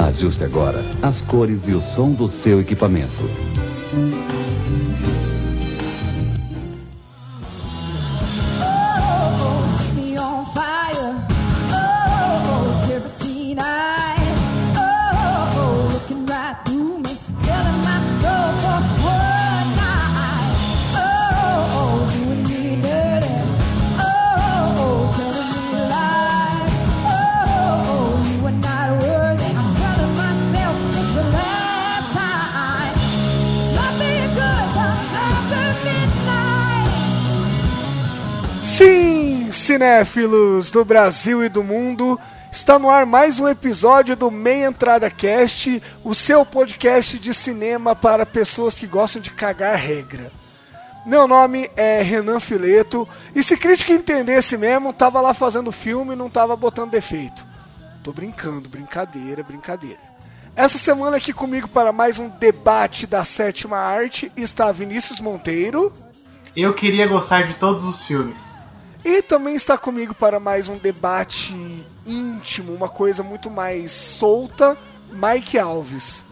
[0.00, 3.49] Ajuste agora as cores e o som do seu equipamento.
[40.00, 42.18] Cinéfilos do Brasil e do mundo.
[42.50, 47.94] Está no ar mais um episódio do Meia Entrada Cast, o seu podcast de cinema
[47.94, 50.32] para pessoas que gostam de cagar regra.
[51.04, 56.16] Meu nome é Renan Fileto, e se crítica entendesse mesmo, tava lá fazendo filme e
[56.16, 57.44] não tava botando defeito.
[58.02, 60.00] Tô brincando, brincadeira, brincadeira.
[60.56, 65.92] Essa semana aqui comigo para mais um debate da sétima arte está Vinícius Monteiro.
[66.56, 68.59] Eu queria gostar de todos os filmes.
[69.04, 71.54] E também está comigo para mais um debate
[72.06, 74.76] íntimo, uma coisa muito mais solta,
[75.10, 76.22] Mike Alves.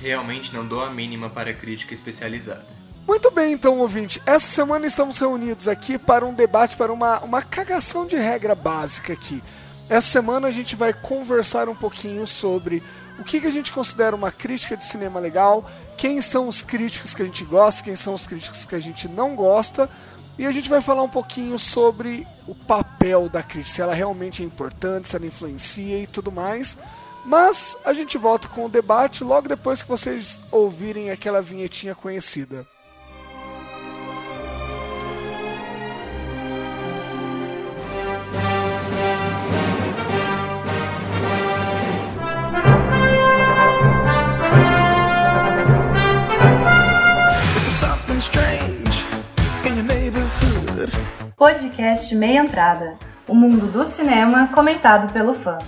[0.00, 2.66] Realmente não dou a mínima para crítica especializada.
[3.06, 4.20] Muito bem, então, ouvinte.
[4.26, 9.12] Essa semana estamos reunidos aqui para um debate, para uma, uma cagação de regra básica
[9.12, 9.42] aqui.
[9.88, 12.82] Essa semana a gente vai conversar um pouquinho sobre
[13.18, 17.12] o que, que a gente considera uma crítica de cinema legal, quem são os críticos
[17.12, 19.90] que a gente gosta, quem são os críticos que a gente não gosta
[20.40, 24.42] e a gente vai falar um pouquinho sobre o papel da crítica, se ela realmente
[24.42, 26.78] é importante, se ela influencia e tudo mais.
[27.26, 32.66] Mas a gente volta com o debate logo depois que vocês ouvirem aquela vinhetinha conhecida.
[51.40, 52.98] Podcast Meia Entrada.
[53.26, 55.58] O mundo do cinema comentado pelo fã.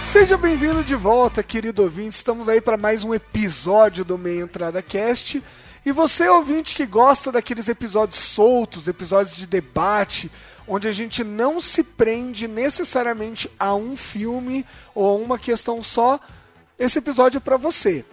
[0.00, 2.14] Seja bem-vindo de volta, querido ouvinte.
[2.14, 5.42] Estamos aí para mais um episódio do Meia Entrada Cast.
[5.84, 10.30] E você, ouvinte, que gosta daqueles episódios soltos, episódios de debate,
[10.66, 16.20] onde a gente não se prende necessariamente a um filme ou a uma questão só,
[16.78, 18.04] esse episódio é para você.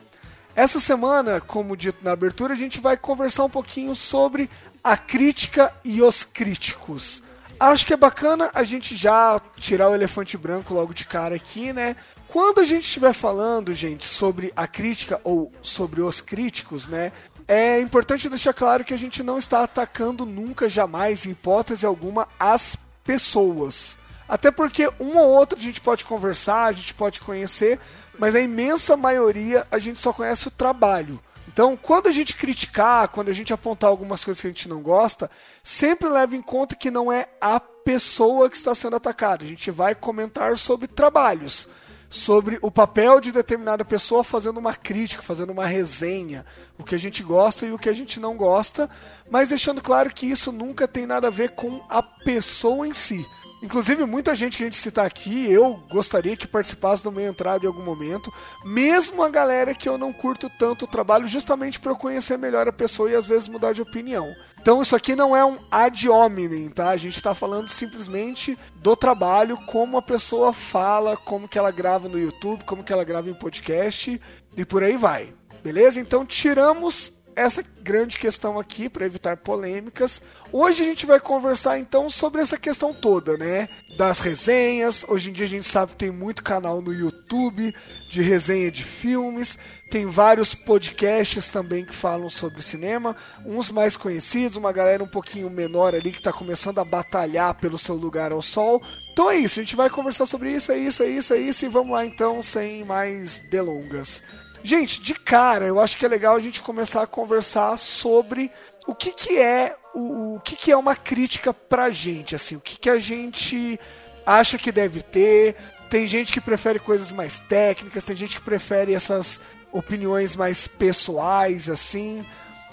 [0.56, 4.50] Essa semana, como dito na abertura, a gente vai conversar um pouquinho sobre
[4.84, 7.24] a crítica e os críticos.
[7.60, 11.74] Acho que é bacana a gente já tirar o elefante branco logo de cara aqui,
[11.74, 11.96] né?
[12.28, 17.12] Quando a gente estiver falando, gente, sobre a crítica ou sobre os críticos, né?
[17.48, 22.28] É importante deixar claro que a gente não está atacando nunca, jamais, em hipótese alguma,
[22.38, 22.76] as
[23.06, 23.98] pessoas.
[24.28, 27.80] Até porque um ou outro a gente pode conversar, a gente pode conhecer,
[28.20, 31.18] mas a imensa maioria a gente só conhece o trabalho.
[31.48, 34.82] Então, quando a gente criticar, quando a gente apontar algumas coisas que a gente não
[34.82, 35.32] gosta,
[35.64, 39.46] sempre leve em conta que não é a pessoa que está sendo atacada.
[39.46, 41.66] A gente vai comentar sobre trabalhos
[42.10, 46.46] sobre o papel de determinada pessoa fazendo uma crítica, fazendo uma resenha,
[46.78, 48.90] o que a gente gosta e o que a gente não gosta,
[49.30, 53.26] mas deixando claro que isso nunca tem nada a ver com a pessoa em si.
[53.62, 57.66] Inclusive, muita gente que a gente citar aqui, eu gostaria que participasse do meio entrada
[57.66, 58.32] em algum momento,
[58.64, 62.68] mesmo a galera que eu não curto tanto o trabalho, justamente para eu conhecer melhor
[62.68, 64.32] a pessoa e às vezes mudar de opinião.
[64.62, 66.90] Então, isso aqui não é um ad hominem, tá?
[66.90, 72.08] A gente está falando simplesmente do trabalho, como a pessoa fala, como que ela grava
[72.08, 74.22] no YouTube, como que ela grava em podcast
[74.56, 75.34] e por aí vai.
[75.64, 76.00] Beleza?
[76.00, 80.22] Então, tiramos essa grande questão aqui para evitar polêmicas.
[80.52, 83.70] Hoje a gente vai conversar então sobre essa questão toda, né?
[83.96, 85.06] Das resenhas.
[85.08, 87.76] Hoje em dia a gente sabe que tem muito canal no YouTube
[88.10, 89.60] de resenha de filmes.
[89.92, 95.50] Tem vários podcasts também que falam sobre cinema, uns mais conhecidos, uma galera um pouquinho
[95.50, 98.82] menor ali que está começando a batalhar pelo seu lugar ao sol.
[99.14, 101.66] Então é isso, a gente vai conversar sobre isso, é isso, é isso, é isso,
[101.66, 104.24] e vamos lá então, sem mais delongas.
[104.64, 108.52] Gente, de cara, eu acho que é legal a gente começar a conversar sobre
[108.86, 112.62] o que, que é o, o que, que é uma crítica pra gente, assim, o
[112.62, 113.80] que, que a gente
[114.26, 115.56] acha que deve ter.
[115.90, 119.40] Tem gente que prefere coisas mais técnicas, tem gente que prefere essas
[119.72, 122.26] opiniões mais pessoais, assim.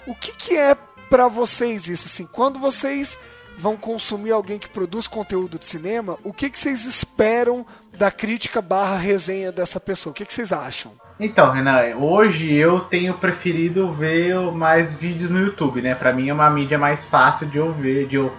[0.05, 0.75] O que, que é
[1.09, 2.25] para vocês isso, assim?
[2.25, 3.17] Quando vocês
[3.57, 7.65] vão consumir alguém que produz conteúdo de cinema, o que, que vocês esperam
[7.97, 10.11] da crítica barra resenha dessa pessoa?
[10.11, 10.91] O que, que vocês acham?
[11.17, 15.95] Então, Renan, hoje eu tenho preferido ver mais vídeos no YouTube, né?
[15.95, 18.33] Pra mim é uma mídia mais fácil de eu ver, de eu,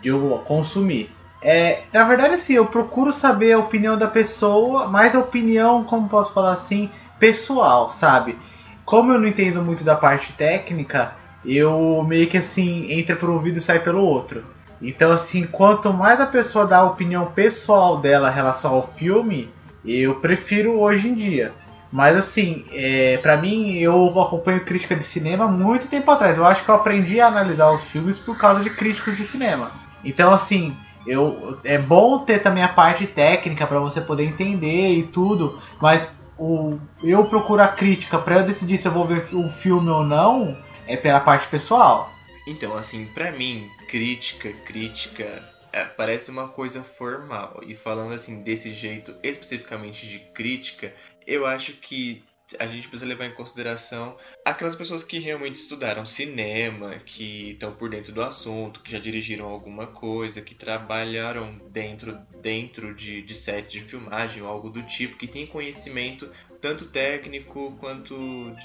[0.00, 1.10] de eu consumir.
[1.42, 6.08] É, na verdade, assim, eu procuro saber a opinião da pessoa, mais a opinião, como
[6.08, 6.88] posso falar assim,
[7.18, 8.38] pessoal, sabe?
[8.84, 11.12] Como eu não entendo muito da parte técnica,
[11.44, 14.44] eu meio que assim, entra por um ouvido e sai pelo outro.
[14.80, 19.48] Então, assim, quanto mais a pessoa dá a opinião pessoal dela em relação ao filme,
[19.84, 21.52] eu prefiro hoje em dia.
[21.92, 26.36] Mas assim, é, para mim, eu acompanho crítica de cinema muito tempo atrás.
[26.36, 29.72] Eu acho que eu aprendi a analisar os filmes por causa de críticos de cinema.
[30.04, 30.76] Então, assim,
[31.06, 36.06] eu, é bom ter também a parte técnica para você poder entender e tudo, mas
[36.38, 40.04] o, eu procuro a crítica para eu decidir se eu vou ver o filme ou
[40.04, 40.56] não
[40.86, 42.12] é pela parte pessoal.
[42.46, 47.60] Então, assim, pra mim, crítica, crítica é, parece uma coisa formal.
[47.66, 50.94] E falando assim desse jeito especificamente de crítica,
[51.26, 52.24] eu acho que
[52.58, 57.90] a gente precisa levar em consideração aquelas pessoas que realmente estudaram cinema, que estão por
[57.90, 63.70] dentro do assunto, que já dirigiram alguma coisa, que trabalharam dentro, dentro de, de set
[63.70, 66.30] de filmagem ou algo do tipo, que tem conhecimento
[66.60, 68.14] tanto técnico quanto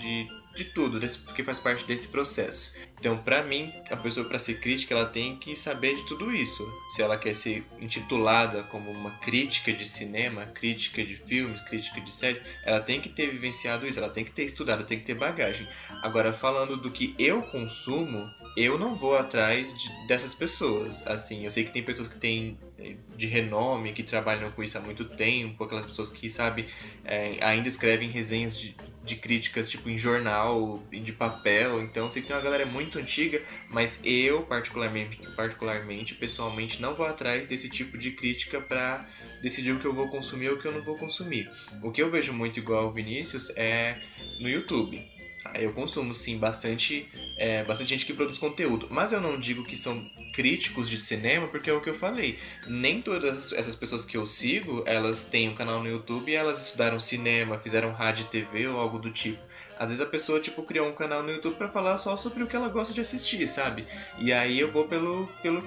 [0.01, 2.73] de de tudo, desse, porque faz parte desse processo.
[2.99, 6.65] Então, para mim, a pessoa para ser crítica, ela tem que saber de tudo isso.
[6.95, 12.11] Se ela quer ser intitulada como uma crítica de cinema, crítica de filmes, crítica de
[12.11, 15.13] séries, ela tem que ter vivenciado isso, ela tem que ter estudado, tem que ter
[15.13, 15.67] bagagem.
[16.01, 21.05] Agora, falando do que eu consumo, eu não vou atrás de, dessas pessoas.
[21.07, 24.77] Assim, eu sei que tem pessoas que têm eh, de renome, que trabalham com isso
[24.77, 26.67] há muito tempo, aquelas pessoas que, sabe,
[27.03, 28.75] é, ainda escrevem resenhas de
[29.05, 31.81] de críticas tipo em jornal de papel.
[31.81, 37.05] Então sei que tem uma galera muito antiga, mas eu particularmente, particularmente, pessoalmente não vou
[37.05, 39.07] atrás desse tipo de crítica para
[39.41, 41.49] decidir o que eu vou consumir ou o que eu não vou consumir.
[41.83, 43.97] O que eu vejo muito igual ao Vinícius é
[44.39, 45.14] no YouTube.
[45.59, 47.07] Eu consumo sim bastante,
[47.37, 51.47] é, bastante gente que produz conteúdo, mas eu não digo que são críticos de cinema
[51.47, 52.37] porque é o que eu falei.
[52.67, 56.65] Nem todas essas pessoas que eu sigo, elas têm um canal no YouTube e elas
[56.65, 59.39] estudaram cinema, fizeram rádio TV ou algo do tipo.
[59.77, 62.47] Às vezes a pessoa tipo criou um canal no YouTube para falar só sobre o
[62.47, 63.85] que ela gosta de assistir, sabe?
[64.17, 65.63] E aí eu vou pelo pelo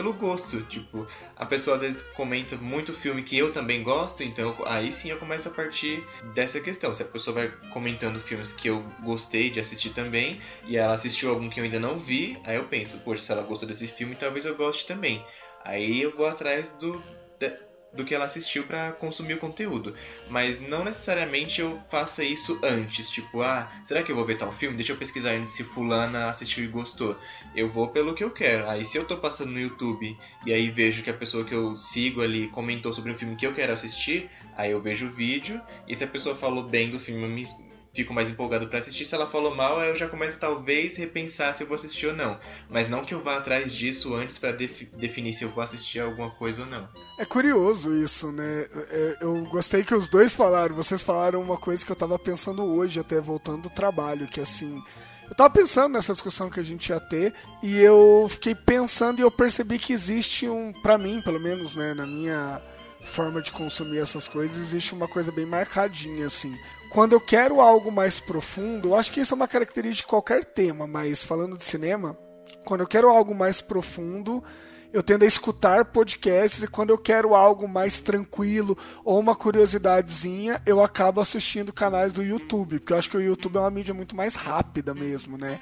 [0.00, 0.62] pelo gosto.
[0.62, 1.06] Tipo,
[1.36, 5.18] a pessoa às vezes comenta muito filme que eu também gosto, então aí sim eu
[5.18, 6.02] começo a partir
[6.34, 6.94] dessa questão.
[6.94, 11.28] Se a pessoa vai comentando filmes que eu gostei de assistir também, e ela assistiu
[11.28, 14.14] algum que eu ainda não vi, aí eu penso, poxa, se ela gostou desse filme,
[14.14, 15.22] talvez eu goste também.
[15.62, 17.00] Aí eu vou atrás do
[17.92, 19.94] do que ela assistiu para consumir o conteúdo.
[20.28, 23.10] Mas não necessariamente eu faça isso antes.
[23.10, 24.76] Tipo, ah, será que eu vou ver tal filme?
[24.76, 27.16] Deixa eu pesquisar antes se fulana assistiu e gostou.
[27.54, 28.68] Eu vou pelo que eu quero.
[28.68, 30.16] Aí se eu tô passando no YouTube
[30.46, 33.46] e aí vejo que a pessoa que eu sigo ali comentou sobre um filme que
[33.46, 35.60] eu quero assistir, aí eu vejo o vídeo.
[35.88, 37.44] E se a pessoa falou bem do filme, me,
[37.92, 39.04] fico mais empolgado para assistir.
[39.04, 42.38] Se ela falou mal, eu já começo talvez repensar se eu vou assistir ou não.
[42.68, 46.00] Mas não que eu vá atrás disso antes para defi definir se eu vou assistir
[46.00, 46.88] alguma coisa ou não.
[47.18, 48.66] É curioso isso, né?
[48.90, 50.74] É, eu gostei que os dois falaram.
[50.74, 54.82] Vocês falaram uma coisa que eu tava pensando hoje, até voltando do trabalho, que assim.
[55.28, 57.32] Eu tava pensando nessa discussão que a gente ia ter
[57.62, 61.94] e eu fiquei pensando e eu percebi que existe um, para mim, pelo menos, né,
[61.94, 62.60] na minha
[63.04, 66.58] forma de consumir essas coisas, existe uma coisa bem marcadinha assim
[66.90, 70.44] quando eu quero algo mais profundo, eu acho que isso é uma característica de qualquer
[70.44, 72.18] tema, mas falando de cinema,
[72.64, 74.42] quando eu quero algo mais profundo,
[74.92, 80.60] eu tendo a escutar podcasts e quando eu quero algo mais tranquilo ou uma curiosidadezinha,
[80.66, 83.94] eu acabo assistindo canais do YouTube, porque eu acho que o YouTube é uma mídia
[83.94, 85.60] muito mais rápida mesmo, né?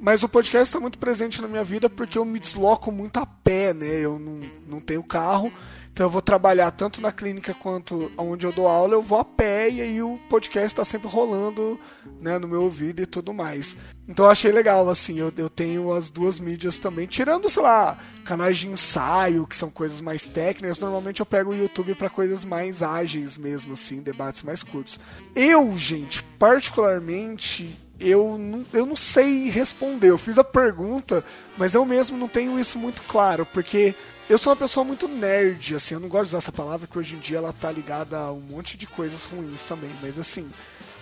[0.00, 3.24] Mas o podcast está muito presente na minha vida porque eu me desloco muito a
[3.24, 4.00] pé, né?
[4.00, 5.50] Eu não, não tenho carro,
[5.96, 9.24] então eu vou trabalhar tanto na clínica quanto onde eu dou aula, eu vou a
[9.24, 11.80] pé e aí o podcast está sempre rolando
[12.20, 13.74] né, no meu ouvido e tudo mais.
[14.06, 17.98] Então eu achei legal, assim, eu, eu tenho as duas mídias também, tirando, sei lá,
[18.26, 22.44] canais de ensaio, que são coisas mais técnicas, normalmente eu pego o YouTube para coisas
[22.44, 25.00] mais ágeis mesmo, assim, debates mais curtos.
[25.34, 30.10] Eu, gente, particularmente, eu não, eu não sei responder.
[30.10, 31.24] Eu fiz a pergunta,
[31.56, 33.94] mas eu mesmo não tenho isso muito claro, porque
[34.28, 36.98] eu sou uma pessoa muito nerd, assim, eu não gosto de usar essa palavra, que
[36.98, 40.50] hoje em dia ela tá ligada a um monte de coisas ruins também, mas assim,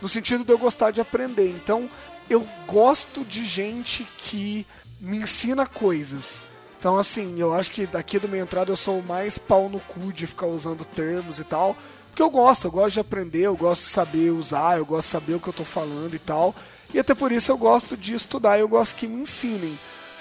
[0.02, 1.49] no sentido de eu gostar de aprender.
[1.49, 1.88] Então,
[2.28, 4.66] eu gosto de gente que
[5.00, 6.40] me ensina coisas.
[6.78, 10.12] Então, assim, eu acho que daqui do minha entrada eu sou mais pau no cu
[10.12, 11.75] de ficar usando termos e tal.
[12.09, 15.12] Porque eu gosto, eu gosto de aprender, eu gosto de saber usar, eu gosto de
[15.12, 16.54] saber o que eu tô falando e tal.
[16.93, 19.76] E até por isso eu gosto de estudar, eu gosto que me ensinem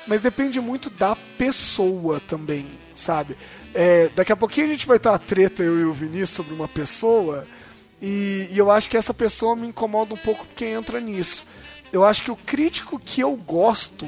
[0.07, 3.35] mas depende muito da pessoa também, sabe?
[3.73, 6.53] É, daqui a pouquinho a gente vai ter uma treta, eu e o Vinícius, sobre
[6.53, 7.47] uma pessoa,
[8.05, 11.45] E, e eu acho que essa pessoa me incomoda um pouco porque entra nisso.
[11.89, 14.05] Eu acho que o crítico que eu gosto,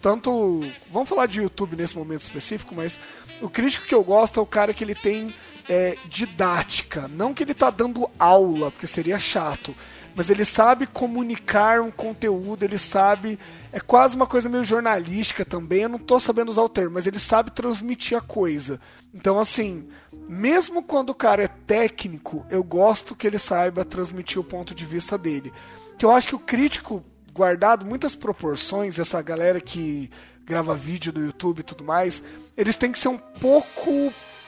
[0.00, 0.60] tanto.
[0.92, 3.00] Vamos falar de YouTube nesse momento específico, mas
[3.42, 5.34] o crítico que eu gosto é o cara que ele tem
[5.68, 7.08] é, didática.
[7.08, 9.74] Não que ele tá dando aula, porque seria chato.
[10.16, 13.38] Mas ele sabe comunicar um conteúdo, ele sabe.
[13.70, 15.82] É quase uma coisa meio jornalística também.
[15.82, 18.80] Eu não tô sabendo usar o termo, mas ele sabe transmitir a coisa.
[19.12, 19.86] Então, assim,
[20.26, 24.86] mesmo quando o cara é técnico, eu gosto que ele saiba transmitir o ponto de
[24.86, 25.52] vista dele.
[25.98, 30.10] Que eu acho que o crítico, guardado muitas proporções, essa galera que
[30.46, 32.22] grava vídeo no YouTube e tudo mais,
[32.56, 33.90] eles têm que ser um pouco.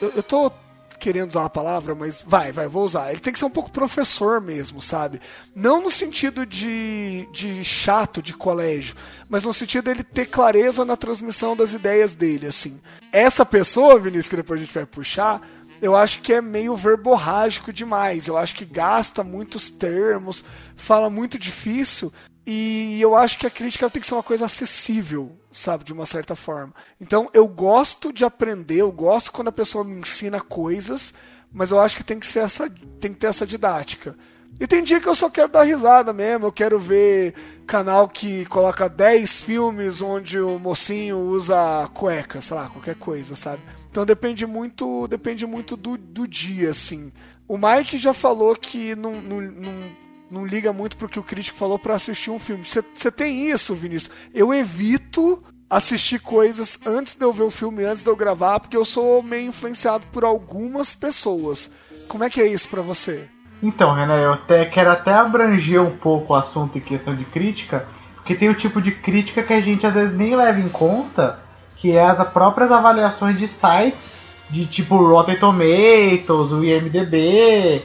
[0.01, 0.51] Eu, eu tô
[0.99, 3.09] querendo usar uma palavra, mas vai, vai, vou usar.
[3.09, 5.21] Ele tem que ser um pouco professor mesmo, sabe?
[5.55, 8.95] Não no sentido de, de chato de colégio,
[9.27, 12.79] mas no sentido dele ter clareza na transmissão das ideias dele, assim.
[13.11, 15.41] Essa pessoa, Vinícius, que depois a gente vai puxar,
[15.81, 18.27] eu acho que é meio verborrágico demais.
[18.27, 20.43] Eu acho que gasta muitos termos,
[20.75, 22.11] fala muito difícil.
[22.51, 26.07] E eu acho que a crítica tem que ser uma coisa acessível, sabe, de uma
[26.07, 26.73] certa forma.
[26.99, 31.13] Então eu gosto de aprender, eu gosto quando a pessoa me ensina coisas,
[31.53, 32.67] mas eu acho que tem que ser essa,
[32.99, 34.17] tem que ter essa didática.
[34.59, 37.35] E tem dia que eu só quero dar risada mesmo, eu quero ver
[37.67, 43.61] canal que coloca 10 filmes onde o mocinho usa cueca, sei lá, qualquer coisa, sabe?
[43.91, 47.11] Então depende muito, depende muito do, do dia, assim.
[47.47, 51.57] O Mike já falou que não, não, não, não liga muito pro que o crítico
[51.57, 52.63] falou para assistir um filme.
[52.63, 54.11] Você tem isso, Vinícius?
[54.33, 58.75] Eu evito assistir coisas antes de eu ver o filme, antes de eu gravar, porque
[58.75, 61.71] eu sou meio influenciado por algumas pessoas.
[62.07, 63.27] Como é que é isso para você?
[63.61, 67.85] Então, Renan, eu até quero até abranger um pouco o assunto em questão de crítica,
[68.15, 71.39] porque tem o tipo de crítica que a gente às vezes nem leva em conta,
[71.75, 74.17] que é as próprias avaliações de sites
[74.49, 77.83] de tipo Rotten Tomatoes, o IMDB,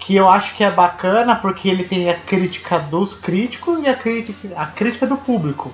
[0.00, 3.94] que eu acho que é bacana porque ele tem a crítica dos críticos e a
[3.94, 5.70] crítica, a crítica do público.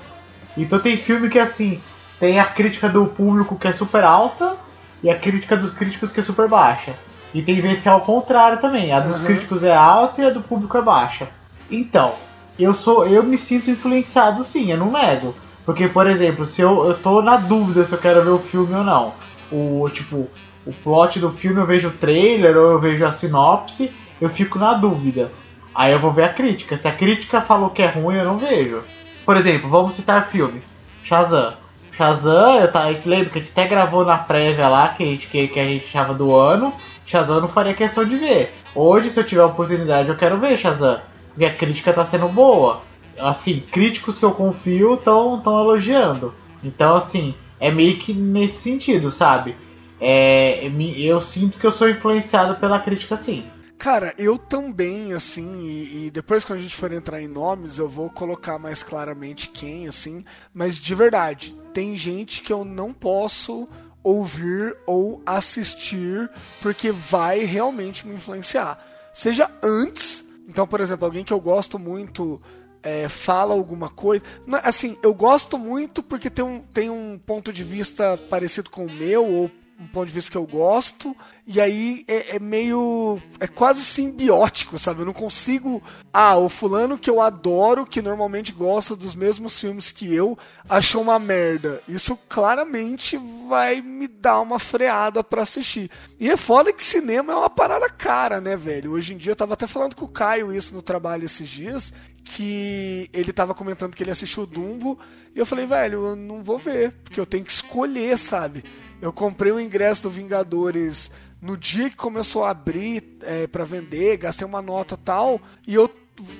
[0.56, 1.80] Então tem filme que assim,
[2.18, 4.56] tem a crítica do público que é super alta
[5.02, 6.94] e a crítica dos críticos que é super baixa.
[7.32, 9.26] E tem vezes que é ao contrário também, a dos uhum.
[9.26, 11.28] críticos é alta e a do público é baixa.
[11.70, 12.14] Então,
[12.58, 15.34] eu sou eu me sinto influenciado sim, eu não nego.
[15.64, 18.74] Porque, por exemplo, se eu, eu tô na dúvida se eu quero ver o filme
[18.74, 19.14] ou não.
[19.50, 20.28] O tipo,
[20.64, 24.58] o plot do filme eu vejo o trailer ou eu vejo a sinopse, eu fico
[24.58, 25.32] na dúvida.
[25.74, 26.76] Aí eu vou ver a crítica.
[26.76, 28.82] Se a crítica falou que é ruim, eu não vejo.
[29.24, 30.72] Por exemplo, vamos citar filmes.
[31.02, 31.54] Shazam.
[31.92, 35.06] Shazam, eu, tá, eu lembro que a gente até gravou na prévia lá, que a
[35.06, 36.72] gente, que, que a gente achava do ano.
[37.06, 38.54] Shazam não faria questão de ver.
[38.74, 41.00] Hoje, se eu tiver a oportunidade, eu quero ver Shazam.
[41.30, 42.82] Porque a crítica tá sendo boa
[43.18, 46.34] assim, críticos que eu confio estão tão elogiando.
[46.62, 49.56] Então, assim, é meio que nesse sentido, sabe?
[50.00, 53.44] É, eu sinto que eu sou influenciado pela crítica, sim.
[53.78, 57.88] Cara, eu também, assim, e, e, depois quando a gente for entrar em nomes, eu
[57.88, 63.68] vou colocar mais claramente quem, assim, mas de verdade, tem gente que eu não posso
[64.02, 66.30] ouvir ou assistir
[66.62, 68.82] porque vai realmente me influenciar.
[69.12, 72.40] Seja antes, então, por exemplo, alguém que eu gosto muito
[72.82, 74.24] é, fala alguma coisa.
[74.62, 78.92] Assim, eu gosto muito porque tem um, tem um ponto de vista parecido com o
[78.92, 81.14] meu, ou um ponto de vista que eu gosto,
[81.46, 83.20] e aí é, é, meio.
[83.38, 85.00] é quase simbiótico, sabe?
[85.00, 85.82] Eu não consigo.
[86.12, 90.36] Ah, o fulano que eu adoro, que normalmente gosta dos mesmos filmes que eu,
[90.68, 91.82] achou uma merda.
[91.86, 93.18] Isso claramente
[93.48, 95.90] vai me dar uma freada para assistir.
[96.18, 98.92] E é foda que cinema é uma parada cara, né, velho?
[98.92, 101.92] Hoje em dia eu tava até falando com o Caio isso no trabalho esses dias,
[102.24, 104.98] que ele tava comentando que ele assistiu o Dumbo,
[105.34, 108.64] e eu falei, velho, eu não vou ver, porque eu tenho que escolher, sabe?
[109.00, 111.10] Eu comprei o ingresso do Vingadores
[111.40, 115.88] no dia que começou a abrir é, para vender, gastei uma nota tal, e eu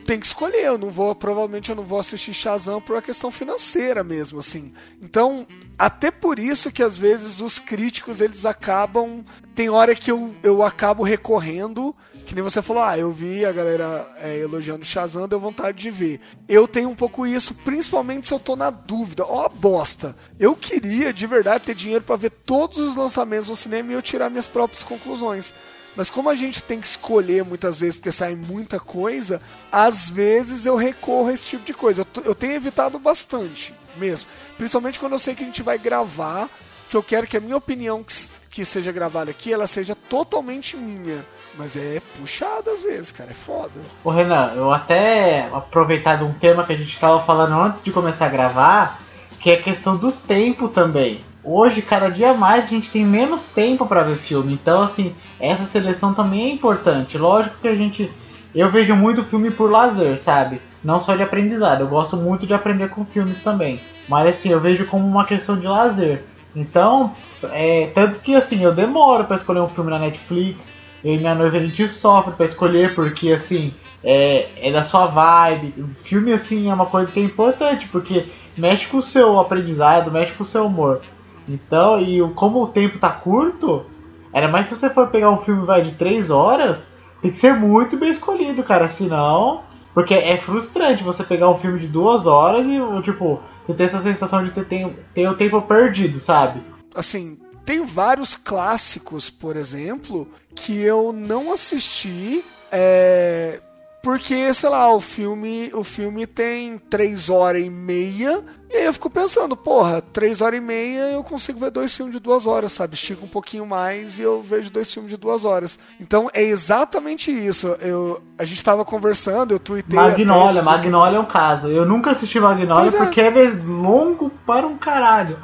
[0.07, 3.31] tenho que escolher, eu não vou, provavelmente eu não vou assistir Shazam por uma questão
[3.31, 4.73] financeira mesmo, assim.
[5.03, 5.47] Então,
[5.79, 10.63] até por isso que às vezes os críticos eles acabam, tem hora que eu, eu
[10.63, 11.95] acabo recorrendo
[12.27, 15.91] que nem você falou, ah, eu vi a galera é, elogiando Shazam, deu vontade de
[15.93, 16.21] ver.
[16.49, 19.25] Eu tenho um pouco isso, principalmente se eu tô na dúvida.
[19.25, 20.17] Ó, oh, bosta!
[20.39, 24.03] Eu queria, de verdade, ter dinheiro para ver todos os lançamentos no cinema e eu
[24.03, 25.55] tirar minhas próprias conclusões.
[25.97, 29.41] Mas como a gente tem que escolher muitas vezes, porque sai muita coisa,
[29.73, 32.07] às vezes eu recorro a esse tipo de coisa.
[32.17, 34.27] Eu, eu tenho evitado bastante, mesmo.
[34.57, 36.49] Principalmente quando eu sei que a gente vai gravar,
[36.91, 38.15] que eu quero que a minha opinião que,
[38.51, 41.25] que seja gravada aqui, ela seja totalmente minha
[41.59, 43.73] mas é puxado às vezes, cara, é foda.
[44.05, 48.27] Ô Renan, eu até aproveitar um tema que a gente estava falando antes de começar
[48.27, 49.01] a gravar,
[49.41, 51.25] que é a questão do tempo também.
[51.47, 54.53] Hoje, cada dia mais, a gente tem menos tempo para ver filme.
[54.53, 57.17] Então, assim, essa seleção também é importante.
[57.17, 58.11] Lógico que a gente.
[58.55, 60.61] Eu vejo muito filme por lazer, sabe?
[60.83, 61.83] Não só de aprendizado.
[61.83, 63.79] Eu gosto muito de aprender com filmes também.
[64.09, 66.25] Mas, assim, eu vejo como uma questão de lazer.
[66.55, 67.13] Então,
[67.53, 70.73] é, tanto que, assim, eu demoro para escolher um filme na Netflix.
[71.05, 75.07] Eu e minha noiva a gente sofre para escolher, porque, assim, é, é da sua
[75.07, 75.75] vibe.
[75.83, 78.27] O filme, assim, é uma coisa que é importante, porque
[78.57, 81.03] mexe com o seu aprendizado, mexe com o seu humor.
[81.49, 83.87] Então, e como o tempo tá curto,
[84.33, 86.89] era mais se você for pegar um filme vai de 3 horas,
[87.23, 89.63] tem que ser muito bem escolhido, cara, senão.
[89.95, 94.03] Porque é frustrante você pegar um filme de 2 horas e, tipo, você ter essa
[94.03, 96.61] sensação de ter, ter, ter o tempo perdido, sabe?
[96.95, 102.45] Assim, tem vários clássicos, por exemplo, que eu não assisti.
[102.71, 103.61] É,
[104.03, 108.45] porque, sei lá, o filme, o filme tem três horas e meia.
[108.69, 112.15] E aí eu fico pensando, porra, três horas e meia eu consigo ver dois filmes
[112.15, 112.95] de duas horas, sabe?
[112.95, 115.79] Estica um pouquinho mais e eu vejo dois filmes de duas horas.
[116.01, 117.69] Então é exatamente isso.
[117.81, 119.97] Eu, a gente tava conversando, eu tuitei.
[119.97, 121.69] Magnolia, Magnolia é um caso.
[121.69, 122.97] Eu nunca assisti Magnolia é.
[122.97, 123.31] porque é
[123.65, 125.37] longo para um caralho.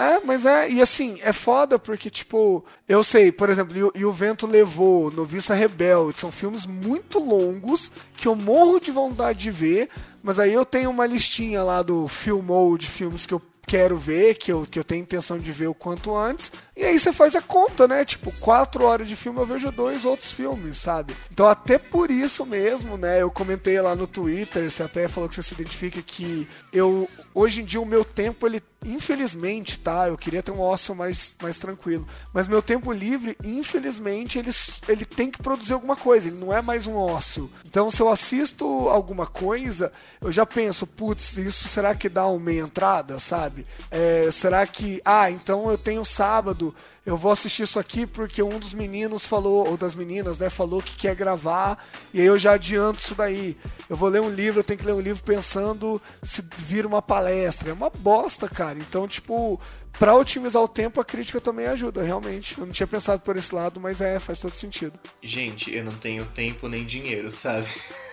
[0.00, 4.04] É, mas é, e assim, é foda porque, tipo, eu sei, por exemplo, e, e
[4.06, 9.50] o Vento Levou, Noviça Rebelde, são filmes muito longos que eu morro de vontade de
[9.50, 9.90] ver,
[10.22, 14.34] mas aí eu tenho uma listinha lá do Filmou de filmes que eu quero ver,
[14.34, 16.50] que eu, que eu tenho intenção de ver o quanto antes.
[16.80, 18.06] E aí você faz a conta, né?
[18.06, 21.14] Tipo, quatro horas de filme eu vejo dois outros filmes, sabe?
[21.30, 23.20] Então até por isso mesmo, né?
[23.20, 27.60] Eu comentei lá no Twitter, você até falou que você se identifica que eu hoje
[27.60, 30.08] em dia o meu tempo ele infelizmente, tá?
[30.08, 32.06] Eu queria ter um ócio mais, mais tranquilo.
[32.32, 34.50] Mas meu tempo livre, infelizmente, ele,
[34.88, 36.28] ele tem que produzir alguma coisa.
[36.28, 37.50] Ele não é mais um ócio.
[37.64, 42.40] Então, se eu assisto alguma coisa, eu já penso, putz, isso será que dá uma
[42.40, 43.66] meia entrada, sabe?
[43.90, 46.69] É, será que, ah, então eu tenho sábado
[47.04, 50.82] eu vou assistir isso aqui porque um dos meninos falou, ou das meninas, né, falou
[50.82, 53.56] que quer gravar, e aí eu já adianto isso daí.
[53.88, 57.02] Eu vou ler um livro, eu tenho que ler um livro pensando se vir uma
[57.02, 57.70] palestra.
[57.70, 58.78] É uma bosta, cara.
[58.78, 59.60] Então, tipo,
[59.98, 62.58] para otimizar o tempo, a crítica também ajuda, realmente.
[62.58, 64.98] Eu não tinha pensado por esse lado, mas é, faz todo sentido.
[65.22, 67.66] Gente, eu não tenho tempo nem dinheiro, sabe?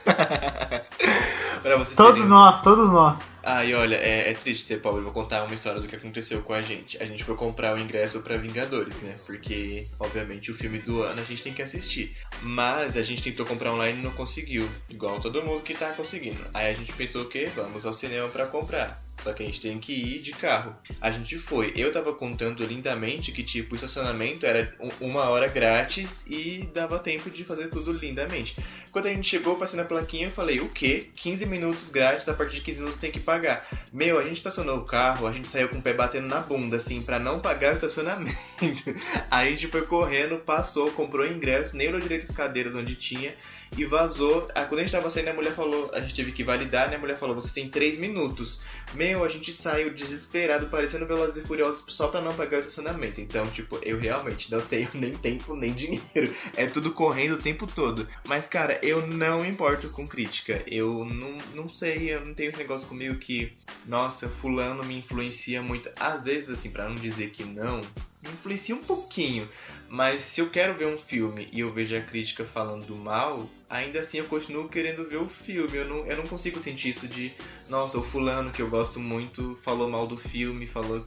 [1.96, 2.30] todos terem...
[2.30, 3.20] nós, todos nós.
[3.50, 5.02] Ah, e olha, é, é triste ser pobre.
[5.02, 7.02] Vou contar uma história do que aconteceu com a gente.
[7.02, 9.16] A gente foi comprar o ingresso para Vingadores, né?
[9.26, 12.14] Porque, obviamente, o filme do ano a gente tem que assistir.
[12.42, 14.70] Mas a gente tentou comprar online e não conseguiu.
[14.90, 16.46] Igual todo mundo que tá conseguindo.
[16.54, 19.07] Aí a gente pensou que vamos ao cinema para comprar.
[19.24, 20.76] Só que a gente tem que ir de carro.
[21.02, 21.74] A gente foi.
[21.76, 27.30] Eu tava contando lindamente que, tipo, o estacionamento era uma hora grátis e dava tempo
[27.30, 28.56] de fazer tudo lindamente.
[28.92, 31.10] Quando a gente chegou, passei na plaquinha, eu falei, o quê?
[31.16, 33.68] 15 minutos grátis, a partir de 15 minutos tem que pagar.
[33.92, 36.78] Meu, a gente estacionou o carro, a gente saiu com o pé batendo na bunda,
[36.78, 38.38] assim, para não pagar o estacionamento.
[39.30, 43.34] Aí a gente foi correndo, passou, comprou ingresso, nem olhou direito as cadeiras onde tinha
[43.76, 44.48] e vazou.
[44.54, 46.96] Aí, quando a gente tava saindo, a mulher falou, a gente teve que validar, né?
[46.96, 48.62] A mulher falou, você tem 3 minutos.
[48.94, 53.20] Meu, a gente saiu desesperado, parecendo Velozes e Furiosos, só pra não pagar o estacionamento.
[53.20, 56.34] Então, tipo, eu realmente não tenho nem tempo, nem dinheiro.
[56.56, 58.08] É tudo correndo o tempo todo.
[58.28, 60.64] Mas, cara, eu não importo com crítica.
[60.68, 63.54] Eu não, não sei, eu não tenho esse negócio comigo que,
[63.86, 65.90] nossa, fulano me influencia muito.
[66.00, 67.82] Às vezes, assim, para não dizer que não,
[68.22, 69.48] me influencia um pouquinho.
[69.90, 74.00] Mas se eu quero ver um filme e eu vejo a crítica falando mal, ainda
[74.00, 75.78] assim eu continuo querendo ver o filme.
[75.78, 77.34] Eu não, eu não consigo sentir isso de,
[77.70, 81.06] nossa, o fulano que eu gosto muito falou mal do filme, falou.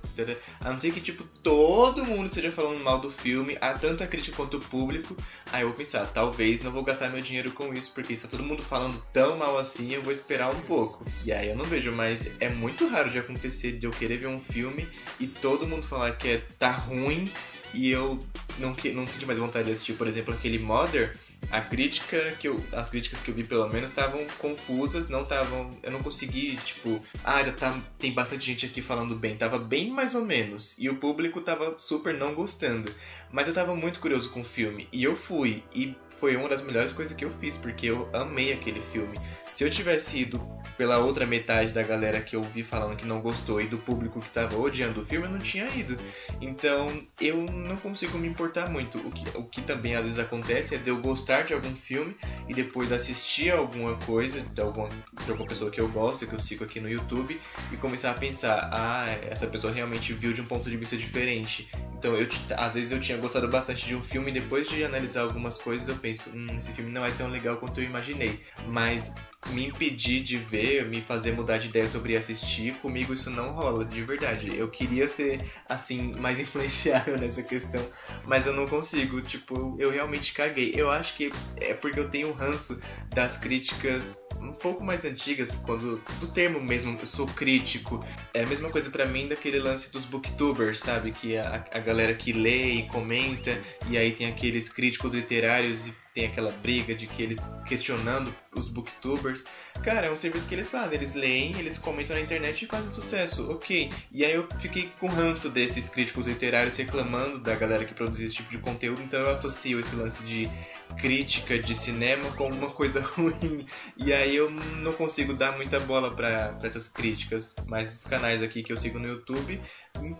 [0.60, 4.36] A não ser que, tipo, todo mundo esteja falando mal do filme, há tanta crítica
[4.36, 5.16] quanto o público.
[5.52, 8.42] Aí eu vou pensar, talvez não vou gastar meu dinheiro com isso, porque está todo
[8.42, 11.04] mundo falando tão mal assim, eu vou esperar um pouco.
[11.24, 14.28] E aí eu não vejo, mas é muito raro de acontecer de eu querer ver
[14.28, 14.88] um filme
[15.18, 17.30] e todo mundo falar que é, tá ruim
[17.74, 18.18] e eu
[18.58, 21.16] não, não senti mais vontade de assistir, por exemplo, aquele Mother,
[21.50, 25.70] a crítica que eu, as críticas que eu vi pelo menos estavam confusas, não estavam,
[25.82, 30.14] eu não consegui, tipo, ah, tá, tem bastante gente aqui falando bem, tava bem mais
[30.14, 32.94] ou menos, e o público tava super não gostando,
[33.32, 36.60] mas eu tava muito curioso com o filme, e eu fui, e foi uma das
[36.60, 39.14] melhores coisas que eu fiz, porque eu amei aquele filme.
[39.60, 40.40] Se eu tivesse ido
[40.78, 44.18] pela outra metade da galera que eu vi falando que não gostou e do público
[44.18, 45.98] que tava odiando o filme, eu não tinha ido.
[46.40, 48.96] Então eu não consigo me importar muito.
[48.96, 52.16] O que, o que também às vezes acontece é de eu gostar de algum filme
[52.48, 56.40] e depois assistir alguma coisa de alguma, de alguma pessoa que eu gosto, que eu
[56.40, 57.38] sigo aqui no YouTube,
[57.70, 61.68] e começar a pensar: ah, essa pessoa realmente viu de um ponto de vista diferente.
[61.98, 65.20] Então eu às vezes eu tinha gostado bastante de um filme e depois de analisar
[65.20, 68.40] algumas coisas eu penso: hum, esse filme não é tão legal quanto eu imaginei.
[68.66, 69.12] Mas
[69.48, 73.84] me impedir de ver, me fazer mudar de ideia sobre assistir, comigo isso não rola,
[73.84, 74.54] de verdade.
[74.56, 77.84] Eu queria ser, assim, mais influenciável nessa questão,
[78.24, 79.20] mas eu não consigo.
[79.22, 80.72] Tipo, eu realmente caguei.
[80.76, 82.80] Eu acho que é porque eu tenho ranço
[83.14, 88.04] das críticas um pouco mais antigas, quando do termo mesmo, eu sou crítico.
[88.32, 91.12] É a mesma coisa para mim daquele lance dos booktubers, sabe?
[91.12, 95.94] Que a, a galera que lê e comenta, e aí tem aqueles críticos literários e
[96.14, 99.44] tem aquela briga de que eles questionando os booktubers.
[99.82, 100.98] Cara, é um serviço que eles fazem.
[100.98, 103.50] Eles leem, eles comentam na internet e fazem sucesso.
[103.50, 103.90] Ok.
[104.10, 108.36] E aí eu fiquei com ranço desses críticos literários reclamando da galera que produz esse
[108.36, 109.00] tipo de conteúdo.
[109.02, 110.50] Então eu associo esse lance de
[110.98, 113.64] crítica de cinema como uma coisa ruim.
[113.96, 117.54] E aí eu não consigo dar muita bola para essas críticas.
[117.66, 119.60] Mas os canais aqui que eu sigo no YouTube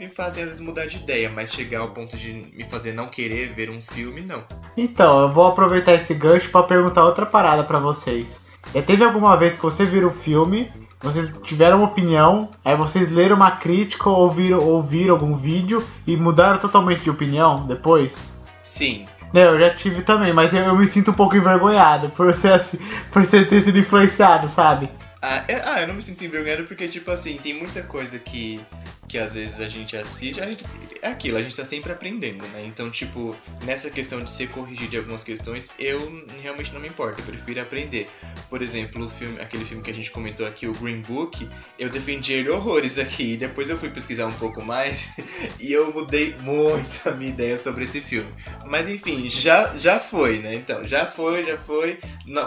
[0.01, 3.09] me fazem às vezes mudar de ideia, mas chegar ao ponto de me fazer não
[3.09, 4.43] querer ver um filme, não.
[4.77, 8.41] Então, eu vou aproveitar esse gancho para perguntar outra parada para vocês.
[8.75, 13.11] Já teve alguma vez que você viu o filme, vocês tiveram uma opinião, aí vocês
[13.11, 18.31] leram uma crítica ou ouviram, ouviram algum vídeo e mudaram totalmente de opinião depois?
[18.63, 19.07] Sim.
[19.33, 22.53] Não, eu já tive também, mas eu, eu me sinto um pouco envergonhado por ser,
[22.53, 22.79] assim,
[23.13, 24.91] por ser ter sido influenciado, sabe?
[25.23, 28.61] Ah, é, ah, eu não me sinto envergonhado porque, tipo assim, tem muita coisa que,
[29.11, 30.41] que às vezes a gente assiste.
[30.41, 30.65] A gente,
[31.03, 32.65] é aquilo, a gente tá sempre aprendendo, né?
[32.65, 37.21] Então, tipo, nessa questão de ser corrigido de algumas questões, eu realmente não me importo,
[37.21, 38.09] eu prefiro aprender.
[38.49, 42.35] Por exemplo, filme, aquele filme que a gente comentou aqui, o Green Book, eu defendi
[42.35, 43.33] ele horrores aqui.
[43.33, 45.09] E depois eu fui pesquisar um pouco mais
[45.59, 48.31] e eu mudei muito a minha ideia sobre esse filme.
[48.65, 50.55] Mas enfim, já, já foi, né?
[50.55, 51.99] Então, já foi, já foi.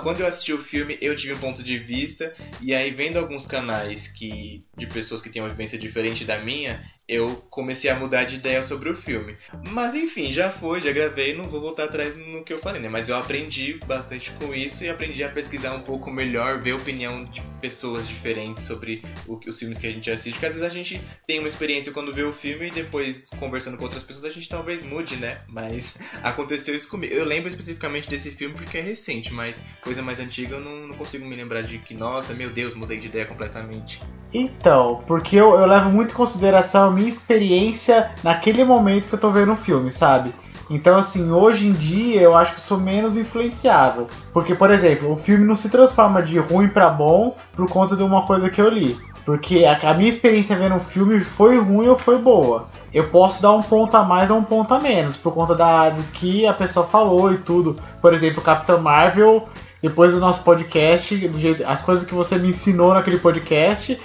[0.02, 3.45] Quando eu assisti o filme, eu tive um ponto de vista e aí, vendo alguns
[3.45, 7.96] canais que de pessoas que têm uma vivência diferente da minha, minha eu comecei a
[7.96, 9.36] mudar de ideia sobre o filme.
[9.70, 12.88] Mas enfim, já foi, já gravei, não vou voltar atrás no que eu falei, né?
[12.88, 16.76] Mas eu aprendi bastante com isso e aprendi a pesquisar um pouco melhor, ver a
[16.76, 20.34] opinião de pessoas diferentes sobre o, os filmes que a gente assiste.
[20.34, 23.78] Porque às vezes a gente tem uma experiência quando vê o filme e depois conversando
[23.78, 25.42] com outras pessoas a gente talvez mude, né?
[25.48, 27.13] Mas aconteceu isso comigo.
[27.13, 30.96] Eu lembro especificamente desse filme porque é recente, mas coisa mais antiga eu não, não
[30.96, 34.00] consigo me lembrar de que, nossa, meu Deus, mudei de ideia completamente.
[34.34, 39.20] Então, porque eu, eu levo muito em consideração a minha experiência naquele momento que eu
[39.20, 40.34] tô vendo um filme, sabe?
[40.70, 44.08] Então, assim, hoje em dia eu acho que sou menos influenciável.
[44.32, 48.04] Porque, por exemplo, o filme não se transforma de ruim para bom por conta de
[48.04, 48.98] uma coisa que eu li.
[49.26, 52.68] Porque a, a minha experiência vendo um filme foi ruim ou foi boa.
[52.94, 55.89] Eu posso dar um ponto a mais ou um ponto a menos, por conta da,
[55.89, 57.76] do que a pessoa falou e tudo.
[58.02, 59.48] Por exemplo, Capitão Marvel,
[59.82, 64.00] depois do nosso podcast, do jeito, as coisas que você me ensinou naquele podcast,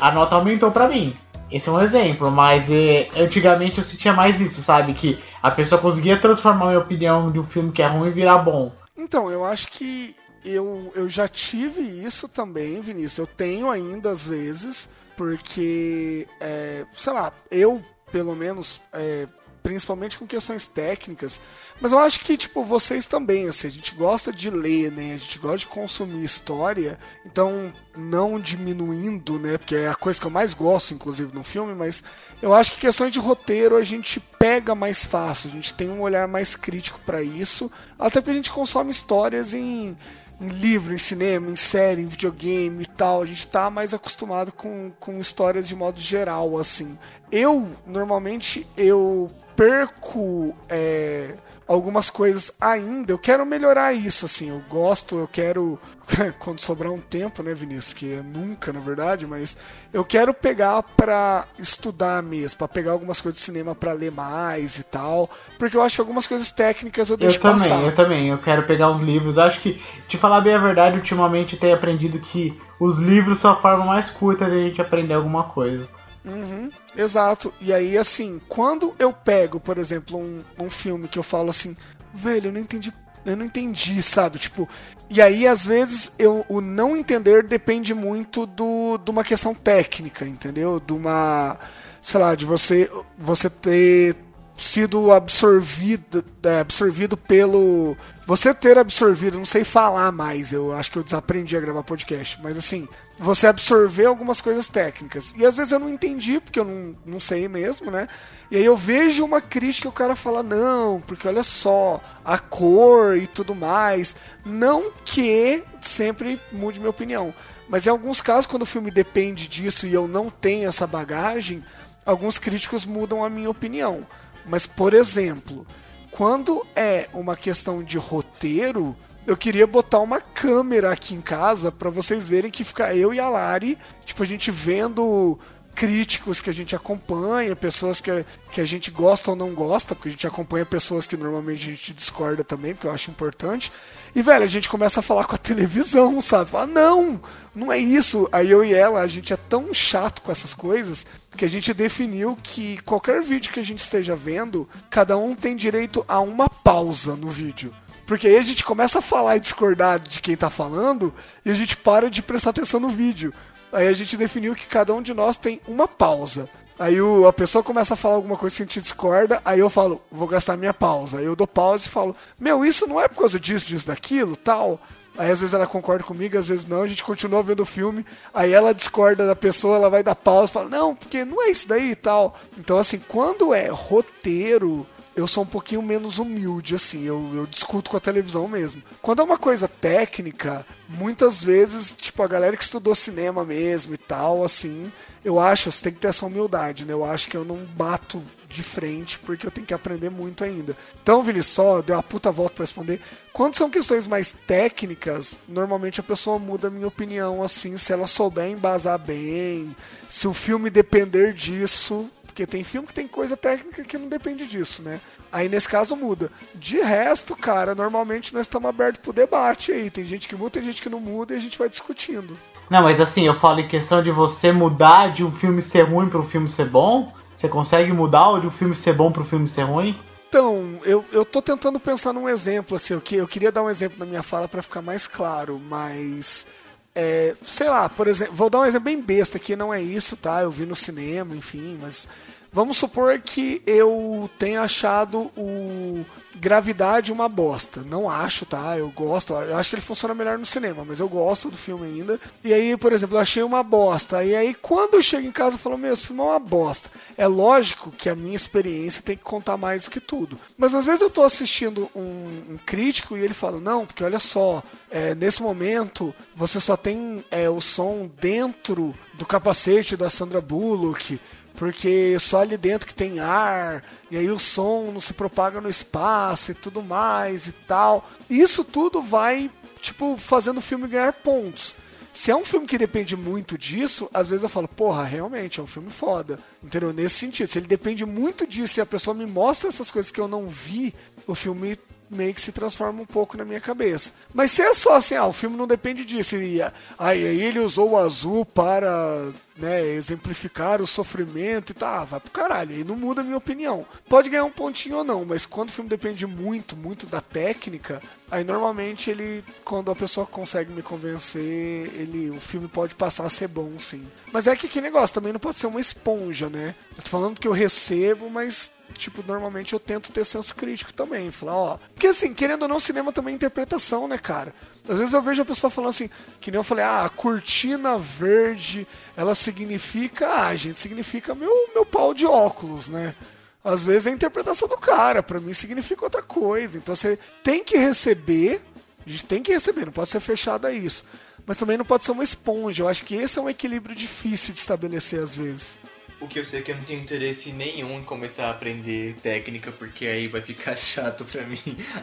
[0.00, 1.14] a nota aumentou para mim.
[1.50, 4.94] Esse é um exemplo, mas é, antigamente eu sentia mais isso, sabe?
[4.94, 8.38] Que a pessoa conseguia transformar minha opinião de um filme que é ruim e virar
[8.38, 8.72] bom.
[8.96, 13.18] Então, eu acho que eu, eu já tive isso também, Vinícius.
[13.18, 17.82] Eu tenho ainda às vezes, porque, é, sei lá, eu,
[18.12, 19.26] pelo menos, é,
[19.68, 21.38] principalmente com questões técnicas.
[21.78, 25.12] Mas eu acho que, tipo, vocês também, assim, a gente gosta de ler, né?
[25.12, 26.98] A gente gosta de consumir história.
[27.26, 29.58] Então, não diminuindo, né?
[29.58, 32.02] Porque é a coisa que eu mais gosto, inclusive, no filme, mas
[32.40, 36.00] eu acho que questões de roteiro a gente pega mais fácil, a gente tem um
[36.00, 37.70] olhar mais crítico para isso.
[37.98, 39.94] Até porque a gente consome histórias em
[40.40, 43.22] em livro, em cinema, em série, em videogame e tal.
[43.22, 46.96] A gente tá mais acostumado com, com histórias de modo geral, assim.
[47.30, 51.34] Eu, normalmente, eu perco é,
[51.66, 53.12] algumas coisas ainda.
[53.12, 54.50] Eu quero melhorar isso, assim.
[54.50, 55.76] Eu gosto, eu quero.
[56.38, 57.92] quando sobrar um tempo, né, Vinícius?
[57.92, 59.56] Que é nunca, na verdade, mas
[59.92, 64.78] eu quero pegar pra estudar mesmo, pra pegar algumas coisas de cinema pra ler mais
[64.78, 65.28] e tal.
[65.58, 67.82] Porque eu acho que algumas coisas técnicas eu deixo Eu também, passar.
[67.82, 68.28] eu também.
[68.28, 69.38] Eu quero pegar uns livros.
[69.38, 73.50] Acho que, te falar bem a verdade, ultimamente eu tenho aprendido que os livros são
[73.50, 75.88] a forma mais curta de a gente aprender alguma coisa.
[76.24, 77.52] Uhum, exato.
[77.60, 81.76] E aí, assim, quando eu pego, por exemplo, um, um filme que eu falo assim,
[82.12, 82.92] velho, eu não entendi.
[83.24, 84.38] Eu não entendi, sabe?
[84.38, 84.68] Tipo,
[85.10, 90.26] e aí, às vezes, eu, o não entender depende muito do, de uma questão técnica,
[90.26, 90.80] entendeu?
[90.80, 91.58] De uma.
[92.00, 94.16] Sei lá, de você, você ter
[94.58, 97.96] sido absorvido, é, absorvido pelo.
[98.26, 102.38] Você ter absorvido, não sei falar mais, eu acho que eu desaprendi a gravar podcast,
[102.42, 102.86] mas assim,
[103.18, 105.32] você absorver algumas coisas técnicas.
[105.36, 108.06] E às vezes eu não entendi, porque eu não, não sei mesmo, né?
[108.50, 112.38] E aí eu vejo uma crítica e o cara fala, não, porque olha só, a
[112.38, 114.16] cor e tudo mais.
[114.44, 117.32] Não que sempre mude minha opinião.
[117.68, 121.62] Mas em alguns casos, quando o filme depende disso e eu não tenho essa bagagem,
[122.04, 124.06] alguns críticos mudam a minha opinião.
[124.48, 125.66] Mas, por exemplo,
[126.10, 131.90] quando é uma questão de roteiro, eu queria botar uma câmera aqui em casa para
[131.90, 135.38] vocês verem que fica eu e a Lari, tipo, a gente vendo
[135.78, 138.10] críticos que a gente acompanha, pessoas que,
[138.50, 141.70] que a gente gosta ou não gosta, porque a gente acompanha pessoas que normalmente a
[141.70, 143.70] gente discorda também, porque eu acho importante.
[144.12, 146.50] E, velho, a gente começa a falar com a televisão, sabe?
[146.50, 147.20] Fala, não,
[147.54, 148.28] não é isso.
[148.32, 151.72] Aí eu e ela, a gente é tão chato com essas coisas que a gente
[151.72, 156.50] definiu que qualquer vídeo que a gente esteja vendo, cada um tem direito a uma
[156.50, 157.72] pausa no vídeo.
[158.04, 161.14] Porque aí a gente começa a falar e discordar de quem tá falando
[161.44, 163.32] e a gente para de prestar atenção no vídeo.
[163.72, 166.48] Aí a gente definiu que cada um de nós tem uma pausa.
[166.78, 169.68] Aí o, a pessoa começa a falar alguma coisa que a gente discorda, aí eu
[169.68, 171.18] falo, vou gastar minha pausa.
[171.18, 174.36] Aí eu dou pausa e falo, meu, isso não é por causa disso, disso, daquilo,
[174.36, 174.80] tal.
[175.18, 178.06] Aí às vezes ela concorda comigo, às vezes não, a gente continua vendo o filme,
[178.32, 181.66] aí ela discorda da pessoa, ela vai dar pausa fala, não, porque não é isso
[181.66, 182.38] daí e tal.
[182.56, 184.86] Então, assim, quando é roteiro,
[185.18, 188.80] eu sou um pouquinho menos humilde, assim, eu, eu discuto com a televisão mesmo.
[189.02, 193.98] Quando é uma coisa técnica, muitas vezes, tipo, a galera que estudou cinema mesmo e
[193.98, 194.92] tal, assim,
[195.24, 196.92] eu acho, você tem que ter essa humildade, né?
[196.92, 200.76] Eu acho que eu não bato de frente porque eu tenho que aprender muito ainda.
[201.02, 203.00] Então, Vini, só deu a puta volta para responder.
[203.32, 208.06] Quando são questões mais técnicas, normalmente a pessoa muda a minha opinião assim, se ela
[208.06, 209.74] souber embasar bem,
[210.08, 214.46] se o filme depender disso, porque tem filme que tem coisa técnica que não depende
[214.46, 215.00] disso, né?
[215.32, 216.30] Aí nesse caso muda.
[216.54, 219.90] De resto, cara, normalmente nós estamos abertos pro debate aí.
[219.90, 222.38] Tem gente que muda, tem gente que não muda e a gente vai discutindo.
[222.70, 226.08] Não, mas assim, eu falo em questão de você mudar de um filme ser ruim
[226.08, 227.12] para um filme ser bom.
[227.34, 229.98] Você consegue mudar ou de um filme ser bom para um filme ser ruim?
[230.28, 233.70] Então, eu, eu tô tentando pensar num exemplo, assim, eu, que, eu queria dar um
[233.70, 236.46] exemplo na minha fala para ficar mais claro, mas.
[236.94, 240.16] É, sei lá, por exemplo, vou dar um exemplo bem besta aqui, não é isso,
[240.16, 240.42] tá?
[240.42, 242.08] Eu vi no cinema, enfim, mas
[242.52, 246.04] Vamos supor que eu tenha achado o
[246.38, 247.82] Gravidade uma bosta.
[247.82, 248.78] Não acho, tá?
[248.78, 249.32] Eu gosto.
[249.34, 252.20] Eu acho que ele funciona melhor no cinema, mas eu gosto do filme ainda.
[252.44, 254.22] E aí, por exemplo, eu achei uma bosta.
[254.24, 256.90] E aí, quando eu chego em casa, eu falo: Meu, esse filme é uma bosta.
[257.16, 260.38] É lógico que a minha experiência tem que contar mais do que tudo.
[260.56, 264.20] Mas às vezes eu tô assistindo um, um crítico e ele fala: Não, porque olha
[264.20, 270.40] só, é, nesse momento você só tem é, o som dentro do capacete da Sandra
[270.40, 271.20] Bullock
[271.58, 275.68] porque só ali dentro que tem ar, e aí o som não se propaga no
[275.68, 278.08] espaço e tudo mais e tal.
[278.30, 281.74] Isso tudo vai, tipo, fazendo o filme ganhar pontos.
[282.14, 285.62] Se é um filme que depende muito disso, às vezes eu falo, porra, realmente é
[285.62, 286.38] um filme foda.
[286.62, 286.92] Entendeu?
[286.92, 287.48] Nesse sentido.
[287.48, 290.46] Se ele depende muito disso e a pessoa me mostra essas coisas que eu não
[290.46, 290.94] vi,
[291.26, 291.76] o filme
[292.10, 294.12] meio que se transforma um pouco na minha cabeça.
[294.32, 296.60] Mas se é só assim, ah, o filme não depende disso, e
[296.98, 302.30] aí ele usou o azul para né, exemplificar o sofrimento e tá, ah, vai pro
[302.30, 303.84] caralho, aí não muda a minha opinião.
[304.08, 308.00] Pode ganhar um pontinho ou não, mas quando o filme depende muito, muito da técnica,
[308.30, 313.30] aí normalmente ele, quando a pessoa consegue me convencer, ele, o filme pode passar a
[313.30, 314.06] ser bom, sim.
[314.32, 316.74] Mas é que que negócio, também não pode ser uma esponja, né?
[316.96, 321.30] Eu tô falando que eu recebo, mas tipo, normalmente eu tento ter senso crítico também.
[321.30, 321.78] Falar, ó.
[321.94, 324.54] Porque assim, querendo ou não, cinema também é interpretação, né, cara?
[324.88, 326.08] Às vezes eu vejo a pessoa falando assim,
[326.40, 331.84] que nem eu falei, ah, a cortina verde, ela significa, ah, gente, significa meu, meu
[331.84, 333.14] pau de óculos, né?
[333.62, 336.78] Às vezes é a interpretação do cara, para mim significa outra coisa.
[336.78, 338.62] Então você tem que receber,
[339.06, 341.04] a gente tem que receber, não pode ser fechado a isso.
[341.44, 342.82] Mas também não pode ser uma esponja.
[342.82, 345.78] Eu acho que esse é um equilíbrio difícil de estabelecer às vezes.
[346.20, 349.14] O que eu sei é que eu não tenho interesse nenhum em começar a aprender
[349.22, 351.58] técnica, porque aí vai ficar chato pra mim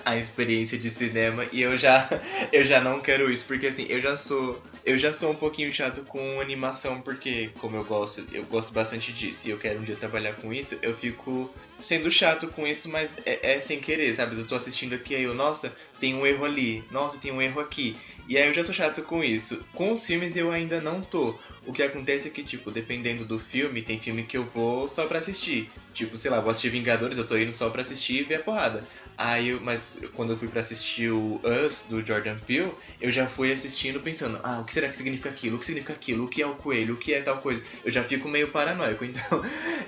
[0.05, 2.07] a experiência de cinema e eu já
[2.53, 5.71] eu já não quero isso, porque assim, eu já sou eu já sou um pouquinho
[5.71, 9.83] chato com animação, porque como eu gosto, eu gosto bastante disso e eu quero um
[9.83, 11.53] dia trabalhar com isso, eu fico
[11.85, 14.37] sendo chato com isso, mas é, é sem querer, sabe?
[14.37, 17.61] Eu tô assistindo aqui aí eu, nossa, tem um erro ali, nossa, tem um erro
[17.61, 17.95] aqui.
[18.27, 19.63] E aí eu já sou chato com isso.
[19.73, 21.37] Com os filmes eu ainda não tô.
[21.65, 25.05] O que acontece é que, tipo, dependendo do filme, tem filme que eu vou só
[25.05, 25.69] pra assistir.
[25.93, 28.39] Tipo, sei lá, vou assistir Vingadores, eu tô indo só pra assistir e ver a
[28.39, 28.83] porrada.
[29.17, 33.27] Aí, eu, mas quando eu fui para assistir o Us do Jordan Peele, eu já
[33.27, 35.55] fui assistindo pensando, ah, o que será que significa aquilo?
[35.55, 36.25] O que significa aquilo?
[36.25, 36.95] O que é o coelho?
[36.95, 37.61] O que é tal coisa?
[37.83, 39.45] Eu já fico meio paranoico, então,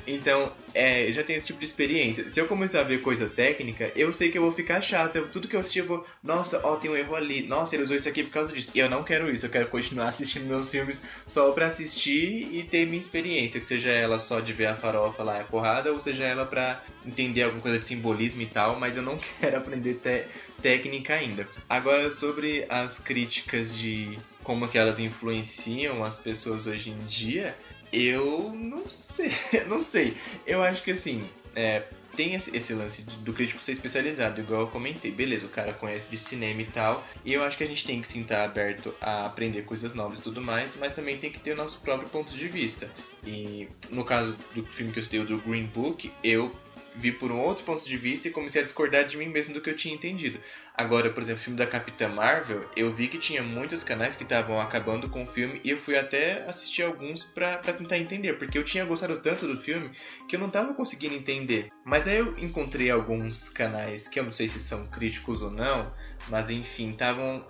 [0.07, 2.30] então, é, já tenho esse tipo de experiência.
[2.30, 5.16] Se eu começar a ver coisa técnica, eu sei que eu vou ficar chato.
[5.16, 7.42] Eu, tudo que eu assistir, eu vou, nossa, ó, tem um erro ali.
[7.42, 8.72] Nossa, ele usou isso aqui por causa disso.
[8.76, 9.46] E eu não quero isso.
[9.46, 13.90] Eu quero continuar assistindo meus filmes só pra assistir e ter minha experiência, que seja
[13.90, 17.62] ela só de ver a farofa lá, a porrada, ou seja ela pra entender alguma
[17.62, 20.26] coisa de simbolismo e tal, mas eu não quero aprender te
[20.62, 21.48] técnica ainda.
[21.70, 27.56] Agora, sobre as críticas de como que elas influenciam as pessoas hoje em dia,
[27.97, 29.31] eu não sei,
[29.67, 30.15] não sei.
[30.45, 31.83] Eu acho que assim, é,
[32.15, 35.12] tem esse lance do crítico ser especializado, igual eu comentei.
[35.12, 38.01] Beleza, o cara conhece de cinema e tal, e eu acho que a gente tem
[38.01, 41.39] que sim estar aberto a aprender coisas novas e tudo mais, mas também tem que
[41.39, 42.89] ter o nosso próprio ponto de vista.
[43.25, 46.55] E no caso do filme que eu citei, do Green Book, eu
[46.97, 49.62] vi por um outro ponto de vista e comecei a discordar de mim mesmo do
[49.62, 50.39] que eu tinha entendido.
[50.75, 54.23] Agora, por exemplo, o filme da Capitã Marvel, eu vi que tinha muitos canais que
[54.23, 58.57] estavam acabando com o filme e eu fui até assistir alguns para tentar entender, porque
[58.57, 59.89] eu tinha gostado tanto do filme
[60.27, 61.67] que eu não estava conseguindo entender.
[61.86, 65.91] Mas aí eu encontrei alguns canais que eu não sei se são críticos ou não,
[66.29, 67.45] mas enfim, estavam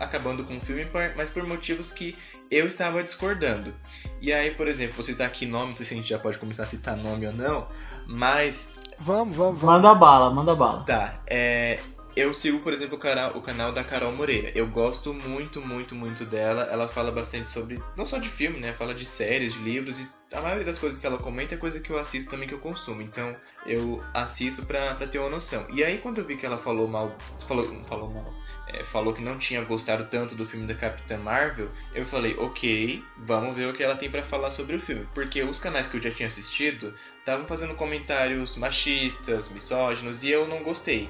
[0.00, 2.16] acabando com o filme, mas por motivos que
[2.50, 3.74] eu estava discordando.
[4.20, 6.38] E aí, por exemplo, você citar aqui nome, não sei se a gente já pode
[6.38, 7.68] começar a citar nome ou não,
[8.06, 8.68] mas
[9.04, 9.62] Vamos, vamos, vamos.
[9.62, 10.84] Manda bala, manda bala.
[10.84, 11.80] Tá, é,
[12.14, 14.52] eu sigo, por exemplo, o canal, o canal da Carol Moreira.
[14.54, 16.68] Eu gosto muito, muito, muito dela.
[16.70, 18.72] Ela fala bastante sobre, não só de filme, né?
[18.72, 21.80] Fala de séries, de livros e a maioria das coisas que ela comenta é coisa
[21.80, 23.00] que eu assisto também que eu consumo.
[23.00, 23.32] Então
[23.66, 25.66] eu assisto pra, pra ter uma noção.
[25.70, 27.16] E aí quando eu vi que ela falou mal,
[27.48, 28.32] falou, falou mal,
[28.68, 33.02] é, falou que não tinha gostado tanto do filme da Capitã Marvel, eu falei, ok,
[33.18, 35.08] vamos ver o que ela tem para falar sobre o filme.
[35.14, 40.48] Porque os canais que eu já tinha assistido estavam fazendo comentários machistas, misóginos, e eu
[40.48, 41.08] não gostei.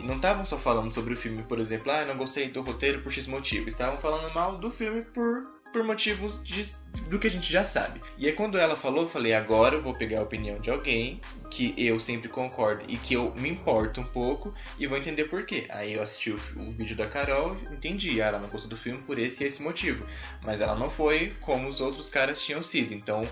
[0.00, 3.00] E não estavam só falando sobre o filme, por exemplo, ah, não gostei do roteiro
[3.00, 3.68] por X motivo.
[3.68, 6.72] Estavam falando mal do filme por, por motivos de,
[7.08, 8.02] do que a gente já sabe.
[8.18, 11.20] E aí quando ela falou, eu falei, agora eu vou pegar a opinião de alguém
[11.48, 15.46] que eu sempre concordo e que eu me importo um pouco e vou entender por
[15.46, 15.66] quê.
[15.70, 18.98] Aí eu assisti o, o vídeo da Carol entendi, ah, ela não gostou do filme
[18.98, 20.04] por esse e esse motivo.
[20.44, 22.92] Mas ela não foi como os outros caras tinham sido.
[22.92, 23.22] Então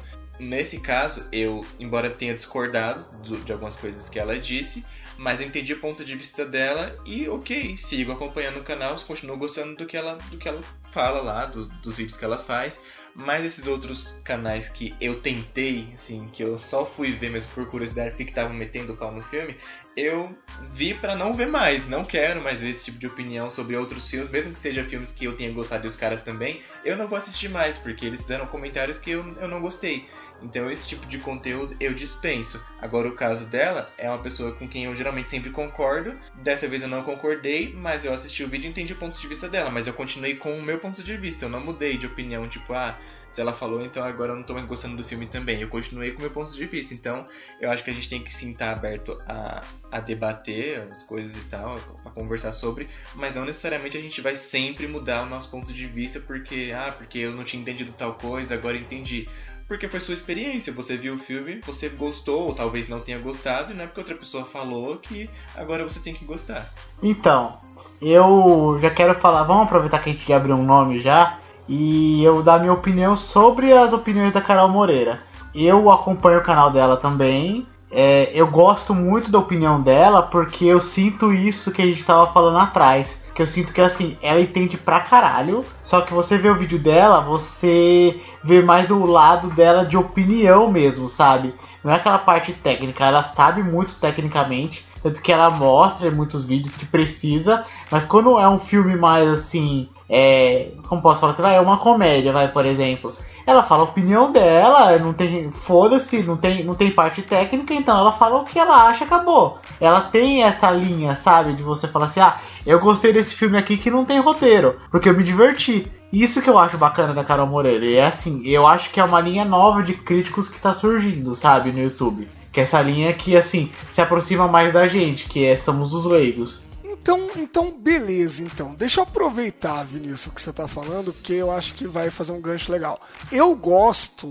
[0.42, 4.84] nesse caso, eu, embora tenha discordado de algumas coisas que ela disse,
[5.16, 9.36] mas eu entendi o ponto de vista dela e ok, sigo acompanhando o canal, continuo
[9.36, 12.80] gostando do que ela, do que ela fala lá, do, dos vídeos que ela faz.
[13.14, 17.66] Mas esses outros canais que eu tentei, assim, que eu só fui ver mesmo por
[17.66, 19.54] curiosidade porque estavam metendo o pau no filme,
[19.94, 20.34] eu
[20.72, 21.86] vi para não ver mais.
[21.86, 25.12] Não quero mais ver esse tipo de opinião sobre outros filmes, mesmo que seja filmes
[25.12, 28.22] que eu tenha gostado e os caras também, eu não vou assistir mais, porque eles
[28.22, 30.04] fizeram comentários que eu, eu não gostei.
[30.42, 32.62] Então esse tipo de conteúdo eu dispenso.
[32.80, 36.14] Agora o caso dela é uma pessoa com quem eu geralmente sempre concordo.
[36.42, 39.28] Dessa vez eu não concordei, mas eu assisti o vídeo e entendi o ponto de
[39.28, 39.70] vista dela.
[39.70, 41.44] Mas eu continuei com o meu ponto de vista.
[41.44, 42.96] Eu não mudei de opinião, tipo, ah,
[43.32, 45.60] se ela falou, então agora eu não tô mais gostando do filme também.
[45.60, 46.92] Eu continuei com o meu ponto de vista.
[46.92, 47.24] Então,
[47.60, 51.34] eu acho que a gente tem que sim estar aberto a, a debater as coisas
[51.36, 55.50] e tal, a conversar sobre, mas não necessariamente a gente vai sempre mudar o nosso
[55.50, 59.26] ponto de vista porque, ah, porque eu não tinha entendido tal coisa, agora entendi
[59.72, 60.70] porque foi sua experiência.
[60.74, 64.00] Você viu o filme, você gostou, ou talvez não tenha gostado, e não é porque
[64.00, 66.70] outra pessoa falou que agora você tem que gostar.
[67.02, 67.58] Então,
[68.00, 72.42] eu já quero falar, vamos aproveitar que a gente abriu um nome já, e eu
[72.42, 75.22] dar minha opinião sobre as opiniões da Carol Moreira.
[75.54, 77.66] Eu acompanho o canal dela também.
[77.92, 82.26] É, eu gosto muito da opinião dela porque eu sinto isso que a gente estava
[82.32, 85.64] falando atrás que eu sinto que assim, ela entende pra caralho.
[85.82, 90.70] Só que você vê o vídeo dela, você vê mais o lado dela de opinião
[90.70, 91.54] mesmo, sabe?
[91.82, 94.86] Não é aquela parte técnica, ela sabe muito tecnicamente.
[95.02, 97.64] Tanto que ela mostra em muitos vídeos que precisa.
[97.90, 99.88] Mas quando é um filme mais assim.
[100.08, 101.34] É, como posso falar?
[101.34, 103.12] Você vai, é uma comédia, vai, por exemplo
[103.46, 105.50] ela fala a opinião dela, não tem.
[105.50, 109.58] Foda-se, não tem, não tem parte técnica, então ela fala o que ela acha, acabou.
[109.80, 111.54] Ela tem essa linha, sabe?
[111.54, 115.08] De você falar assim, ah, eu gostei desse filme aqui que não tem roteiro, porque
[115.08, 115.90] eu me diverti.
[116.12, 117.86] Isso que eu acho bacana da Carol Moreira.
[117.86, 121.34] E é assim, eu acho que é uma linha nova de críticos que tá surgindo,
[121.34, 122.28] sabe, no YouTube.
[122.52, 126.04] Que é essa linha que, assim, se aproxima mais da gente, que é Somos os
[126.04, 126.62] Leigos.
[127.02, 128.76] Então, então, beleza, então.
[128.76, 132.30] Deixa eu aproveitar, Vinícius, o que você tá falando, porque eu acho que vai fazer
[132.30, 133.00] um gancho legal.
[133.32, 134.30] Eu gosto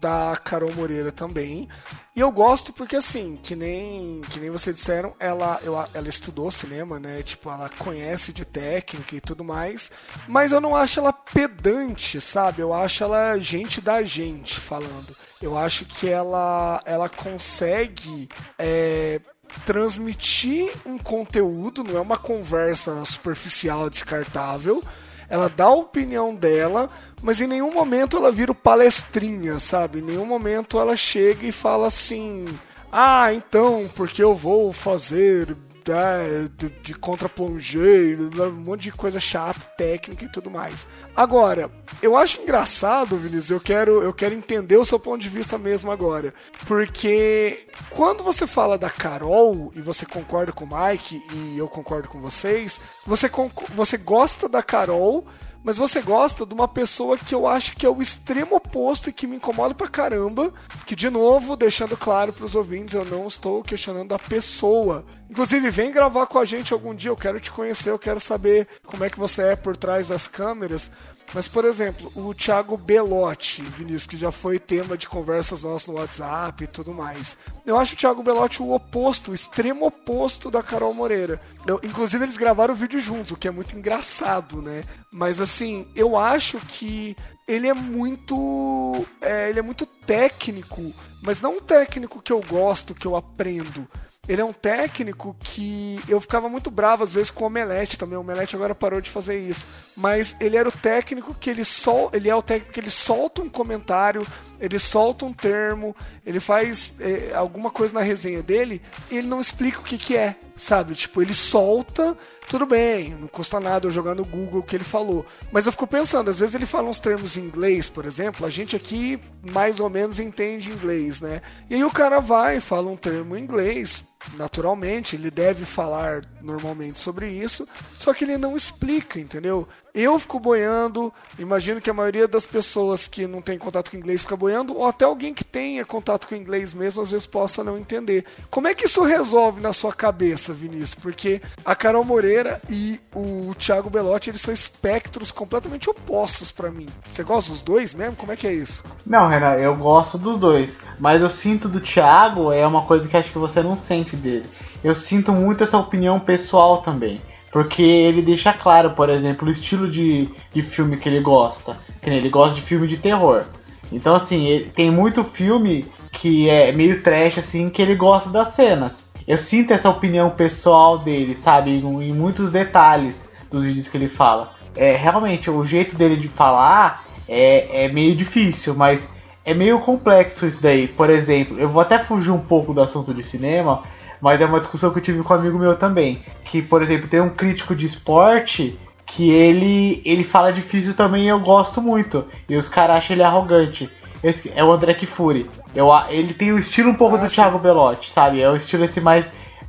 [0.00, 1.68] da Carol Moreira também.
[2.16, 6.50] E eu gosto porque, assim, que nem, que nem vocês disseram, ela, eu, ela estudou
[6.50, 7.22] cinema, né?
[7.22, 9.90] Tipo, ela conhece de técnica e tudo mais.
[10.26, 12.62] Mas eu não acho ela pedante, sabe?
[12.62, 15.16] Eu acho ela gente da gente falando.
[15.40, 18.28] Eu acho que ela, ela consegue.
[18.58, 19.20] É,
[19.64, 24.82] transmitir um conteúdo, não é uma conversa superficial, descartável.
[25.28, 26.88] Ela dá a opinião dela,
[27.22, 29.98] mas em nenhum momento ela vira palestrinha, sabe?
[29.98, 32.46] Em nenhum momento ela chega e fala assim:
[32.90, 35.54] "Ah, então, porque eu vou fazer
[35.90, 40.86] é, de, de contra-plongé, um monte de coisa chata, técnica e tudo mais.
[41.14, 41.70] Agora,
[42.02, 45.90] eu acho engraçado, Vinícius, eu quero, eu quero entender o seu ponto de vista mesmo
[45.90, 46.32] agora.
[46.66, 52.08] Porque quando você fala da Carol e você concorda com o Mike e eu concordo
[52.08, 53.30] com vocês, você,
[53.74, 55.26] você gosta da Carol
[55.62, 59.12] mas você gosta de uma pessoa que eu acho que é o extremo oposto e
[59.12, 60.52] que me incomoda pra caramba.
[60.86, 65.04] Que, de novo, deixando claro pros ouvintes, eu não estou questionando a pessoa.
[65.30, 68.66] Inclusive, vem gravar com a gente algum dia, eu quero te conhecer, eu quero saber
[68.86, 70.90] como é que você é por trás das câmeras.
[71.34, 75.94] Mas, por exemplo, o Thiago Belotti, Vinícius, que já foi tema de conversas nossas no
[75.94, 77.36] WhatsApp e tudo mais.
[77.66, 81.40] Eu acho o Thiago Belotti o oposto, o extremo oposto da Carol Moreira.
[81.66, 84.84] Eu, inclusive, eles gravaram o vídeo juntos, o que é muito engraçado, né?
[85.12, 87.14] Mas, assim, eu acho que
[87.46, 89.06] ele é muito.
[89.20, 93.88] É, ele é muito técnico, mas não um técnico que eu gosto, que eu aprendo
[94.28, 98.18] ele é um técnico que eu ficava muito bravo às vezes com o Omelete também.
[98.18, 99.66] O Omelete agora parou de fazer isso.
[99.96, 103.40] Mas ele era o técnico que ele sol, ele é o técnico que ele solta
[103.40, 104.26] um comentário,
[104.60, 109.40] ele solta um termo, ele faz é, alguma coisa na resenha dele e ele não
[109.40, 110.94] explica o que, que é, sabe?
[110.94, 112.16] Tipo, ele solta,
[112.48, 115.24] tudo bem, não custa nada eu jogar no Google o que ele falou.
[115.50, 118.50] Mas eu fico pensando, às vezes ele fala uns termos em inglês, por exemplo, a
[118.50, 121.40] gente aqui mais ou menos entende inglês, né?
[121.70, 124.04] E aí o cara vai fala um termo em inglês,
[124.36, 127.66] naturalmente, ele deve falar normalmente sobre isso,
[127.98, 129.66] só que ele não explica, entendeu?
[129.94, 134.22] Eu fico boiando, imagino que a maioria das pessoas que não tem contato com inglês
[134.22, 137.76] fica boiando, ou até alguém que tenha contato com inglês mesmo, às vezes possa não
[137.76, 138.24] entender.
[138.50, 140.94] Como é que isso resolve na sua cabeça, Vinícius?
[140.94, 146.88] Porque a Carol Moreira e o Thiago Belotti, eles são espectros completamente opostos para mim.
[147.10, 148.14] Você gosta dos dois mesmo?
[148.14, 148.84] Como é que é isso?
[149.04, 153.16] Não, Renan, eu gosto dos dois, mas eu sinto do Thiago é uma coisa que
[153.16, 154.46] acho que você não sente dele.
[154.82, 157.20] Eu sinto muito essa opinião pessoal também.
[157.50, 161.76] Porque ele deixa claro, por exemplo, o estilo de, de filme que ele gosta.
[162.00, 163.44] Que ele gosta de filme de terror.
[163.90, 168.50] Então, assim, ele, tem muito filme que é meio trash, assim, que ele gosta das
[168.50, 169.04] cenas.
[169.26, 171.70] Eu sinto essa opinião pessoal dele, sabe?
[171.70, 174.52] Em, em muitos detalhes dos vídeos que ele fala.
[174.76, 179.10] É, realmente, o jeito dele de falar é, é meio difícil, mas
[179.44, 180.86] é meio complexo isso daí.
[180.86, 183.82] Por exemplo, eu vou até fugir um pouco do assunto de cinema,
[184.20, 186.22] mas é uma discussão que eu tive com um amigo meu também.
[186.44, 191.28] Que, por exemplo, tem um crítico de esporte que ele ele fala difícil também e
[191.28, 192.26] eu gosto muito.
[192.48, 193.88] E os caras acham ele arrogante.
[194.22, 195.48] Esse é o André Kifuri.
[195.74, 197.36] Eu, ele tem o estilo um pouco ah, do sim.
[197.36, 198.40] Thiago Belotti, sabe?
[198.40, 199.26] É o estilo esse mais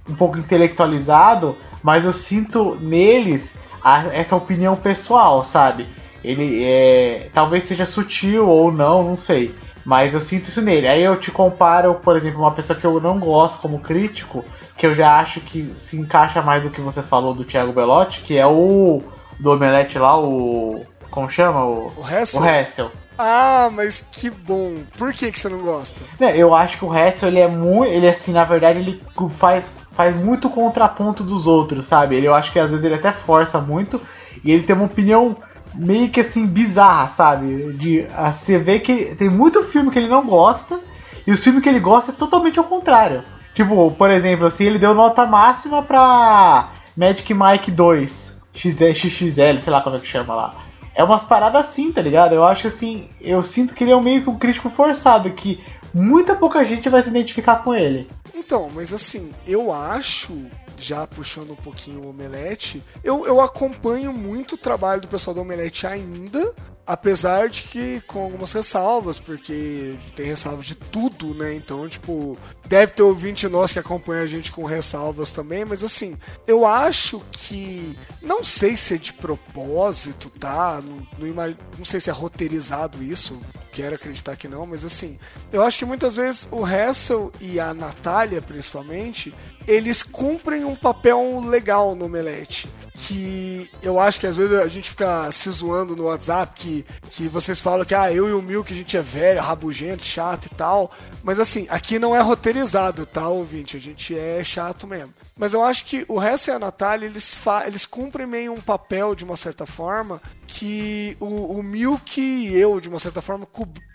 [0.10, 5.86] um pouco intelectualizado, mas eu sinto neles a, essa opinião pessoal, sabe?
[6.24, 9.56] Ele é, talvez seja sutil ou não, não sei.
[9.90, 10.88] Mas eu sinto isso nele.
[10.88, 14.46] Aí eu te comparo, por exemplo, uma pessoa que eu não gosto como crítico,
[14.78, 18.22] que eu já acho que se encaixa mais do que você falou do Thiago Belotti,
[18.22, 19.02] que é o
[19.40, 20.86] do Omelete lá, o.
[21.10, 21.66] Como chama?
[21.66, 22.40] O, o Hessel.
[22.40, 22.92] O Hessel.
[23.18, 24.76] Ah, mas que bom.
[24.96, 26.00] Por que, que você não gosta?
[26.20, 27.92] É, eu acho que o Hessel, ele é muito.
[27.92, 29.02] Ele, assim, na verdade, ele
[29.40, 32.16] faz, faz muito contraponto dos outros, sabe?
[32.16, 34.00] Ele, eu acho que às vezes ele até força muito.
[34.44, 35.36] E ele tem uma opinião
[35.74, 37.74] meio que assim, bizarra, sabe?
[37.74, 40.80] De, você vê que tem muito filme que ele não gosta,
[41.26, 43.24] e o filme que ele gosta é totalmente ao contrário.
[43.54, 49.82] Tipo, por exemplo, assim, ele deu nota máxima pra Magic Mike 2, XXL, sei lá
[49.82, 50.56] como é que chama lá.
[50.96, 52.34] É umas paradas assim, tá ligado?
[52.34, 55.64] Eu acho assim, eu sinto que ele é um meio que um crítico forçado, que
[55.94, 58.10] muita pouca gente vai se identificar com ele.
[58.34, 60.34] Então, mas assim, eu acho
[60.80, 65.42] já puxando um pouquinho o Omelete, eu, eu acompanho muito o trabalho do pessoal do
[65.42, 66.54] Omelete ainda,
[66.90, 71.54] apesar de que com algumas ressalvas, porque tem ressalvas de tudo, né?
[71.54, 76.18] Então, tipo, deve ter ouvinte nosso que acompanha a gente com ressalvas também, mas assim,
[76.48, 77.96] eu acho que.
[78.24, 80.82] Não sei se é de propósito, tá?
[80.84, 83.40] Não, não, não sei se é roteirizado isso,
[83.72, 85.20] quero acreditar que não, mas assim,
[85.52, 89.32] eu acho que muitas vezes o Hassel e a Natália, principalmente,
[89.70, 92.68] eles cumprem um papel legal no Omelete.
[92.96, 97.30] Que eu acho que às vezes a gente fica se zoando no WhatsApp que, que
[97.30, 100.50] vocês falam que ah, eu e o Milk a gente é velho, rabugento, chato e
[100.50, 100.92] tal.
[101.24, 103.78] Mas assim, aqui não é roteirizado, tá, ouvinte?
[103.78, 105.14] A gente é chato mesmo.
[105.38, 109.16] Mas eu acho que o resto e a Natália, eles, eles cumprem meio um papel,
[109.16, 110.22] de uma certa forma,
[110.52, 113.48] que o, o Milk e eu, de uma certa forma,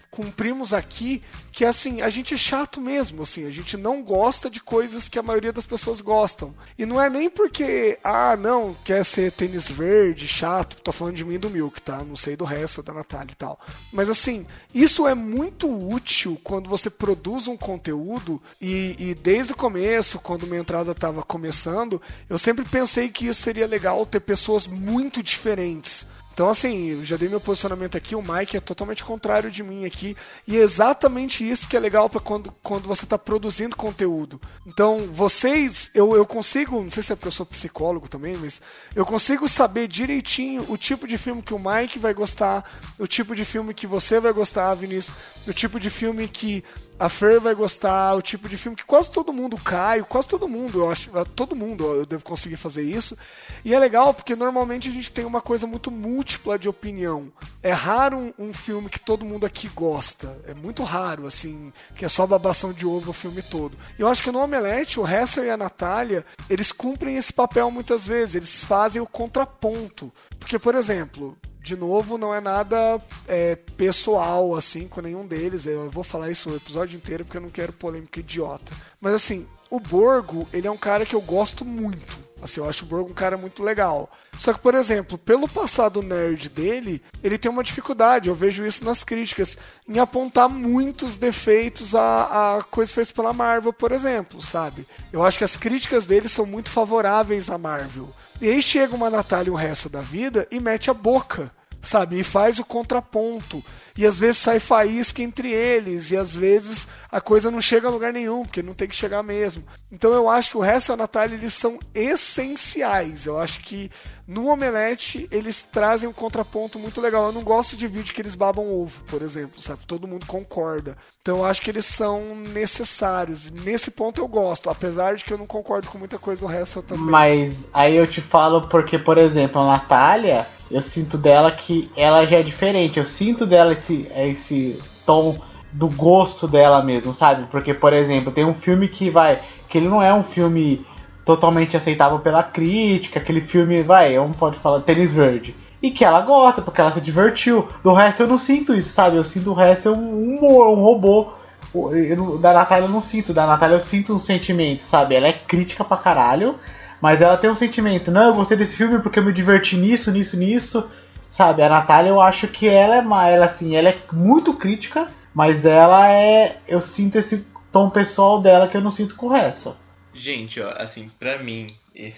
[0.08, 4.60] cumprimos aqui, que assim, a gente é chato mesmo, assim, a gente não gosta de
[4.60, 6.54] coisas que a maioria das pessoas gostam.
[6.78, 11.24] E não é nem porque, ah, não, quer ser tênis verde, chato, tô falando de
[11.24, 12.04] mim e do Milk, tá?
[12.04, 13.58] Não sei do resto da Natália e tal.
[13.92, 19.56] Mas assim, isso é muito útil quando você produz um conteúdo e, e desde o
[19.56, 22.00] começo, quando minha entrada estava começando,
[22.30, 27.16] eu sempre pensei que isso seria legal ter pessoas muito diferentes Então, assim, eu já
[27.16, 30.16] dei meu posicionamento aqui, o Mike é totalmente contrário de mim aqui.
[30.48, 34.40] E é exatamente isso que é legal para quando, quando você está produzindo conteúdo.
[34.66, 38.60] Então, vocês, eu, eu consigo, não sei se é porque eu sou psicólogo também, mas
[38.96, 42.68] eu consigo saber direitinho o tipo de filme que o Mike vai gostar,
[42.98, 45.14] o tipo de filme que você vai gostar, Vinícius,
[45.46, 46.64] o tipo de filme que
[46.98, 50.48] a Fer vai gostar, o tipo de filme que quase todo mundo cai, quase todo
[50.48, 53.16] mundo, eu acho, todo mundo eu devo conseguir fazer isso.
[53.64, 57.32] E é legal porque normalmente a gente tem uma coisa muito múltipla de opinião.
[57.62, 60.38] É raro um, um filme que todo mundo aqui gosta.
[60.46, 63.76] É muito raro, assim, que é só babação de ovo o filme todo.
[63.98, 68.06] Eu acho que no Omelete, o Hessel e a Natália, eles cumprem esse papel muitas
[68.06, 70.12] vezes, eles fazem o contraponto.
[70.38, 75.64] Porque, por exemplo, de novo, não é nada é, pessoal, assim, com nenhum deles.
[75.64, 78.70] Eu vou falar isso o episódio inteiro porque eu não quero polêmica idiota.
[79.00, 82.18] Mas, assim, o Borgo, ele é um cara que eu gosto muito.
[82.42, 84.10] Assim, eu acho o Borgo um cara muito legal.
[84.38, 88.84] Só que, por exemplo, pelo passado nerd dele, ele tem uma dificuldade, eu vejo isso
[88.84, 89.56] nas críticas,
[89.88, 94.86] em apontar muitos defeitos a, a coisas feitas pela Marvel, por exemplo, sabe?
[95.10, 98.10] Eu acho que as críticas dele são muito favoráveis à Marvel.
[98.40, 101.50] E aí chega uma Natália o resto da vida e mete a boca,
[101.84, 102.18] sabe?
[102.18, 103.62] E faz o contraponto.
[103.96, 107.90] E às vezes sai faísca entre eles, e às vezes a coisa não chega a
[107.90, 109.62] lugar nenhum, porque não tem que chegar mesmo.
[109.92, 113.26] Então eu acho que o resto da Natália eles são essenciais.
[113.26, 113.90] Eu acho que
[114.26, 117.26] no Omelete eles trazem um contraponto muito legal.
[117.26, 119.86] Eu não gosto de vídeo que eles babam ovo, por exemplo, sabe?
[119.86, 120.96] Todo mundo concorda.
[121.22, 123.48] Então eu acho que eles são necessários.
[123.50, 126.82] Nesse ponto eu gosto, apesar de que eu não concordo com muita coisa do resto
[126.82, 127.04] também.
[127.04, 132.26] Mas aí eu te falo porque, por exemplo, a Natália, eu sinto dela que ela
[132.26, 132.98] já é diferente.
[132.98, 135.36] Eu sinto dela esse, esse tom
[135.72, 137.46] do gosto dela mesmo, sabe?
[137.50, 139.38] Porque, por exemplo, tem um filme que vai.
[139.68, 140.86] que ele não é um filme
[141.24, 145.54] totalmente aceitável pela crítica, aquele filme, vai, um pode falar Tênis Verde.
[145.82, 147.68] E que ela gosta, porque ela se divertiu.
[147.82, 149.16] Do resto eu não sinto isso, sabe?
[149.16, 151.32] Eu sinto o resto um, um, um robô.
[151.74, 155.14] Eu, da Natália eu não sinto, da Natália eu sinto um sentimento, sabe?
[155.14, 156.54] Ela é crítica pra caralho,
[157.00, 158.10] mas ela tem um sentimento.
[158.10, 160.88] Não, eu gostei desse filme porque eu me diverti nisso, nisso, nisso.
[161.34, 165.12] Sabe, a Natália eu acho que ela é mais, ela, assim, ela é muito crítica,
[165.34, 166.60] mas ela é.
[166.68, 169.76] Eu sinto esse tom pessoal dela que eu não sinto com resto.
[170.12, 171.76] Gente, ó, assim, pra mim.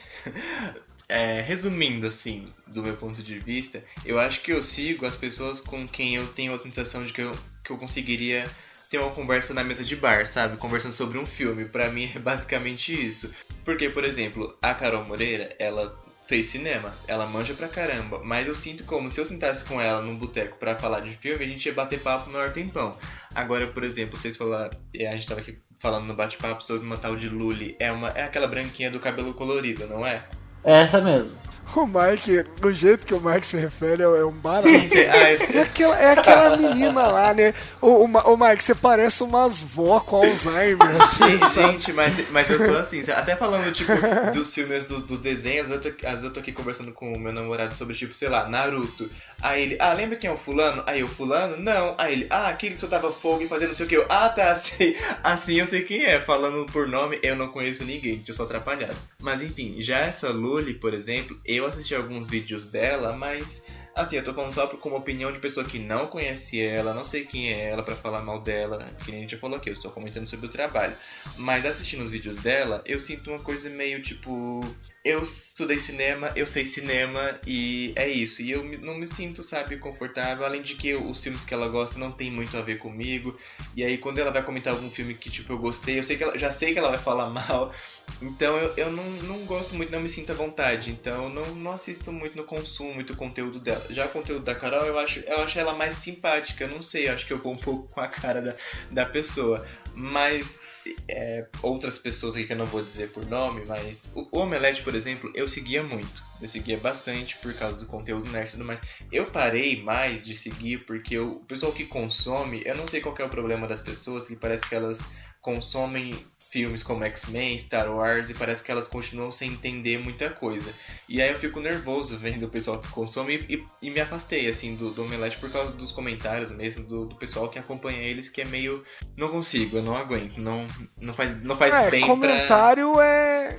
[1.09, 5.61] É, resumindo assim, do meu ponto de vista, eu acho que eu sigo as pessoas
[5.61, 7.31] com quem eu tenho a sensação de que eu,
[7.65, 8.45] que eu conseguiria
[8.91, 10.57] ter uma conversa na mesa de bar, sabe?
[10.57, 11.65] Conversando sobre um filme.
[11.65, 13.33] Para mim é basicamente isso.
[13.65, 15.97] Porque, por exemplo, a Carol Moreira, ela
[16.27, 20.03] fez cinema, ela manja pra caramba, mas eu sinto como se eu sentasse com ela
[20.03, 22.97] num boteco para falar de filme, a gente ia bater papo no maior tempão.
[23.35, 27.17] Agora, por exemplo, vocês falaram, a gente tava aqui falando no bate-papo sobre uma tal
[27.17, 30.25] de Luli, é, uma, é aquela branquinha do cabelo colorido, não é?
[30.65, 31.46] É essa mesmo.
[31.75, 34.69] O Mike, do jeito que o Mike se refere, é um barato.
[34.97, 37.53] é, aquela, é aquela menina lá, né?
[37.83, 41.03] O, o, o Mike, você parece umas vó com Alzheimer.
[41.03, 43.03] Assim, gente, mas, mas eu sou assim.
[43.11, 43.93] Até falando, tipo,
[44.33, 47.19] dos filmes, do, dos desenhos, eu tô, às vezes eu tô aqui conversando com o
[47.19, 49.11] meu namorado sobre, tipo, sei lá, Naruto.
[49.43, 50.83] Aí ele, ah, lembra quem é o fulano?
[50.87, 51.57] Aí o fulano?
[51.57, 51.95] Não.
[51.99, 53.97] Aí ele, ah, aquele que soltava fogo e fazia não sei o que.
[53.97, 54.97] Eu, ah, tá, sei.
[55.23, 56.21] Assim eu sei quem é.
[56.21, 58.97] Falando por nome, eu não conheço ninguém, eu sou atrapalhado.
[59.21, 64.25] Mas enfim, já essa Luli, por exemplo, eu assisti alguns vídeos dela, mas assim, eu
[64.25, 67.71] tô falando só como opinião de pessoa que não conhece ela, não sei quem é
[67.71, 70.29] ela para falar mal dela, que nem a gente já falou aqui, eu estou comentando
[70.29, 70.95] sobre o trabalho.
[71.39, 74.61] Mas assistindo os vídeos dela, eu sinto uma coisa meio tipo
[75.07, 78.43] eu estudei cinema, eu sei cinema e é isso.
[78.43, 80.45] E eu não me sinto, sabe, confortável.
[80.45, 83.39] Além de que os filmes que ela gosta não tem muito a ver comigo.
[83.77, 86.25] E aí quando ela vai comentar algum filme que tipo eu gostei, eu sei que
[86.25, 87.73] ela, já sei que ela vai falar mal.
[88.21, 90.91] Então eu, eu não, não gosto muito, não me sinto à vontade.
[90.91, 93.87] Então eu não, não assisto muito, no consumo muito o conteúdo dela.
[93.91, 96.65] Já o conteúdo da Carol, eu acho, eu acho ela mais simpática.
[96.65, 98.55] Eu não sei, eu acho que eu vou um pouco com a cara da,
[98.91, 99.65] da pessoa.
[99.95, 100.67] Mas
[101.09, 104.95] é, outras pessoas aqui que eu não vou dizer por nome, mas o, Omelete, por
[104.95, 106.25] exemplo, eu seguia muito.
[106.41, 108.81] Eu seguia bastante por causa do conteúdo nerd e tudo mais.
[109.11, 113.25] Eu parei mais de seguir porque o pessoal que consome, eu não sei qual é
[113.25, 115.01] o problema das pessoas, que parece que elas
[115.41, 116.11] consomem
[116.57, 120.73] filmes como X-Men, Star Wars, e parece que elas continuam sem entender muita coisa.
[121.07, 124.75] E aí eu fico nervoso vendo o pessoal que consome e, e me afastei, assim,
[124.75, 128.41] do, do Omelete por causa dos comentários mesmo, do, do, pessoal que acompanha eles, que
[128.41, 128.83] é meio...
[129.15, 130.67] Não consigo, eu não aguento, não,
[130.99, 133.05] não faz, não faz é, bem comentário pra...
[133.05, 133.59] é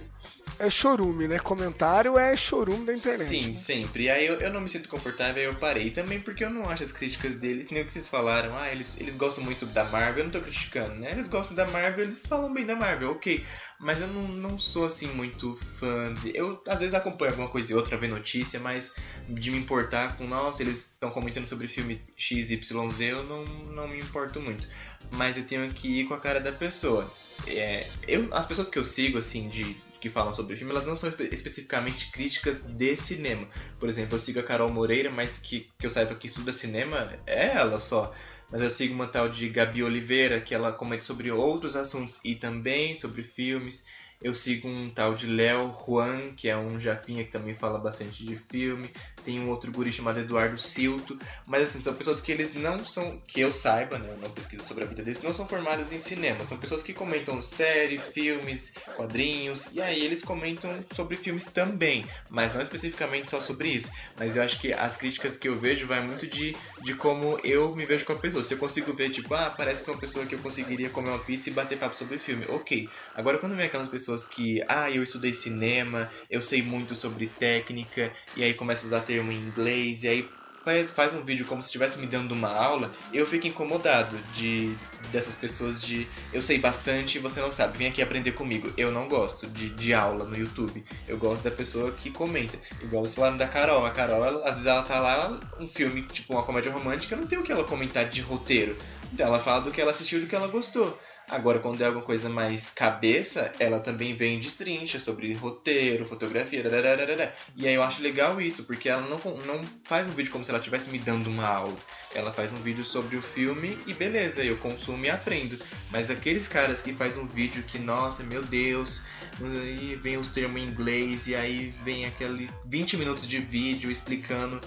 [0.59, 1.39] é chorume, né?
[1.39, 3.27] Comentário é chorume da internet.
[3.27, 4.03] Sim, sempre.
[4.03, 5.91] E aí eu, eu não me sinto confortável, eu parei.
[5.91, 8.97] Também porque eu não acho as críticas dele, nem o que vocês falaram, ah, eles,
[8.99, 11.11] eles gostam muito da Marvel, eu não tô criticando, né?
[11.11, 13.45] Eles gostam da Marvel, eles falam bem da Marvel, ok.
[13.79, 16.35] Mas eu não, não sou assim muito fã de.
[16.35, 18.91] Eu às vezes acompanho alguma coisa e outra, ver notícia, mas
[19.29, 23.99] de me importar com, nossa, eles estão comentando sobre filme XYZ, eu não, não me
[23.99, 24.67] importo muito.
[25.11, 27.11] Mas eu tenho que ir com a cara da pessoa.
[27.45, 30.85] É, eu, as pessoas que eu sigo, assim, de que falam sobre o filme, elas
[30.85, 33.47] não são espe especificamente críticas de cinema.
[33.79, 37.13] Por exemplo, eu sigo a Carol Moreira, mas que, que eu saiba que estuda cinema,
[37.25, 38.13] é ela só.
[38.49, 42.35] Mas eu sigo uma tal de Gabi Oliveira, que ela comenta sobre outros assuntos e
[42.35, 43.85] também sobre filmes.
[44.21, 48.23] Eu sigo um tal de Léo Juan, que é um japinha que também fala bastante
[48.23, 48.89] de filme.
[49.27, 51.19] Tem um outro guri chamado Eduardo Silto.
[51.45, 54.63] Mas assim, são pessoas que eles não são, que eu saiba, né, eu não pesquiso
[54.63, 56.45] sobre a vida deles, não são formadas em cinema.
[56.45, 59.67] São pessoas que comentam série, filmes, quadrinhos.
[59.73, 62.05] E aí eles comentam sobre filmes também.
[62.29, 63.91] Mas não especificamente só sobre isso.
[64.17, 67.75] Mas eu acho que as críticas que eu vejo vai muito de, de como eu
[67.75, 68.45] me vejo com a pessoa.
[68.45, 71.09] Se eu consigo ver, tipo, ah, parece que é uma pessoa que eu conseguiria comer
[71.09, 72.45] uma pizza e bater papo sobre filme.
[72.47, 72.87] Ok.
[73.13, 78.13] Agora quando vem aquelas pessoas que, ah, eu estudei cinema, eu sei muito sobre técnica,
[78.37, 80.29] e aí começa a usar termo em inglês, e aí
[80.63, 84.75] faz, faz um vídeo como se estivesse me dando uma aula, eu fico incomodado de
[85.11, 88.71] dessas pessoas de eu sei bastante e você não sabe, vem aqui aprender comigo.
[88.77, 90.83] Eu não gosto de, de aula no YouTube.
[91.07, 92.59] Eu gosto da pessoa que comenta.
[92.81, 93.85] Igual vocês falaram da Carol.
[93.85, 97.25] A Carol, ela, às vezes ela tá lá, um filme, tipo uma comédia romântica, não
[97.25, 98.77] tem o que ela comentar de roteiro.
[99.13, 100.99] Então ela fala do que ela assistiu e do que ela gostou.
[101.29, 106.63] Agora, quando é alguma coisa mais cabeça, ela também vem de strincha sobre roteiro, fotografia,
[106.63, 107.33] dadadadada.
[107.53, 110.51] e aí eu acho legal isso, porque ela não, não faz um vídeo como se
[110.51, 111.75] ela estivesse me dando uma aula.
[112.15, 115.59] Ela faz um vídeo sobre o filme e beleza, eu consumo e aprendo.
[115.91, 119.03] Mas aqueles caras que faz um vídeo que, nossa, meu Deus,
[119.41, 124.61] e vem os termos em inglês e aí vem aquele 20 minutos de vídeo explicando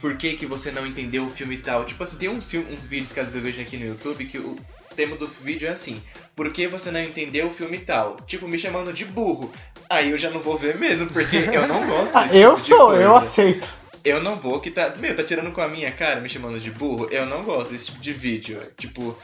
[0.00, 1.84] por que, que você não entendeu o filme e tal.
[1.84, 4.38] Tipo assim, tem uns, uns vídeos que às vezes eu vejo aqui no YouTube que
[4.38, 4.56] o,
[4.94, 6.02] tema do vídeo é assim:
[6.34, 8.16] Por que você não entendeu o filme tal?
[8.26, 9.50] Tipo, me chamando de burro.
[9.88, 12.94] Aí eu já não vou ver mesmo, porque eu não gosto ah, Eu tipo sou,
[12.94, 13.68] eu aceito.
[14.04, 14.92] Eu não vou que tá.
[14.98, 17.08] Meu, tá tirando com a minha cara, me chamando de burro.
[17.10, 18.60] Eu não gosto desse tipo de vídeo.
[18.76, 19.16] Tipo,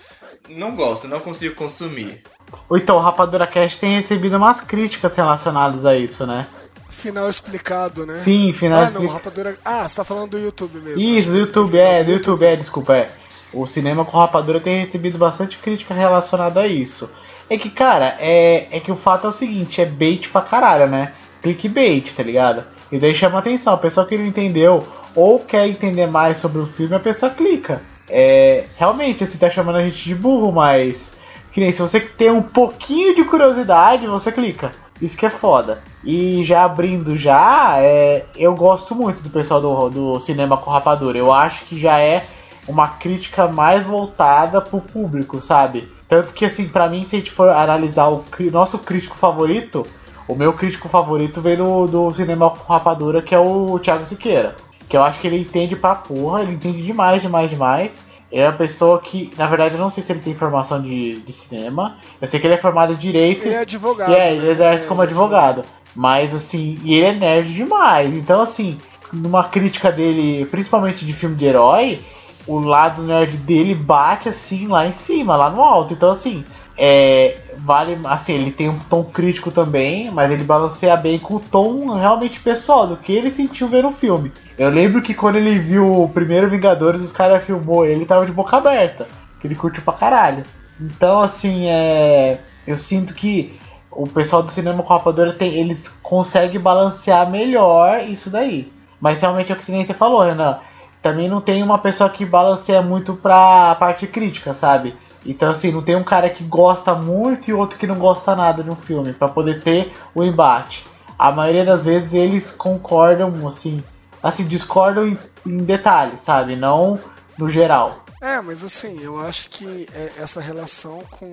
[0.49, 2.23] não gosto, não consigo consumir.
[2.69, 6.47] Ou então, o Rapadura Cast tem recebido umas críticas relacionadas a isso, né?
[6.89, 8.15] Final explicado, né?
[8.15, 9.57] Sim, final Ah, não, Rapadura.
[9.65, 11.01] Ah, você tá falando do YouTube mesmo.
[11.01, 13.11] Isso, do YouTube, é, do YouTube, é, desculpa, é
[13.53, 17.11] o cinema com rapadura tem recebido bastante crítica relacionada a isso.
[17.49, 20.87] É que, cara, é, é que o fato é o seguinte, é bait pra caralho,
[20.87, 21.13] né?
[21.43, 22.65] Clickbait, tá ligado?
[22.93, 26.67] E daí chama atenção, a pessoa que não entendeu ou quer entender mais sobre o
[26.67, 27.83] filme, a pessoa clica.
[28.09, 31.13] É, realmente, você tá chamando a gente de burro, mas.
[31.53, 34.73] Que nem se você tem um pouquinho de curiosidade, você clica.
[35.01, 35.83] Isso que é foda.
[36.05, 41.19] E já abrindo já, é, eu gosto muito do pessoal do, do cinema com rapadura.
[41.19, 42.27] Eu acho que já é
[42.71, 45.89] uma crítica mais voltada pro público, sabe?
[46.09, 49.87] Tanto que, assim, para mim, se a gente for analisar o nosso crítico favorito,
[50.27, 54.57] o meu crítico favorito veio do, do cinema com rapadura, que é o Thiago Siqueira.
[54.89, 58.05] Que eu acho que ele entende pra porra, ele entende demais, demais, demais.
[58.31, 61.21] Ele é uma pessoa que, na verdade, eu não sei se ele tem formação de,
[61.21, 61.97] de cinema.
[62.21, 63.47] Eu sei que ele é formado em direito.
[63.47, 64.11] Ele é advogado.
[64.11, 65.65] E é, ele exerce é, como é advogado.
[65.95, 68.15] Mas, assim, e ele é nerd demais.
[68.15, 68.79] Então, assim,
[69.13, 72.01] numa crítica dele, principalmente de filme de herói,
[72.47, 75.95] o lado nerd dele bate assim lá em cima, lá no alto.
[75.95, 76.45] Então assim,
[76.77, 81.41] é, vale assim, ele tem um tom crítico também, mas ele balanceia bem com o
[81.41, 84.33] tom realmente pessoal do que ele sentiu ver o filme.
[84.57, 88.33] Eu lembro que quando ele viu o primeiro Vingadores, os caras filmou ele tava de
[88.33, 89.07] boca aberta,
[89.41, 90.43] que ele curtiu pra caralho.
[90.81, 93.59] Então assim, é, eu sinto que
[93.91, 98.73] o pessoal do cinema com rapadura tem, eles conseguem balancear melhor isso daí.
[99.01, 100.61] Mas realmente é o que você falou, Renan
[101.03, 104.95] também não tem uma pessoa que balanceia muito pra parte crítica, sabe?
[105.25, 108.63] Então, assim, não tem um cara que gosta muito e outro que não gosta nada
[108.63, 110.87] de um filme, para poder ter o embate.
[111.19, 113.83] A maioria das vezes eles concordam, assim,
[114.23, 116.57] assim, discordam em, em detalhes, sabe?
[116.57, 116.99] Não
[117.37, 117.97] no geral.
[118.21, 121.33] É, mas assim, eu acho que é, essa relação com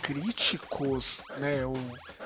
[0.00, 1.66] críticos, né?
[1.66, 1.74] O...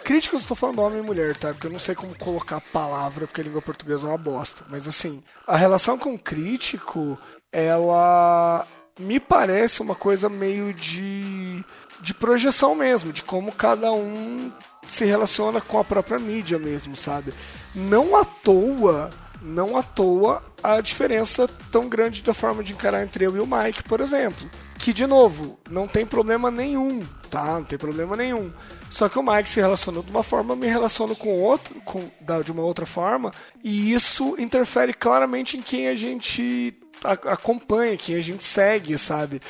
[0.04, 1.52] Críticos, estou falando homem e mulher, tá?
[1.52, 4.64] Porque eu não sei como colocar a palavra, porque a língua portuguesa é uma bosta.
[4.68, 7.18] Mas assim, a relação com crítico,
[7.50, 8.64] ela
[9.00, 11.64] me parece uma coisa meio de,
[12.00, 14.52] de projeção mesmo, de como cada um
[14.88, 17.34] se relaciona com a própria mídia mesmo, sabe?
[17.74, 19.10] Não à toa,
[19.42, 23.46] não à toa a diferença tão grande da forma de encarar entre eu e o
[23.46, 24.48] Mike, por exemplo.
[24.78, 27.00] Que, de novo, não tem problema nenhum,
[27.30, 27.54] tá?
[27.54, 28.52] Não tem problema nenhum.
[28.90, 32.08] Só que o Mike se relacionou de uma forma, eu me relaciono com outro, com,
[32.20, 33.32] da, de uma outra forma,
[33.62, 39.40] e isso interfere claramente em quem a gente a, acompanha, quem a gente segue, sabe?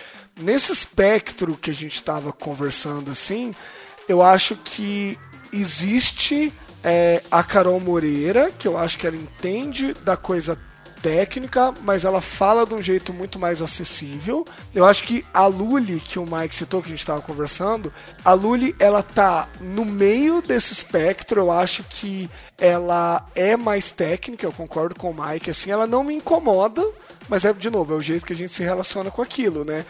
[0.40, 3.54] Nesse espectro que a gente estava conversando assim,
[4.08, 5.18] eu acho que
[5.52, 6.52] existe
[6.82, 10.58] é, a Carol Moreira, que eu acho que ela entende da coisa
[11.02, 14.46] técnica, mas ela fala de um jeito muito mais acessível.
[14.74, 17.92] Eu acho que a Luli, que o Mike citou, que a gente estava conversando,
[18.24, 24.46] a Luli, ela tá no meio desse espectro, eu acho que ela é mais técnica,
[24.46, 26.84] eu concordo com o Mike, assim, ela não me incomoda,
[27.28, 29.84] mas é, de novo, é o jeito que a gente se relaciona com aquilo, né?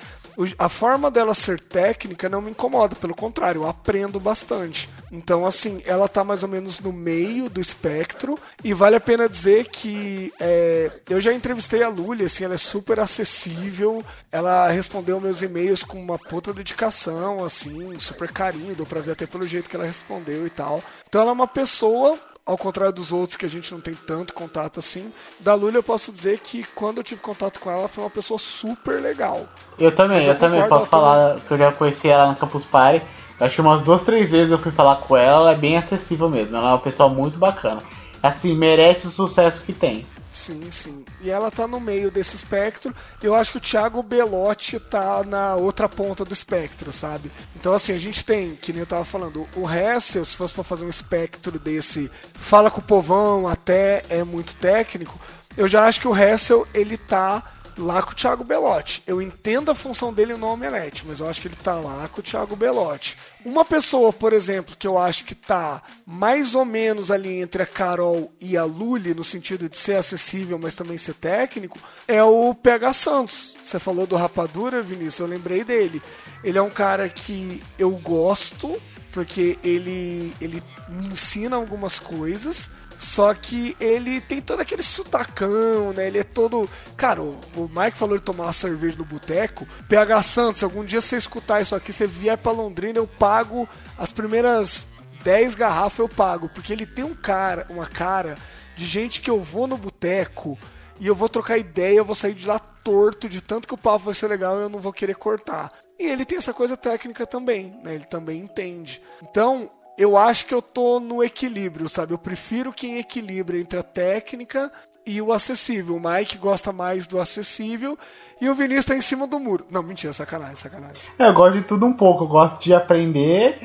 [0.59, 4.89] A forma dela ser técnica não me incomoda, pelo contrário, eu aprendo bastante.
[5.11, 9.29] Então, assim, ela tá mais ou menos no meio do espectro e vale a pena
[9.29, 15.21] dizer que é, eu já entrevistei a Luli, assim, ela é super acessível, ela respondeu
[15.21, 19.69] meus e-mails com uma puta dedicação, assim, super carinho, deu pra ver até pelo jeito
[19.69, 20.83] que ela respondeu e tal.
[21.09, 22.19] Então ela é uma pessoa
[22.49, 25.13] ao contrário dos outros que a gente não tem tanto contato assim.
[25.39, 28.09] Da Lula eu posso dizer que quando eu tive contato com ela, ela foi uma
[28.09, 29.47] pessoa super legal.
[29.79, 33.05] Eu também, eu, eu também posso falar que eu já conheci ela no Campus Party.
[33.39, 36.31] Acho que umas duas, três vezes eu fui falar com ela, ela é bem acessível
[36.31, 36.57] mesmo.
[36.57, 37.83] Ela é uma pessoa muito bacana.
[38.23, 40.07] Assim, merece o sucesso que tem.
[40.33, 41.05] Sim, sim.
[41.21, 42.95] E ela tá no meio desse espectro.
[43.23, 47.31] Eu acho que o Thiago Belotti tá na outra ponta do espectro, sabe?
[47.57, 50.63] Então, assim, a gente tem, que nem eu tava falando, o Hessel, se fosse pra
[50.63, 55.19] fazer um espectro desse, fala com o povão, até é muito técnico.
[55.57, 57.43] Eu já acho que o Hessel, ele tá
[57.79, 59.03] lá com o Thiago Belotti.
[59.07, 62.21] Eu entendo a função dele no Omelete, mas eu acho que ele tá lá com
[62.21, 63.17] o Thiago Belotti.
[63.45, 67.67] Uma pessoa, por exemplo, que eu acho que tá mais ou menos ali entre a
[67.67, 72.55] Carol e a Luli, no sentido de ser acessível, mas também ser técnico, é o
[72.55, 73.55] PH Santos.
[73.65, 76.03] Você falou do Rapadura, Vinícius, eu lembrei dele.
[76.43, 78.81] Ele é um cara que eu gosto,
[79.13, 86.09] porque ele, ele me ensina algumas coisas só que ele tem todo aquele sutacão, né?
[86.09, 86.69] Ele é todo.
[86.97, 89.67] Cara, o, o Mike falou de tomar uma cerveja no boteco.
[89.89, 94.13] PH Santos, algum dia você escutar isso aqui, você vier pra Londrina, eu pago as
[94.13, 94.85] primeiras
[95.23, 96.49] 10 garrafas, eu pago.
[96.49, 98.37] Porque ele tem um cara, uma cara
[98.77, 100.59] de gente que eu vou no boteco
[100.99, 103.79] e eu vou trocar ideia, eu vou sair de lá torto de tanto que o
[103.79, 105.73] papo vai ser legal e eu não vou querer cortar.
[105.99, 107.95] E ele tem essa coisa técnica também, né?
[107.95, 109.03] Ele também entende.
[109.23, 112.15] Então, eu acho que eu tô no equilíbrio, sabe?
[112.15, 114.71] Eu prefiro quem equilibra entre a técnica
[115.05, 115.97] e o acessível.
[115.97, 117.99] O Mike gosta mais do acessível
[118.41, 119.67] e o Vinícius tá em cima do muro.
[119.69, 121.03] Não, mentira, sacanagem, sacanagem.
[121.19, 123.59] Eu gosto de tudo um pouco, eu gosto de aprender,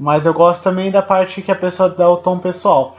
[0.00, 2.96] mas eu gosto também da parte que a pessoa dá o tom pessoal.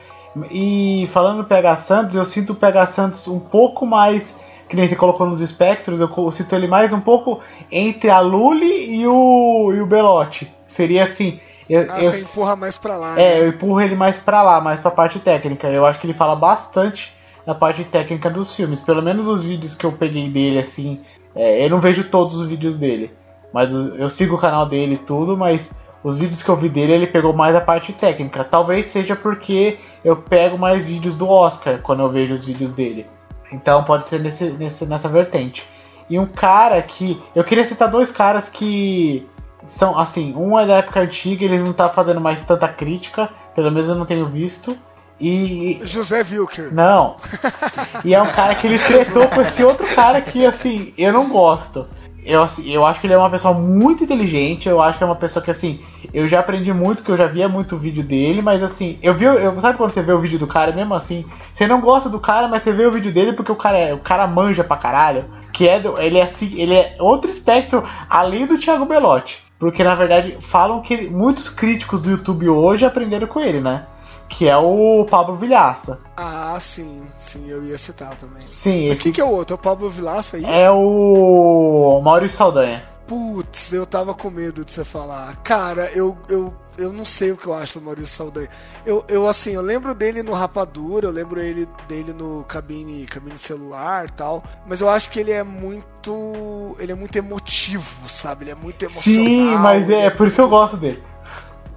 [0.52, 4.38] E falando do PH Santos, eu sinto o PH Santos um pouco mais,
[4.70, 9.00] que nem você colocou nos espectros, eu sinto ele mais um pouco entre a Lully
[9.00, 10.54] e o, e o Belotti.
[10.68, 11.40] Seria assim,
[11.70, 13.20] eu, ah, eu, você empurra mais pra lá.
[13.20, 13.40] É, né?
[13.42, 15.68] eu empurro ele mais pra lá, mais pra parte técnica.
[15.68, 17.16] Eu acho que ele fala bastante
[17.46, 18.80] na parte técnica dos filmes.
[18.80, 21.02] Pelo menos os vídeos que eu peguei dele, assim.
[21.36, 23.12] É, eu não vejo todos os vídeos dele.
[23.54, 25.72] Mas eu sigo o canal dele e tudo, mas
[26.04, 28.44] os vídeos que eu vi dele, ele pegou mais a parte técnica.
[28.44, 33.06] Talvez seja porque eu pego mais vídeos do Oscar quando eu vejo os vídeos dele.
[33.52, 35.68] Então pode ser nesse, nesse, nessa vertente.
[36.10, 37.22] E um cara que.
[37.36, 39.28] Eu queria citar dois caras que
[39.66, 43.72] são assim, um é da época antiga, ele não tá fazendo mais tanta crítica, pelo
[43.72, 44.78] menos eu não tenho visto.
[45.20, 45.80] E.
[45.84, 46.74] José Wilker.
[46.74, 47.16] Não.
[48.06, 51.28] E é um cara que ele tretou com esse outro cara que, assim, eu não
[51.28, 51.88] gosto.
[52.24, 55.08] Eu, assim, eu acho que ele é uma pessoa muito inteligente, eu acho que é
[55.08, 55.82] uma pessoa que, assim,
[56.14, 59.24] eu já aprendi muito, que eu já via muito vídeo dele, mas, assim, eu vi,
[59.24, 62.20] eu, sabe quando você vê o vídeo do cara, mesmo assim, você não gosta do
[62.20, 64.76] cara, mas você vê o vídeo dele porque o cara, é, o cara manja pra
[64.76, 69.47] caralho, que é, do, ele é, assim, ele é outro espectro, além do Thiago Belotti.
[69.60, 73.86] Porque na verdade falam que muitos críticos do YouTube hoje aprenderam com ele, né?
[74.30, 76.00] Que é o Pablo Vilhaça.
[76.16, 78.46] Ah, sim, sim, eu ia citar também.
[78.52, 79.04] Sim, Mas esse...
[79.04, 79.54] quem que é o outro?
[79.54, 80.46] É o Pablo Vilhaça aí?
[80.46, 82.84] É o Maurício Saldanha.
[83.08, 85.38] Putz, eu tava com medo de você falar.
[85.38, 88.50] Cara, eu, eu eu não sei o que eu acho do Maurício Saldanha.
[88.86, 93.38] Eu, eu assim, eu lembro dele no Rapadura, eu lembro ele, dele no cabine, cabine
[93.38, 98.46] celular tal, mas eu acho que ele é muito, ele é muito emotivo, sabe?
[98.46, 99.26] Ele é muito emocional.
[99.26, 101.04] Sim, mas é, é por isso que eu gosto dele.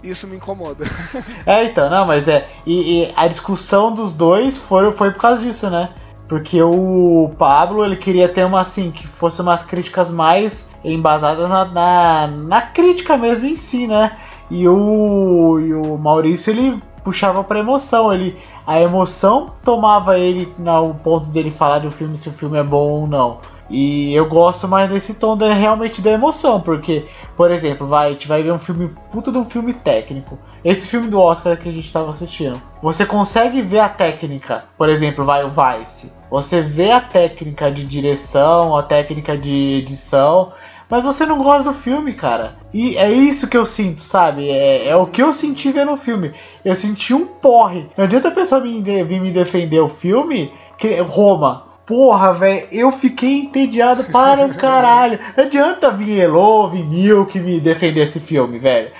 [0.03, 0.85] Isso me incomoda.
[1.45, 2.49] é, então, não, mas é.
[2.65, 5.91] E, e, a discussão dos dois foi, foi por causa disso, né?
[6.27, 11.65] Porque o Pablo ele queria ter uma assim, que fosse umas críticas mais embasadas na,
[11.65, 14.17] na, na crítica mesmo em si, né?
[14.51, 18.13] E o, e o Maurício ele puxava pra emoção.
[18.13, 18.37] Ele,
[18.67, 22.63] a emoção tomava ele no ponto dele falar de um filme se o filme é
[22.65, 23.39] bom ou não.
[23.71, 27.07] E eu gosto mais desse tom da, realmente da emoção, porque
[27.41, 30.39] Por exemplo, vai, a gente vai ver um filme, puta de um filme técnico.
[30.63, 32.61] Esse filme do Oscar que a gente estava assistindo.
[32.83, 36.13] Você consegue ver a técnica, por exemplo, vai o Vice.
[36.31, 40.53] Você vê a técnica de direção, a técnica de edição,
[40.91, 42.57] mas você não gosta do filme, cara.
[42.75, 44.51] E é isso que eu sinto, sabe?
[44.51, 46.35] É, é o que eu senti vendo o filme.
[46.65, 47.89] Eu senti um porre.
[47.97, 51.71] Não adianta a pessoa vir, vir me defender o filme, que Roma.
[51.87, 55.19] Porra, velho, eu fiquei entediado para o caralho.
[55.37, 58.91] Não adianta vir Elo, vir Milk me defender esse filme, velho.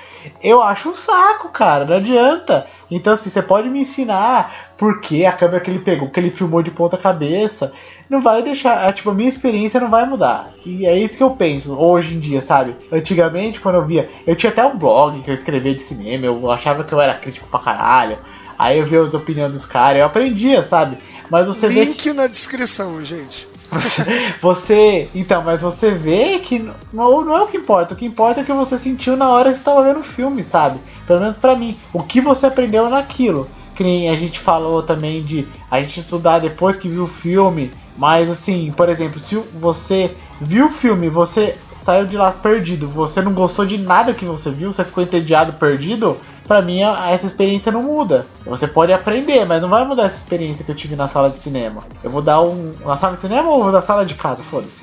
[0.41, 2.67] Eu acho um saco, cara, não adianta.
[2.91, 6.61] Então, assim, você pode me ensinar porque a câmera que ele pegou, que ele filmou
[6.61, 7.71] de ponta cabeça,
[8.09, 10.51] não vai deixar, tipo, a minha experiência não vai mudar.
[10.65, 12.75] E é isso que eu penso hoje em dia, sabe?
[12.91, 16.51] Antigamente, quando eu via, eu tinha até um blog que eu escrevia de cinema, eu
[16.51, 18.19] achava que eu era crítico pra caralho.
[18.59, 20.97] Aí eu via as opiniões dos caras, eu aprendia, sabe?
[21.29, 22.13] Mas você Link vê que...
[22.13, 23.47] na descrição, gente.
[23.71, 26.59] Você, você, então, mas você vê que
[26.91, 27.93] não, não é o que importa.
[27.93, 30.03] O que importa é o que você sentiu na hora que você estava vendo o
[30.03, 30.79] filme, sabe?
[31.07, 31.77] Pelo menos para mim.
[31.93, 33.47] O que você aprendeu naquilo.
[33.73, 37.71] Que nem a gente falou também de a gente estudar depois que viu o filme.
[37.97, 43.21] Mas assim, por exemplo, se você viu o filme, você saiu de lá perdido, você
[43.21, 46.17] não gostou de nada que você viu, você ficou entediado, perdido,
[46.51, 48.25] pra mim essa experiência não muda.
[48.45, 51.39] Você pode aprender, mas não vai mudar essa experiência que eu tive na sala de
[51.39, 51.81] cinema.
[52.03, 52.73] Eu vou dar um.
[52.85, 54.43] Na sala de cinema ou na sala de casa?
[54.43, 54.81] Foda-se.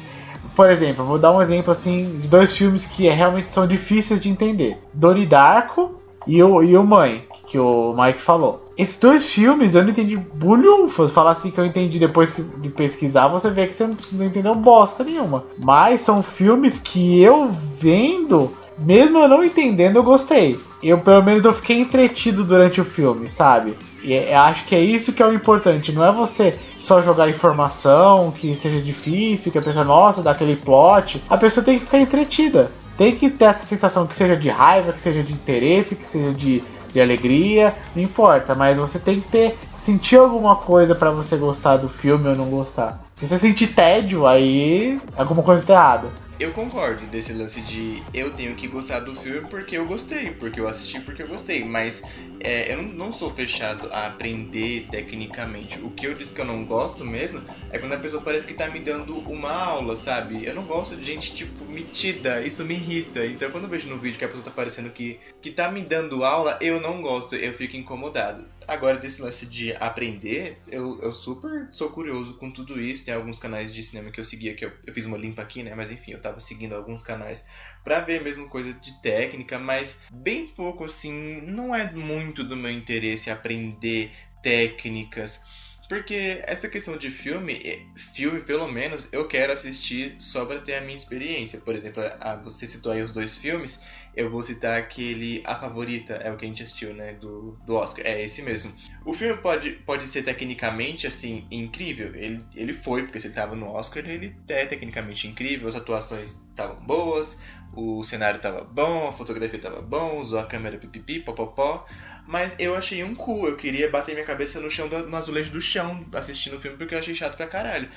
[0.57, 4.19] Por exemplo, vou dar um exemplo assim de dois filmes que é, realmente são difíceis
[4.19, 8.67] de entender: Doni Darko e o, e o Mãe, que o Mike falou.
[8.79, 11.11] Esses dois filmes eu não entendi bulhufas.
[11.11, 15.05] Falar assim que eu entendi depois de pesquisar, você vê que você não entendeu bosta
[15.05, 15.45] nenhuma.
[15.63, 20.59] Mas são filmes que eu vendo mesmo eu não entendendo, eu gostei.
[20.83, 23.77] Eu, pelo menos, eu fiquei entretido durante o filme, sabe?
[24.03, 25.93] E é, acho que é isso que é o importante.
[25.93, 30.55] Não é você só jogar informação, que seja difícil, que a pessoa, nossa, dá aquele
[30.55, 31.23] plot.
[31.29, 32.71] A pessoa tem que ficar entretida.
[32.97, 36.33] Tem que ter essa sensação que seja de raiva, que seja de interesse, que seja
[36.33, 36.63] de,
[36.93, 38.55] de alegria, não importa.
[38.55, 42.47] Mas você tem que ter sentir alguma coisa para você gostar do filme ou não
[42.47, 43.03] gostar.
[43.17, 48.31] Se você sentir tédio, aí alguma coisa está errada eu concordo desse lance de eu
[48.31, 52.03] tenho que gostar do filme porque eu gostei, porque eu assisti porque eu gostei, mas
[52.39, 55.81] é, eu não, sou fechado a aprender tecnicamente.
[55.81, 58.55] O que eu disse que eu não gosto mesmo é quando a pessoa parece que
[58.55, 60.47] tá me dando uma aula, sabe?
[60.47, 63.27] Eu não gosto de gente, tipo, metida, isso me irrita.
[63.27, 65.83] Então quando eu vejo no vídeo que a pessoa tá parecendo que, que tá me
[65.83, 68.47] dando aula, eu não gosto, eu fico incomodado.
[68.69, 73.03] Agora, desse lance de aprender, eu, eu super sou curioso com tudo isso.
[73.03, 75.63] Tem alguns canais de cinema que eu seguia, que eu, eu fiz uma limpa aqui,
[75.63, 75.75] né?
[75.75, 77.47] Mas enfim, eu tava seguindo alguns canais
[77.83, 82.71] para ver mesmo coisa de técnica, mas bem pouco assim, não é muito do meu
[82.71, 84.13] interesse aprender
[84.43, 85.43] técnicas.
[85.89, 90.75] Porque essa questão de filme, é, filme pelo menos, eu quero assistir só para ter
[90.75, 91.59] a minha experiência.
[91.59, 93.81] Por exemplo, a, você citou aí os dois filmes,
[94.19, 97.77] eu vou citar aquele A Favorita, é o que a gente assistiu, né, do, do
[97.77, 98.75] Oscar, é esse mesmo.
[99.05, 103.55] O filme pode, pode ser tecnicamente, assim, incrível, ele, ele foi, porque se ele estava
[103.55, 107.39] no Oscar, ele é tecnicamente incrível, as atuações estavam boas,
[107.73, 111.87] o cenário estava bom, a fotografia estava bom, usou a câmera pipipi, popopó,
[112.27, 113.47] mas eu achei um cu.
[113.47, 116.95] Eu queria bater minha cabeça no chão, no azulejo do chão, assistindo o filme, porque
[116.95, 117.89] eu achei chato pra caralho.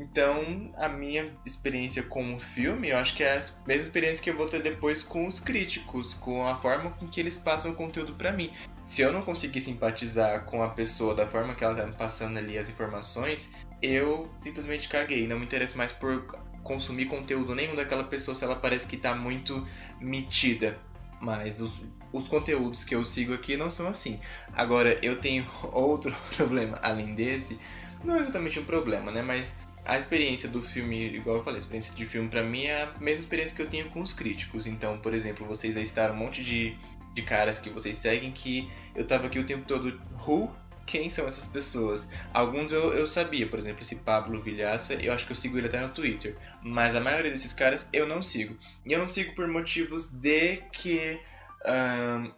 [0.00, 4.30] Então, a minha experiência com o filme, eu acho que é a mesma experiência que
[4.30, 7.74] eu vou ter depois com os críticos, com a forma com que eles passam o
[7.74, 8.50] conteúdo para mim.
[8.86, 12.38] Se eu não conseguir simpatizar com a pessoa da forma que ela tá me passando
[12.38, 15.26] ali as informações, eu simplesmente caguei.
[15.26, 16.24] Não me interesso mais por
[16.64, 19.66] consumir conteúdo nenhum daquela pessoa se ela parece que tá muito
[20.00, 20.78] metida.
[21.20, 21.78] Mas os,
[22.10, 24.18] os conteúdos que eu sigo aqui não são assim.
[24.54, 27.60] Agora, eu tenho outro problema além desse.
[28.02, 29.20] Não é exatamente um problema, né?
[29.20, 29.52] Mas
[29.84, 32.86] a experiência do filme, igual eu falei, a experiência de filme para mim é a
[33.00, 34.66] mesma experiência que eu tenho com os críticos.
[34.66, 36.76] Então, por exemplo, vocês aí estaram um monte de,
[37.14, 40.50] de caras que vocês seguem que eu tava aqui o tempo todo, who?
[40.86, 42.08] Quem são essas pessoas?
[42.34, 45.68] Alguns eu, eu sabia, por exemplo, esse Pablo Vilhaça, eu acho que eu sigo ele
[45.68, 46.36] até no Twitter.
[46.62, 48.56] Mas a maioria desses caras eu não sigo.
[48.84, 51.20] E eu não sigo por motivos de que
[51.64, 52.32] um,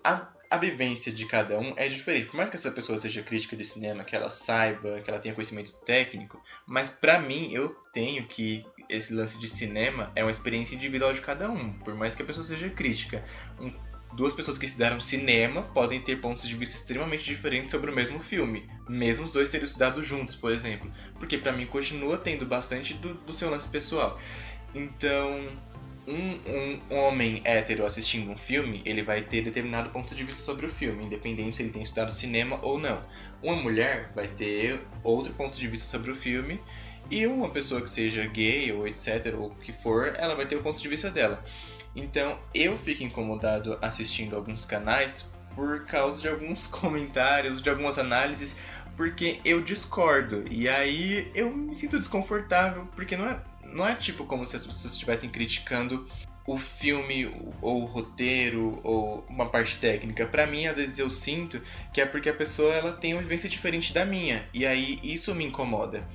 [0.52, 2.26] a vivência de cada um é diferente.
[2.26, 5.34] Por mais que essa pessoa seja crítica de cinema, que ela saiba, que ela tenha
[5.34, 10.74] conhecimento técnico, mas para mim eu tenho que esse lance de cinema é uma experiência
[10.74, 11.72] individual de cada um.
[11.78, 13.24] Por mais que a pessoa seja crítica,
[13.58, 13.72] um,
[14.14, 18.20] duas pessoas que estudaram cinema podem ter pontos de vista extremamente diferentes sobre o mesmo
[18.20, 22.92] filme, mesmo os dois terem estudado juntos, por exemplo, porque para mim continua tendo bastante
[22.92, 24.20] do, do seu lance pessoal.
[24.74, 25.48] Então,
[26.06, 30.66] um, um, homem hétero assistindo um filme, ele vai ter determinado ponto de vista sobre
[30.66, 33.02] o filme, independente se ele tem estudado cinema ou não.
[33.42, 36.60] Uma mulher vai ter outro ponto de vista sobre o filme,
[37.10, 40.56] e uma pessoa que seja gay ou etc, ou o que for, ela vai ter
[40.56, 41.42] o ponto de vista dela.
[41.94, 48.56] Então eu fico incomodado assistindo alguns canais por causa de alguns comentários, de algumas análises,
[48.96, 50.44] porque eu discordo.
[50.50, 53.38] E aí eu me sinto desconfortável, porque não é,
[53.72, 56.06] não é tipo como se as pessoas estivessem criticando
[56.46, 57.26] o filme
[57.60, 60.26] ou o roteiro ou uma parte técnica.
[60.26, 61.60] Para mim, às vezes eu sinto
[61.92, 65.34] que é porque a pessoa ela tem uma vivência diferente da minha e aí isso
[65.34, 66.06] me incomoda.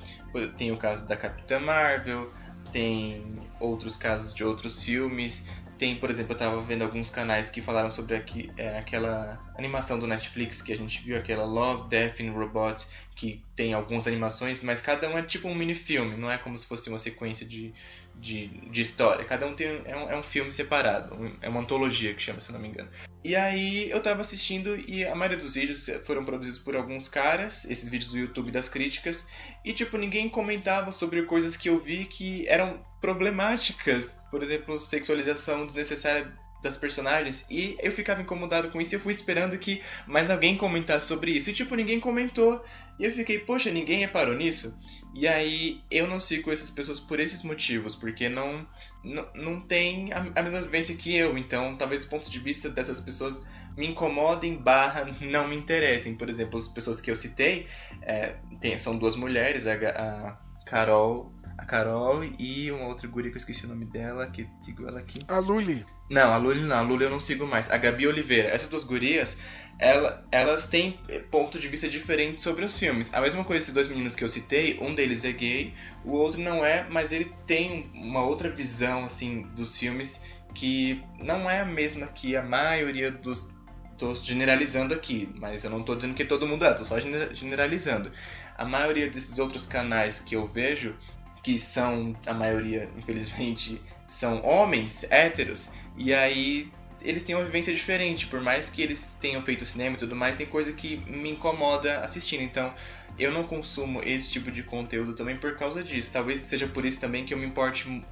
[0.57, 2.31] Tem o caso da Capitã Marvel,
[2.71, 5.45] tem outros casos de outros filmes.
[5.77, 9.99] Tem, por exemplo, eu tava vendo alguns canais que falaram sobre aqui, é, aquela animação
[9.99, 14.63] do Netflix que a gente viu, aquela Love, Death and Robots, que tem algumas animações,
[14.63, 17.45] mas cada um é tipo um mini filme, não é como se fosse uma sequência
[17.45, 17.73] de,
[18.19, 19.25] de, de história.
[19.25, 22.51] Cada um tem é um, é um filme separado, é uma antologia que chama, se
[22.51, 22.89] não me engano.
[23.23, 27.65] E aí eu tava assistindo e a maioria dos vídeos foram produzidos por alguns caras,
[27.65, 29.27] esses vídeos do YouTube das críticas,
[29.65, 35.65] e tipo, ninguém comentava sobre coisas que eu vi que eram problemáticas, por exemplo, sexualização
[35.65, 40.29] desnecessária das personagens e eu ficava incomodado com isso e eu fui esperando que mais
[40.29, 42.63] alguém comentasse sobre isso e tipo ninguém comentou
[42.99, 44.77] e eu fiquei poxa ninguém reparou nisso
[45.13, 48.67] e aí eu não sigo essas pessoas por esses motivos porque não
[49.03, 52.69] não, não tem a, a mesma vivência que eu então talvez os pontos de vista
[52.69, 53.41] dessas pessoas
[53.75, 57.67] me incomodem barra não me interessem por exemplo as pessoas que eu citei
[58.01, 63.37] é, tem, são duas mulheres a, a Carol a Carol e uma outra guria que
[63.37, 65.21] eu esqueci o nome dela, que sigo ela aqui.
[65.27, 65.83] A Luli.
[66.09, 67.69] Não, a Luli não, a Luli eu não sigo mais.
[67.71, 68.49] A Gabi Oliveira.
[68.49, 69.39] Essas duas gurias,
[69.79, 70.99] ela, elas têm
[71.29, 73.13] ponto de vista diferente sobre os filmes.
[73.13, 75.73] A mesma coisa esses dois meninos que eu citei, um deles é gay,
[76.03, 80.23] o outro não é, mas ele tem uma outra visão, assim, dos filmes
[80.53, 83.55] que não é a mesma que a maioria dos...
[83.97, 88.11] Tô generalizando aqui, mas eu não tô dizendo que todo mundo é, tô só generalizando.
[88.55, 90.95] A maioria desses outros canais que eu vejo
[91.41, 96.71] que são, a maioria, infelizmente, são homens héteros, e aí
[97.01, 100.35] eles têm uma vivência diferente, por mais que eles tenham feito cinema e tudo mais,
[100.35, 102.73] tem coisa que me incomoda assistindo, então
[103.17, 106.11] eu não consumo esse tipo de conteúdo também por causa disso.
[106.11, 108.03] Talvez seja por isso também que eu me importe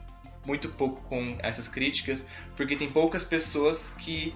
[0.46, 2.26] muito pouco com essas críticas,
[2.56, 4.34] porque tem poucas pessoas que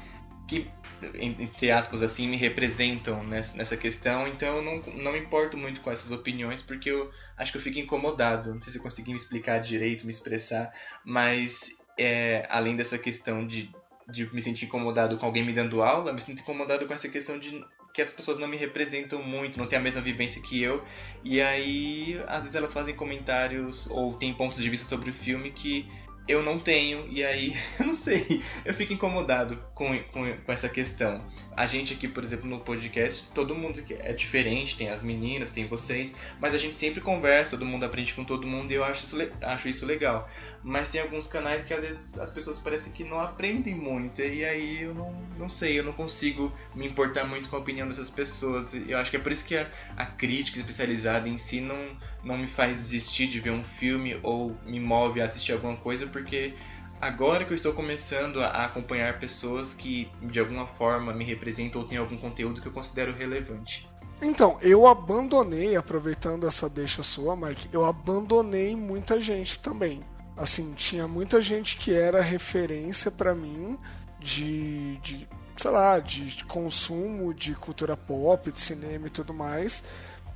[0.49, 0.67] que,
[1.13, 5.91] entre aspas, assim, me representam nessa, questão, então eu não, não me importo muito com
[5.91, 8.53] essas opiniões, porque eu acho que eu fico incomodado.
[8.53, 10.73] Não sei se eu consegui me explicar direito, me expressar,
[11.05, 13.71] mas é, além dessa questão de,
[14.11, 17.37] de me sentir incomodado com alguém me dando aula, me sinto incomodado com essa questão
[17.37, 20.83] de que as pessoas não me representam muito, não têm a mesma vivência que eu,
[21.23, 25.51] e aí às vezes elas fazem comentários ou têm pontos de vista sobre o filme
[25.51, 25.89] que
[26.29, 30.69] eu não tenho, e aí, eu não sei, eu fico incomodado com, com, com, essa
[30.69, 31.25] questão.
[31.57, 35.65] A gente aqui, por exemplo, no podcast, todo mundo é diferente, tem as meninas, tem
[35.65, 39.05] vocês, mas a gente sempre conversa, todo mundo aprende com todo mundo e eu acho
[39.05, 40.29] isso, acho isso legal.
[40.63, 44.45] Mas tem alguns canais que às vezes as pessoas parecem que não aprendem muito, e
[44.45, 48.11] aí eu não, não sei, eu não consigo me importar muito com a opinião dessas
[48.11, 48.71] pessoas.
[48.75, 49.67] Eu acho que é por isso que a,
[49.97, 54.55] a crítica especializada em si não, não me faz desistir de ver um filme ou
[54.65, 56.53] me move a assistir alguma coisa, porque
[56.99, 61.87] agora que eu estou começando a acompanhar pessoas que de alguma forma me representam ou
[61.87, 63.87] têm algum conteúdo que eu considero relevante.
[64.21, 70.01] Então, eu abandonei, aproveitando essa deixa sua, Mike, eu abandonei muita gente também.
[70.35, 73.77] Assim, tinha muita gente que era referência para mim
[74.19, 79.83] de, de, sei lá, de, consumo de cultura pop, de cinema e tudo mais.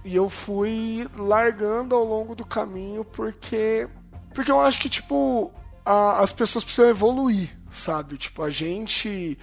[0.03, 3.87] E eu fui largando ao longo do caminho porque
[4.33, 5.51] porque eu acho que tipo
[5.85, 8.17] a, as pessoas precisam evoluir, sabe?
[8.17, 9.37] Tipo, a gente.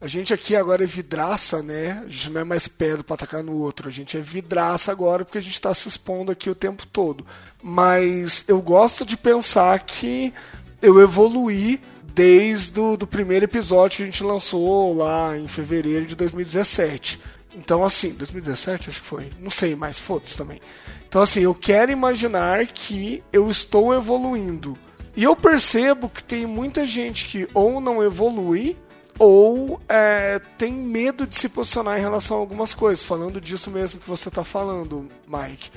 [0.00, 2.02] A gente aqui agora é vidraça, né?
[2.04, 3.88] A gente não é mais pedra para atacar no outro.
[3.88, 7.24] A gente é vidraça agora porque a gente está se expondo aqui o tempo todo.
[7.62, 10.34] Mas eu gosto de pensar que
[10.82, 16.14] eu evoluí desde o do primeiro episódio que a gente lançou lá em fevereiro de
[16.14, 17.18] 2017.
[17.54, 19.30] Então, assim, 2017 acho que foi.
[19.38, 20.60] Não sei mais, foda-se também.
[21.08, 24.76] Então, assim, eu quero imaginar que eu estou evoluindo
[25.16, 28.76] e eu percebo que tem muita gente que ou não evolui
[29.16, 33.04] ou é, tem medo de se posicionar em relação a algumas coisas.
[33.04, 35.70] Falando disso mesmo que você está falando, Mike.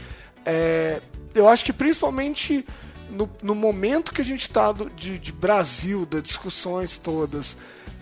[0.44, 1.02] É,
[1.36, 2.66] eu acho que principalmente
[3.10, 7.56] no, no momento que a gente está de, de, Brasil, das discussões todas,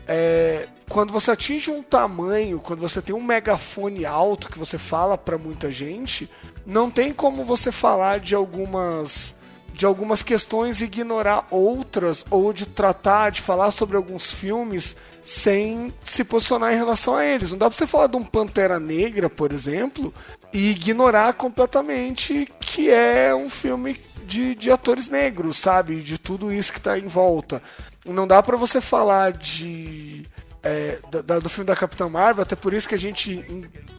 [0.08, 5.18] é, quando você atinge um tamanho, quando você tem um megafone alto que você fala
[5.18, 6.30] para muita gente,
[6.66, 9.36] não tem como você falar de algumas
[9.74, 15.94] de algumas questões e ignorar outras, ou de tratar, de falar sobre alguns filmes sem
[16.02, 17.52] se posicionar em relação a eles.
[17.52, 20.14] Não dá pra você falar de um Pantera Negra, por exemplo,
[20.54, 26.00] e ignorar completamente que é um filme de, de atores negros, sabe?
[26.00, 27.62] De tudo isso que tá em volta.
[28.06, 30.26] Não dá para você falar de
[30.66, 33.46] é, da, do filme da Capitã Marvel, até por isso que a gente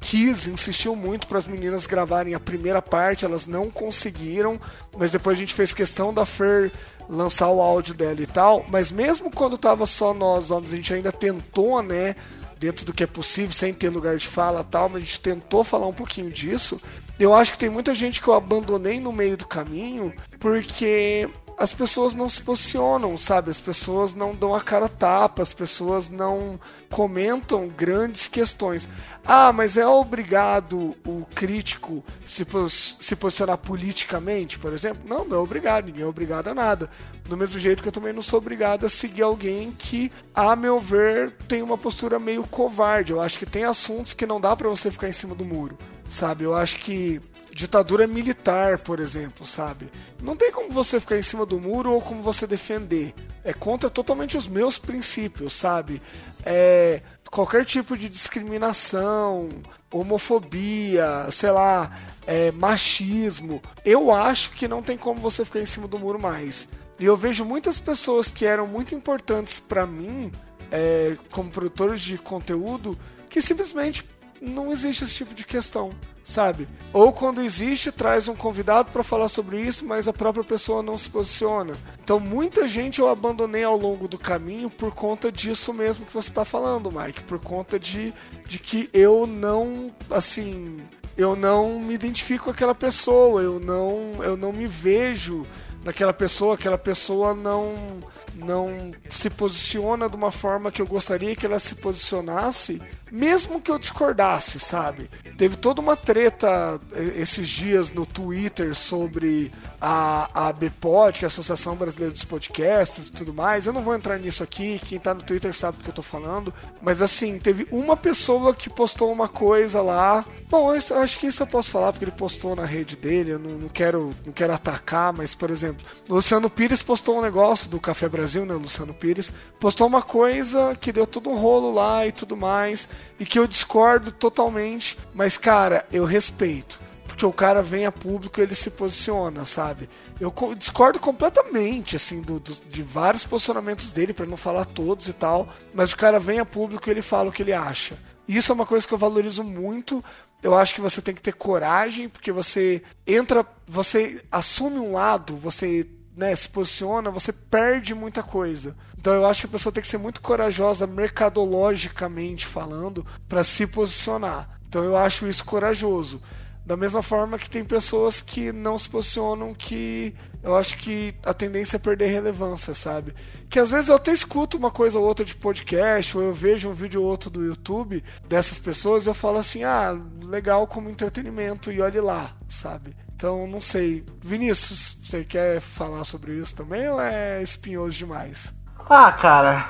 [0.00, 4.60] quis, insistiu muito para as meninas gravarem a primeira parte, elas não conseguiram,
[4.98, 6.72] mas depois a gente fez questão da Fer
[7.08, 10.92] lançar o áudio dela e tal, mas mesmo quando tava só nós homens, a gente
[10.92, 12.16] ainda tentou, né,
[12.58, 15.62] dentro do que é possível, sem ter lugar de fala tal, mas a gente tentou
[15.62, 16.80] falar um pouquinho disso.
[17.18, 21.28] Eu acho que tem muita gente que eu abandonei no meio do caminho porque
[21.58, 23.50] as pessoas não se posicionam, sabe?
[23.50, 28.88] As pessoas não dão a cara tapa, as pessoas não comentam grandes questões.
[29.24, 35.02] Ah, mas é obrigado o crítico se, pos se posicionar politicamente, por exemplo?
[35.06, 36.90] Não, não é obrigado, ninguém é obrigado a nada.
[37.24, 40.78] Do mesmo jeito que eu também não sou obrigado a seguir alguém que, a meu
[40.78, 43.12] ver, tem uma postura meio covarde.
[43.12, 45.78] Eu acho que tem assuntos que não dá para você ficar em cima do muro,
[46.08, 46.44] sabe?
[46.44, 47.20] Eu acho que
[47.56, 49.90] ditadura militar, por exemplo, sabe?
[50.22, 53.14] Não tem como você ficar em cima do muro ou como você defender.
[53.42, 56.02] É contra totalmente os meus princípios, sabe?
[56.44, 57.00] É
[57.30, 59.48] qualquer tipo de discriminação,
[59.90, 61.90] homofobia, sei lá,
[62.26, 63.62] é, machismo.
[63.84, 66.68] Eu acho que não tem como você ficar em cima do muro mais.
[67.00, 70.30] E eu vejo muitas pessoas que eram muito importantes para mim,
[70.70, 72.98] é, como produtores de conteúdo,
[73.30, 74.04] que simplesmente
[74.40, 75.90] não existe esse tipo de questão
[76.26, 76.68] sabe?
[76.92, 80.98] Ou quando existe, traz um convidado para falar sobre isso, mas a própria pessoa não
[80.98, 81.74] se posiciona.
[82.02, 86.28] Então, muita gente eu abandonei ao longo do caminho por conta disso mesmo que você
[86.28, 88.12] está falando, Mike, por conta de,
[88.44, 90.78] de que eu não, assim,
[91.16, 95.46] eu não me identifico com aquela pessoa, eu não, eu não me vejo
[95.84, 98.00] naquela pessoa, aquela pessoa não
[98.36, 102.80] não se posiciona de uma forma que eu gostaria que ela se posicionasse,
[103.10, 105.08] mesmo que eu discordasse, sabe?
[105.36, 111.26] Teve toda uma treta eh, esses dias no Twitter sobre a, a BPOD, que é
[111.26, 113.66] a Associação Brasileira dos Podcasts e tudo mais.
[113.66, 116.02] Eu não vou entrar nisso aqui, quem tá no Twitter sabe do que eu tô
[116.02, 116.52] falando.
[116.82, 120.24] Mas assim, teve uma pessoa que postou uma coisa lá.
[120.48, 123.32] Bom, eu acho que isso eu posso falar porque ele postou na rede dele.
[123.32, 127.70] Eu não, não quero, não quero atacar, mas por exemplo, Luciano Pires postou um negócio
[127.70, 128.54] do Café Brasil, né?
[128.54, 132.88] O Luciano Pires postou uma coisa que deu todo um rolo lá e tudo mais.
[133.20, 134.98] E que eu discordo totalmente.
[135.14, 139.88] Mas, cara, eu respeito porque o cara vem a público e ele se posiciona, sabe?
[140.20, 145.14] Eu discordo completamente, assim, do, do, de vários posicionamentos dele, para não falar todos e
[145.14, 147.96] tal, mas o cara vem a público e ele fala o que ele acha.
[148.28, 150.04] E isso é uma coisa que eu valorizo muito.
[150.42, 155.36] Eu acho que você tem que ter coragem, porque você entra, você assume um lado,
[155.36, 155.86] você
[156.16, 158.74] né, se posiciona, você perde muita coisa.
[158.98, 163.66] Então eu acho que a pessoa tem que ser muito corajosa, mercadologicamente falando, para se
[163.66, 164.58] posicionar.
[164.66, 166.20] Então eu acho isso corajoso.
[166.64, 170.12] Da mesma forma que tem pessoas que não se posicionam, que
[170.42, 173.14] eu acho que a tendência é perder relevância, sabe?
[173.48, 176.68] Que às vezes eu até escuto uma coisa ou outra de podcast, ou eu vejo
[176.68, 180.90] um vídeo ou outro do YouTube dessas pessoas e eu falo assim, ah, legal como
[180.90, 182.96] entretenimento, e olhe lá, sabe?
[183.16, 184.04] Então, não sei.
[184.22, 188.52] Vinícius, você quer falar sobre isso também ou é espinhoso demais?
[188.88, 189.66] Ah, cara,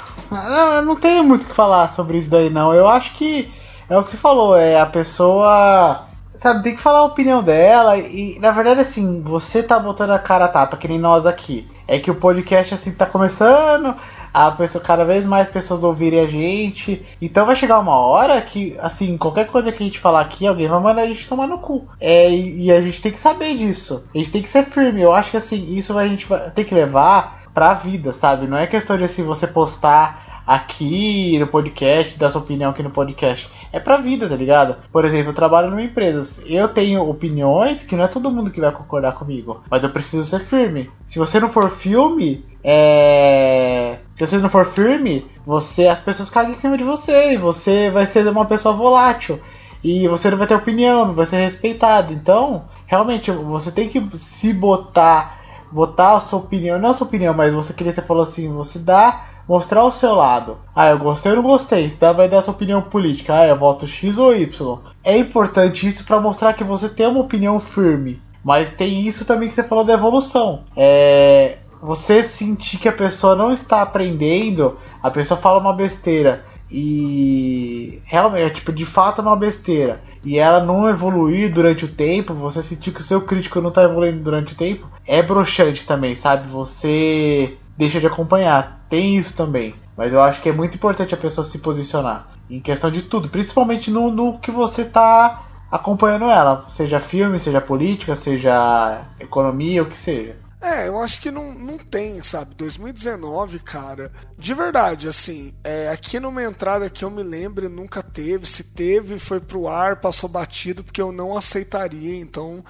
[0.77, 2.75] eu não tenho muito o que falar sobre isso daí, não.
[2.75, 3.51] Eu acho que
[3.89, 6.07] é o que você falou, é a pessoa
[6.39, 7.97] sabe, tem que falar a opinião dela.
[7.97, 11.69] E na verdade, assim, você tá botando a cara a tapa, que nem nós aqui.
[11.89, 13.95] É que o podcast, assim, tá começando.
[14.39, 17.03] A pessoa, cada vez mais pessoas ouvirem a gente.
[17.23, 20.69] Então vai chegar uma hora que, assim, qualquer coisa que a gente falar aqui, alguém
[20.69, 21.89] vai mandar a gente tomar no cu.
[21.99, 24.07] É, e a gente tem que saber disso.
[24.15, 25.01] A gente tem que ser firme.
[25.01, 28.47] Eu acho que, assim, isso a gente vai ter que levar pra vida, sabe?
[28.47, 32.91] Não é questão de, assim, você postar aqui no podcast, dar sua opinião aqui no
[32.91, 33.51] podcast.
[33.73, 34.77] É pra vida, tá ligado?
[34.93, 36.43] Por exemplo, eu trabalho numa empresa.
[36.47, 39.63] Eu tenho opiniões que não é todo mundo que vai concordar comigo.
[39.69, 40.91] Mas eu preciso ser firme.
[41.07, 43.99] Se você não for filme, é.
[44.17, 47.35] Se você não for firme, você as pessoas caem em cima de você.
[47.35, 49.39] E você vai ser uma pessoa volátil.
[49.85, 52.13] E você não vai ter opinião, não vai ser respeitado.
[52.13, 55.37] Então, realmente, você tem que se botar.
[55.71, 58.79] Botar a sua opinião, não a sua opinião, mas você queria, você falou assim, você
[58.79, 60.59] dá mostrar o seu lado.
[60.75, 61.91] Ah, eu gostei ou não gostei.
[61.91, 63.41] Você vai dar sua opinião política.
[63.41, 64.79] Ah, eu voto X ou Y.
[65.05, 68.21] É importante isso para mostrar que você tem uma opinião firme.
[68.45, 70.65] Mas tem isso também que você falou da evolução.
[70.77, 71.59] É.
[71.83, 78.43] Você sentir que a pessoa não está aprendendo, a pessoa fala uma besteira e realmente,
[78.43, 82.63] é, tipo, de fato é uma besteira e ela não evoluir durante o tempo, você
[82.63, 86.49] sentir que o seu crítico não está evoluindo durante o tempo, é broxante também, sabe?
[86.49, 88.85] Você deixa de acompanhar.
[88.89, 89.75] Tem isso também.
[89.97, 92.29] Mas eu acho que é muito importante a pessoa se posicionar.
[92.51, 93.29] Em questão de tudo.
[93.29, 96.65] Principalmente no, no que você está acompanhando ela.
[96.69, 100.37] Seja filme, seja política, seja economia, o que seja.
[100.61, 102.55] É, eu acho que não, não tem, sabe?
[102.55, 108.47] 2019, cara, de verdade, assim, é, aqui numa entrada que eu me lembro nunca teve.
[108.47, 112.65] Se teve, foi pro ar, passou batido, porque eu não aceitaria, então.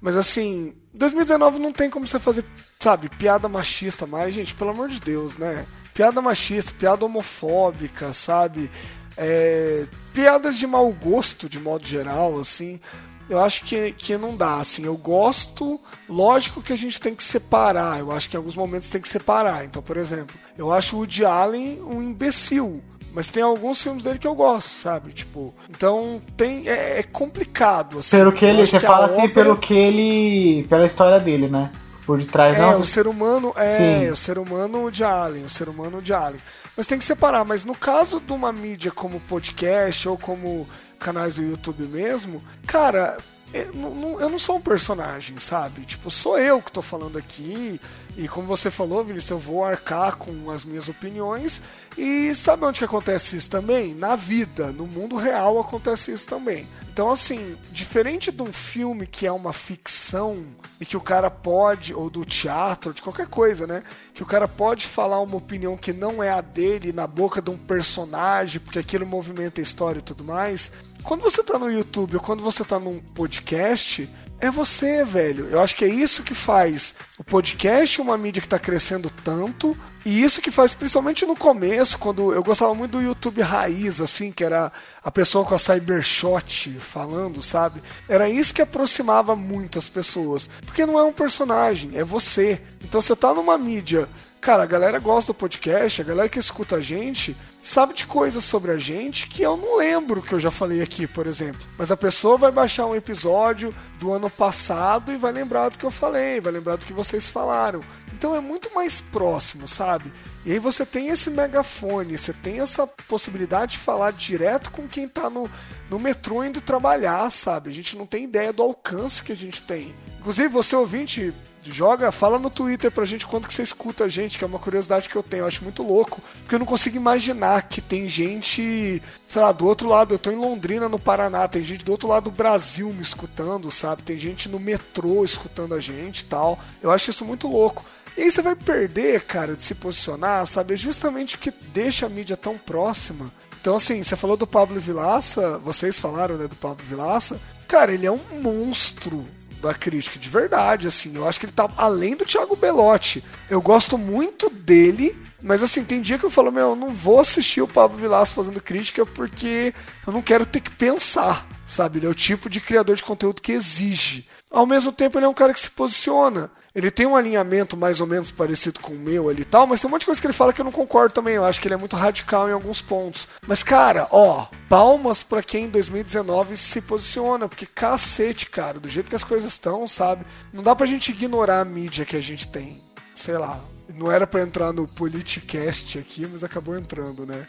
[0.00, 2.44] Mas assim, 2019 não tem como você fazer,
[2.80, 5.66] sabe, piada machista mais, gente, pelo amor de Deus, né?
[5.92, 8.70] Piada machista, piada homofóbica, sabe?
[9.16, 12.80] É, piadas de mau gosto, de modo geral, assim
[13.28, 14.60] eu acho que, que não dá.
[14.60, 17.98] Assim, eu gosto, lógico que a gente tem que separar.
[17.98, 19.64] Eu acho que em alguns momentos tem que separar.
[19.64, 22.82] Então, por exemplo, eu acho o Woody Allen um imbecil.
[23.12, 25.10] Mas tem alguns filmes dele que eu gosto, sabe?
[25.10, 28.00] Tipo, então tem é, é complicado.
[28.00, 28.14] Assim.
[28.14, 31.72] Pelo que ele, você que fala assim, pelo que ele, pela história dele, né?
[32.04, 32.80] Por detrás, é, não.
[32.80, 34.10] o ser humano é Sim.
[34.10, 36.40] o ser humano de Allen, o ser humano de Allen.
[36.76, 37.42] Mas tem que separar.
[37.44, 43.18] Mas no caso de uma mídia como podcast ou como canais do YouTube mesmo, cara,
[43.52, 45.82] eu não, eu não sou um personagem, sabe?
[45.82, 47.80] Tipo, sou eu que tô falando aqui.
[48.16, 51.62] E como você falou, Vinícius, eu vou arcar com as minhas opiniões.
[51.96, 53.94] E sabe onde que acontece isso também?
[53.94, 56.66] Na vida, no mundo real acontece isso também.
[56.92, 60.44] Então, assim, diferente de um filme que é uma ficção
[60.80, 63.82] e que o cara pode, ou do teatro, de qualquer coisa, né?
[64.14, 67.50] Que o cara pode falar uma opinião que não é a dele na boca de
[67.50, 70.72] um personagem, porque aquilo movimenta a história e tudo mais.
[71.06, 74.10] Quando você tá no YouTube ou quando você tá num podcast,
[74.40, 75.48] é você, velho.
[75.48, 79.78] Eu acho que é isso que faz o podcast uma mídia que está crescendo tanto.
[80.04, 84.32] E isso que faz, principalmente no começo, quando eu gostava muito do YouTube raiz, assim,
[84.32, 84.72] que era
[85.02, 87.80] a pessoa com a Cybershot falando, sabe?
[88.08, 90.50] Era isso que aproximava muito as pessoas.
[90.66, 92.60] Porque não é um personagem, é você.
[92.82, 94.08] Então você tá numa mídia
[94.46, 98.44] Cara, a galera gosta do podcast, a galera que escuta a gente sabe de coisas
[98.44, 101.60] sobre a gente que eu não lembro que eu já falei aqui, por exemplo.
[101.76, 105.84] Mas a pessoa vai baixar um episódio do ano passado e vai lembrar do que
[105.84, 107.80] eu falei, vai lembrar do que vocês falaram.
[108.14, 110.12] Então é muito mais próximo, sabe?
[110.44, 115.08] E aí você tem esse megafone, você tem essa possibilidade de falar direto com quem
[115.08, 115.50] tá no,
[115.90, 117.68] no metrô indo trabalhar, sabe?
[117.68, 119.92] A gente não tem ideia do alcance que a gente tem.
[120.26, 121.32] Inclusive, você ouvinte,
[121.62, 124.58] joga, fala no Twitter pra gente quanto que você escuta a gente, que é uma
[124.58, 125.42] curiosidade que eu tenho.
[125.42, 129.64] Eu acho muito louco, porque eu não consigo imaginar que tem gente, sei lá, do
[129.64, 130.12] outro lado.
[130.12, 133.70] Eu tô em Londrina, no Paraná, tem gente do outro lado do Brasil me escutando,
[133.70, 134.02] sabe?
[134.02, 136.58] Tem gente no metrô escutando a gente e tal.
[136.82, 137.84] Eu acho isso muito louco.
[138.16, 140.74] E aí você vai perder, cara, de se posicionar, sabe?
[140.74, 143.30] É justamente o que deixa a mídia tão próxima.
[143.60, 147.40] Então, assim, você falou do Pablo Vilaça, vocês falaram, né, do Pablo Vilaça.
[147.68, 149.24] Cara, ele é um monstro
[149.66, 151.14] da crítica, de verdade, assim.
[151.14, 153.22] Eu acho que ele tá além do Thiago Belotti.
[153.50, 157.20] Eu gosto muito dele, mas assim, tem dia que eu falo, meu, eu não vou
[157.20, 159.74] assistir o Pablo Vilaça fazendo crítica porque
[160.06, 161.98] eu não quero ter que pensar, sabe?
[161.98, 164.26] Ele é o tipo de criador de conteúdo que exige.
[164.50, 166.50] Ao mesmo tempo, ele é um cara que se posiciona.
[166.76, 169.80] Ele tem um alinhamento mais ou menos parecido com o meu ali e tal, mas
[169.80, 171.36] tem um monte de coisa que ele fala que eu não concordo também.
[171.36, 173.26] Eu acho que ele é muito radical em alguns pontos.
[173.46, 179.08] Mas, cara, ó, palmas para quem em 2019 se posiciona, porque cacete, cara, do jeito
[179.08, 180.26] que as coisas estão, sabe?
[180.52, 182.78] Não dá pra gente ignorar a mídia que a gente tem.
[183.14, 183.58] Sei lá,
[183.94, 187.46] não era para entrar no Politicast aqui, mas acabou entrando, né?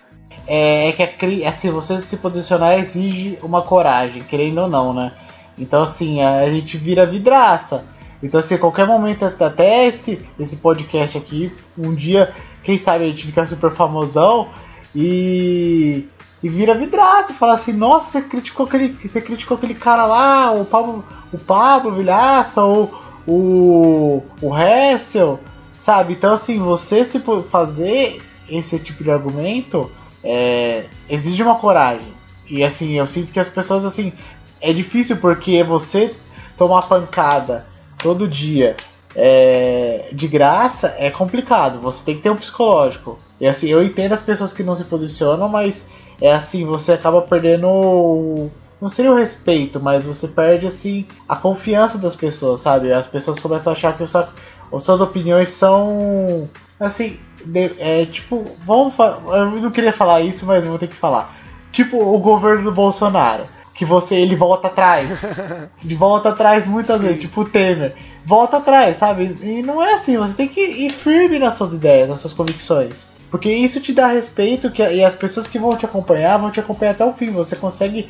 [0.47, 5.11] É, é que assim, você se posicionar exige uma coragem, querendo ou não, né?
[5.57, 7.96] Então assim, a gente vira vidraça.
[8.21, 12.33] Então, assim, a qualquer momento, até esse, esse podcast aqui, um dia,
[12.63, 14.49] quem sabe a gente fica super famosão
[14.95, 16.05] e,
[16.41, 20.65] e vira vidraça, fala assim, nossa, você criticou aquele, você criticou aquele cara lá, o
[20.65, 22.91] Pablo, o Pablo Vilhaça, ou
[23.27, 25.39] o, o Hessel,
[25.77, 26.13] sabe?
[26.13, 29.91] Então, assim, você se fazer esse tipo de argumento
[30.23, 32.17] é, exige uma coragem.
[32.49, 34.13] E assim, eu sinto que as pessoas assim.
[34.59, 36.15] É difícil porque você
[36.57, 37.65] tomar pancada
[37.97, 38.75] todo dia
[39.15, 41.79] é, de graça é complicado.
[41.81, 43.17] Você tem que ter um psicológico.
[43.39, 45.87] E assim, eu entendo as pessoas que não se posicionam, mas
[46.21, 48.49] é assim, você acaba perdendo.
[48.79, 52.93] Não seria o respeito, mas você perde assim a confiança das pessoas, sabe?
[52.93, 54.29] As pessoas começam a achar que o sua,
[54.71, 56.47] as suas opiniões são
[56.79, 61.35] assim, de, é tipo, vamos eu não queria falar isso, mas vou ter que falar.
[61.71, 63.45] Tipo o governo do Bolsonaro
[63.77, 65.21] que você ele volta atrás.
[65.81, 67.03] de volta atrás muitas Sim.
[67.03, 67.95] vezes, tipo o Temer.
[68.25, 69.37] Volta atrás, sabe?
[69.41, 73.05] E não é assim, você tem que ir firme nas suas ideias, nas suas convicções.
[73.29, 76.59] Porque isso te dá respeito que, e as pessoas que vão te acompanhar vão te
[76.59, 77.29] acompanhar até o fim.
[77.31, 78.09] Você consegue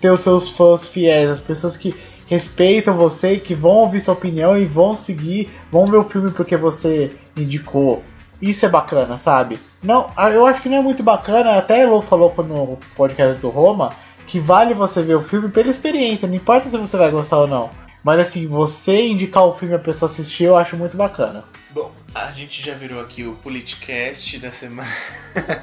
[0.00, 1.94] ter os seus fãs fiéis, as pessoas que
[2.26, 6.56] respeitam você, que vão ouvir sua opinião e vão seguir, vão ver o filme porque
[6.56, 8.02] você indicou.
[8.42, 9.60] Isso é bacana, sabe?
[9.82, 13.92] Não, eu acho que não é muito bacana, até Elo falou no podcast do Roma,
[14.34, 17.46] que vale você ver o filme pela experiência, não importa se você vai gostar ou
[17.46, 17.70] não.
[18.02, 21.44] Mas assim, você indicar o filme a pessoa assistir, eu acho muito bacana.
[21.70, 24.90] Bom, a gente já virou aqui o Politicast da semana.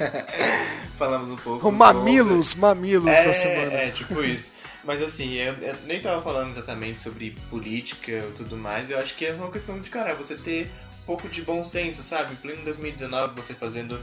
[0.96, 1.68] Falamos um pouco.
[1.68, 2.62] O Mamilos, sobre...
[2.62, 3.72] Mamilos é, da semana.
[3.74, 4.52] É, tipo isso.
[4.84, 8.90] Mas assim, eu, eu, nem tava falando exatamente sobre política e tudo mais.
[8.90, 10.70] Eu acho que é uma questão de, cara, você ter
[11.02, 12.32] um pouco de bom senso, sabe?
[12.32, 14.00] Em pleno 2019, você fazendo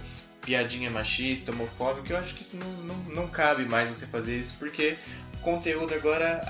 [0.49, 4.55] piadinha machista, homofóbica, eu acho que isso não, não, não cabe mais você fazer isso,
[4.57, 4.95] porque
[5.35, 6.41] o conteúdo agora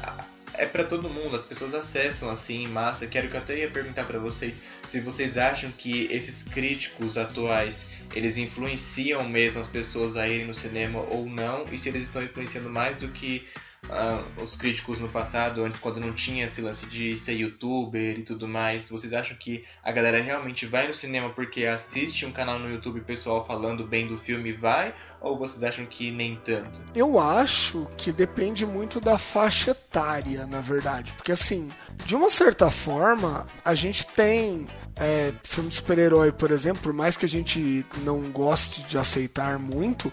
[0.54, 3.06] é para todo mundo, as pessoas acessam assim em massa.
[3.06, 4.56] Quero que eu até ia perguntar para vocês
[4.90, 10.56] se vocês acham que esses críticos atuais eles influenciam mesmo as pessoas a irem no
[10.56, 13.46] cinema ou não, e se eles estão influenciando mais do que
[13.90, 18.24] uh, os críticos no passado, antes quando não tinha esse lance de ser youtuber e
[18.24, 22.60] tudo mais, vocês acham que a galera realmente vai no cinema porque assiste um canal
[22.60, 24.94] no YouTube pessoal falando bem do filme vai?
[25.22, 26.82] Ou vocês acham que nem tanto?
[26.96, 31.12] Eu acho que depende muito da faixa etária, na verdade.
[31.14, 31.70] Porque assim,
[32.06, 37.18] de uma certa forma, a gente tem é, filme de super-herói, por exemplo, por mais
[37.18, 40.12] que a gente não goste de aceitar muito,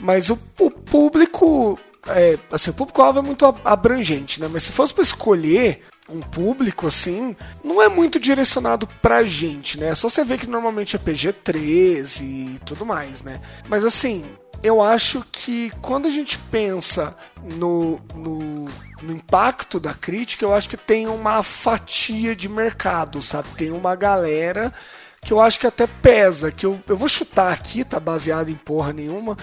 [0.00, 1.78] mas o, o público
[2.08, 4.48] é, assim, o público-alvo é muito abrangente, né?
[4.50, 9.94] Mas se fosse para escolher um público assim, não é muito direcionado pra gente, né?
[9.94, 13.40] Só você ver que normalmente é PG-13 e tudo mais, né?
[13.68, 14.24] Mas assim,
[14.62, 18.64] eu acho que quando a gente pensa no, no,
[19.02, 23.48] no, impacto da crítica, eu acho que tem uma fatia de mercado, sabe?
[23.56, 24.72] Tem uma galera
[25.20, 28.54] que eu acho que até pesa, que eu, eu vou chutar aqui, tá baseado em
[28.54, 29.36] porra nenhuma,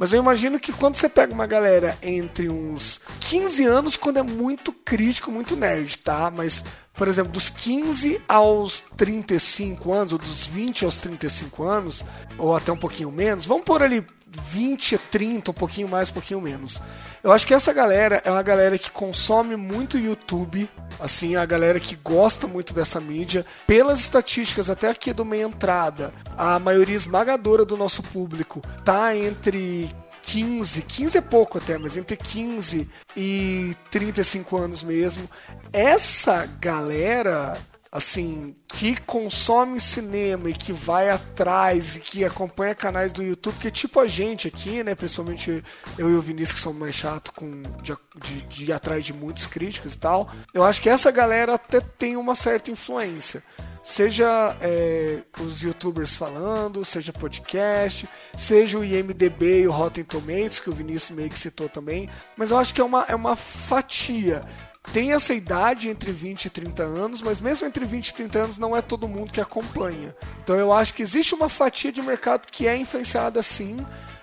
[0.00, 4.22] mas eu imagino que quando você pega uma galera entre uns 15 anos, quando é
[4.22, 6.32] muito crítico, muito nerd, tá?
[6.34, 6.64] Mas,
[6.94, 12.02] por exemplo, dos 15 aos 35 anos, ou dos 20 aos 35 anos,
[12.38, 16.14] ou até um pouquinho menos, vamos por ali 20 a 30, um pouquinho mais, um
[16.14, 16.80] pouquinho menos.
[17.22, 21.78] Eu acho que essa galera é uma galera que consome muito YouTube, assim, a galera
[21.80, 23.44] que gosta muito dessa mídia.
[23.66, 29.94] Pelas estatísticas até aqui do meia entrada, a maioria esmagadora do nosso público tá entre
[30.22, 35.28] 15, 15 é pouco até, mas entre 15 e 35 anos mesmo.
[35.72, 37.56] Essa galera
[37.92, 43.70] assim, que consome cinema e que vai atrás e que acompanha canais do YouTube, que
[43.70, 44.94] tipo a gente aqui, né?
[44.94, 45.64] Principalmente
[45.98, 49.12] eu e o Vinícius, que somos mais chato com de, de, de, ir atrás de
[49.12, 50.30] muitos críticos e tal.
[50.54, 53.42] Eu acho que essa galera até tem uma certa influência.
[53.84, 58.08] Seja é, os youtubers falando, seja podcast,
[58.38, 62.08] seja o IMDB e o Rotten Tomatoes, que o Vinícius meio que citou também.
[62.36, 64.44] Mas eu acho que é uma, é uma fatia
[64.92, 68.58] tem essa idade entre 20 e 30 anos, mas mesmo entre 20 e 30 anos
[68.58, 70.14] não é todo mundo que acompanha.
[70.42, 73.76] Então eu acho que existe uma fatia de mercado que é influenciada sim,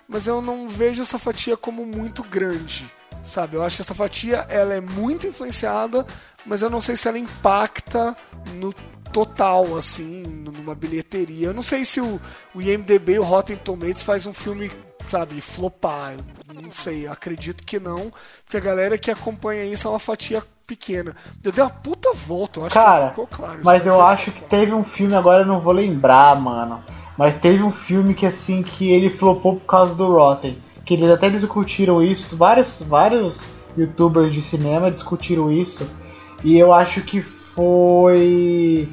[0.07, 2.85] mas eu não vejo essa fatia como muito grande.
[3.23, 3.55] Sabe?
[3.55, 6.05] Eu acho que essa fatia ela é muito influenciada,
[6.45, 8.15] mas eu não sei se ela impacta
[8.55, 8.73] no
[9.11, 11.47] total, assim, numa bilheteria.
[11.47, 12.21] Eu não sei se o,
[12.55, 14.71] o IMDB, o Rotten Tomatoes faz um filme
[15.09, 16.15] sabe, flopar.
[16.53, 18.11] Não sei, acredito que não,
[18.43, 21.15] porque a galera que acompanha isso é uma fatia pequena.
[21.43, 23.59] Eu dei uma puta volta, eu acho Cara, que ficou claro.
[23.63, 26.83] Mas eu acho que teve um filme, agora eu não vou lembrar, mano.
[27.17, 30.57] Mas teve um filme que assim, que ele flopou por causa do Rotten.
[30.85, 33.43] Que eles até discutiram isso, vários, vários
[33.77, 35.89] youtubers de cinema discutiram isso.
[36.43, 38.87] E eu acho que foi.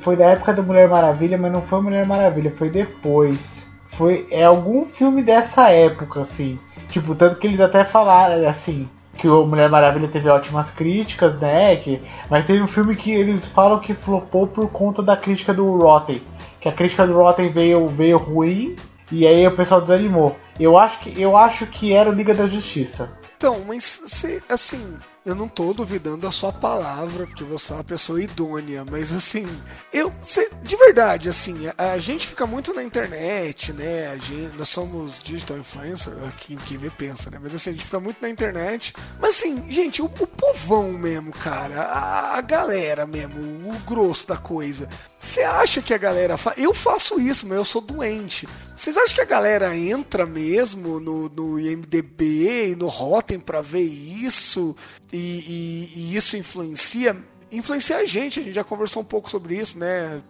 [0.00, 3.67] Foi da época da Mulher Maravilha, mas não foi Mulher Maravilha, foi depois.
[3.88, 6.58] Foi é algum filme dessa época, assim.
[6.88, 11.76] Tipo, tanto que eles até falaram, assim, que o Mulher Maravilha teve ótimas críticas, né?
[11.76, 12.00] Que,
[12.30, 16.22] mas teve um filme que eles falam que flopou por conta da crítica do Rotten.
[16.60, 18.76] Que a crítica do Rotten veio, veio ruim
[19.10, 20.36] e aí o pessoal desanimou.
[20.58, 23.18] Eu acho que, eu acho que era o Liga da Justiça.
[23.36, 24.96] Então, mas se, assim,
[25.28, 29.46] eu não tô duvidando da sua palavra, porque você é uma pessoa idônea, mas assim,
[29.92, 34.18] eu, cê, de verdade, assim, a, a, gente fica muito na internet, né?
[34.18, 37.38] Gente, nós somos digital influencer, quem, quem vê pensa, né?
[37.42, 38.94] Mas assim, a gente fica muito na internet.
[39.20, 44.38] Mas assim, gente, o, o povão mesmo, cara, a, a galera mesmo, o grosso da
[44.38, 44.88] coisa.
[45.20, 46.38] Você acha que a galera.
[46.38, 46.54] Fa...
[46.56, 48.48] Eu faço isso, mas eu sou doente.
[48.74, 53.82] Vocês acham que a galera entra mesmo no, no IMDB e no Rotten pra ver
[53.82, 54.76] isso?
[55.18, 57.16] E, e, isso influencia?
[57.50, 60.20] Influencia a gente, a gente já conversou um pouco sobre isso, né?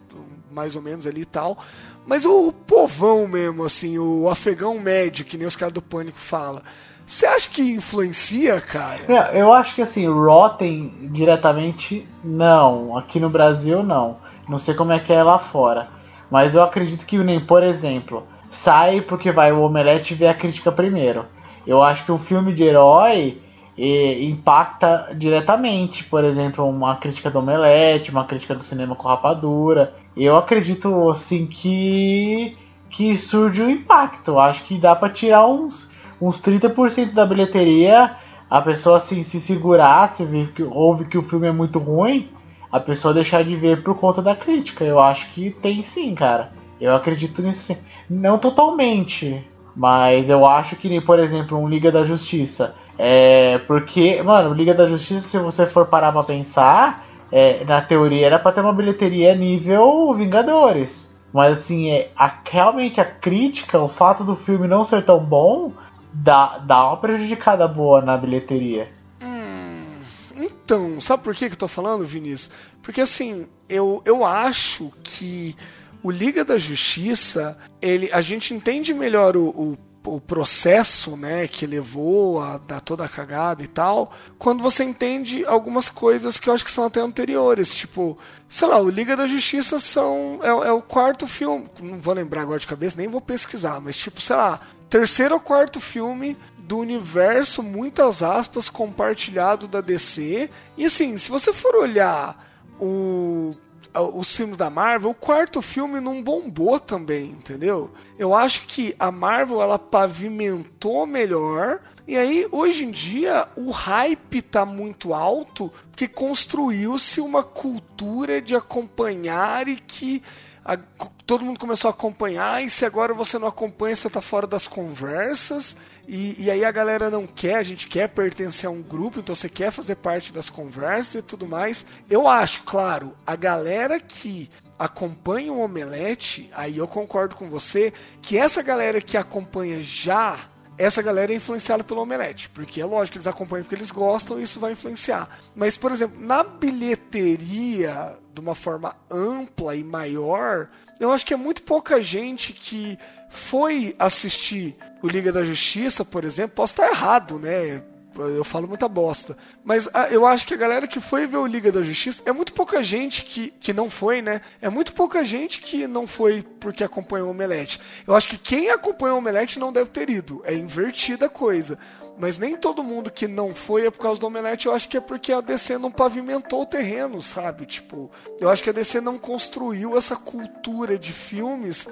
[0.51, 1.57] Mais ou menos ali e tal.
[2.05, 6.61] Mas o povão mesmo, assim, o afegão médio, que nem os caras do Pânico falam.
[7.05, 9.01] Você acha que influencia, cara?
[9.33, 12.95] Eu acho que assim, Rotten diretamente não.
[12.95, 14.17] Aqui no Brasil não.
[14.47, 15.89] Não sei como é que é lá fora.
[16.29, 20.71] Mas eu acredito que nem, por exemplo, sai porque vai o Omelete ver a crítica
[20.71, 21.25] primeiro.
[21.65, 23.41] Eu acho que um filme de herói,
[23.81, 29.93] e impacta diretamente, por exemplo, uma crítica do Omelete, uma crítica do cinema com rapadura.
[30.17, 32.57] Eu acredito assim que
[32.89, 34.37] que surge o impacto.
[34.37, 35.91] Acho que dá para tirar uns
[36.21, 38.17] uns 30% da bilheteria,
[38.49, 42.27] a pessoa assim se segurar, se ver que ouve que o filme é muito ruim,
[42.69, 44.83] a pessoa deixar de ver por conta da crítica.
[44.83, 46.51] Eu acho que tem sim, cara.
[46.81, 47.77] Eu acredito nisso sim.
[48.09, 49.41] Não totalmente,
[49.73, 52.75] mas eu acho que, por exemplo, um Liga da Justiça.
[52.99, 53.59] É.
[53.59, 58.37] Porque, mano, Liga da Justiça, se você for parar pra pensar, é, na teoria era
[58.37, 61.09] pra ter uma bilheteria nível Vingadores.
[61.31, 65.71] Mas assim, é, a, realmente a crítica, o fato do filme não ser tão bom,
[66.11, 68.91] dá, dá uma prejudicada boa na bilheteria.
[69.21, 69.99] Hum,
[70.35, 72.51] então, sabe por que, que eu tô falando, Vinícius?
[72.81, 75.55] Porque assim, eu, eu acho que
[76.01, 79.77] o Liga da Justiça, ele, a gente entende melhor o, o
[80.15, 85.45] o processo, né, que levou a dar toda a cagada e tal, quando você entende
[85.45, 88.17] algumas coisas que eu acho que são até anteriores, tipo,
[88.47, 92.41] sei lá, o Liga da Justiça são é, é, o quarto filme, não vou lembrar
[92.41, 94.59] agora de cabeça, nem vou pesquisar, mas tipo, sei lá,
[94.89, 100.49] terceiro ou quarto filme do universo, muitas aspas, compartilhado da DC.
[100.77, 102.47] E assim, se você for olhar
[102.79, 103.55] o
[103.93, 107.91] os filmes da Marvel, o quarto filme não bombou também, entendeu?
[108.17, 111.79] Eu acho que a Marvel ela pavimentou melhor.
[112.07, 118.55] E aí, hoje em dia, o hype tá muito alto, porque construiu-se uma cultura de
[118.55, 120.23] acompanhar e que
[120.69, 120.77] a,
[121.25, 124.67] todo mundo começou a acompanhar, e se agora você não acompanha, você tá fora das
[124.67, 125.75] conversas.
[126.07, 129.33] E, e, aí a galera não quer, a gente quer pertencer a um grupo, então
[129.33, 131.85] você quer fazer parte das conversas e tudo mais.
[132.07, 137.91] Eu acho, claro, a galera que acompanha o Omelete, aí eu concordo com você,
[138.21, 140.37] que essa galera que acompanha já,
[140.79, 144.43] essa galera é influenciada pelo Omelete, porque é lógico eles acompanham porque eles gostam e
[144.43, 145.29] isso vai influenciar.
[145.53, 151.37] Mas, por exemplo, na bilheteria, de uma forma ampla e maior, eu acho que é
[151.37, 152.97] muito pouca gente que
[153.29, 154.73] foi assistir
[155.03, 157.83] o Liga da Justiça, por exemplo, posso estar errado, né?
[158.27, 159.37] Eu falo muita bosta.
[159.63, 162.31] Mas ah, eu acho que a galera que foi ver o Liga da Justiça é
[162.31, 164.41] muito pouca gente que, que não foi, né?
[164.61, 167.79] É muito pouca gente que não foi porque acompanhou o Omelete.
[168.05, 170.41] Eu acho que quem acompanhou o Omelete não deve ter ido.
[170.45, 171.77] É invertida a coisa.
[172.17, 174.67] Mas nem todo mundo que não foi é por causa do Omelete.
[174.67, 177.65] Eu acho que é porque a DC não pavimentou o terreno, sabe?
[177.65, 181.87] Tipo, eu acho que a DC não construiu essa cultura de filmes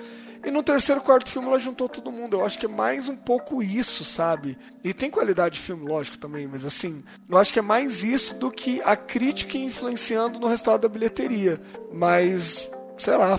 [0.48, 2.38] e no terceiro, quarto filme ela juntou todo mundo.
[2.38, 4.58] Eu acho que é mais um pouco isso, sabe?
[4.82, 8.40] E tem qualidade de filme, lógico, também, mas assim, eu acho que é mais isso
[8.40, 11.60] do que a crítica influenciando no resultado da bilheteria.
[11.92, 13.38] Mas, sei lá,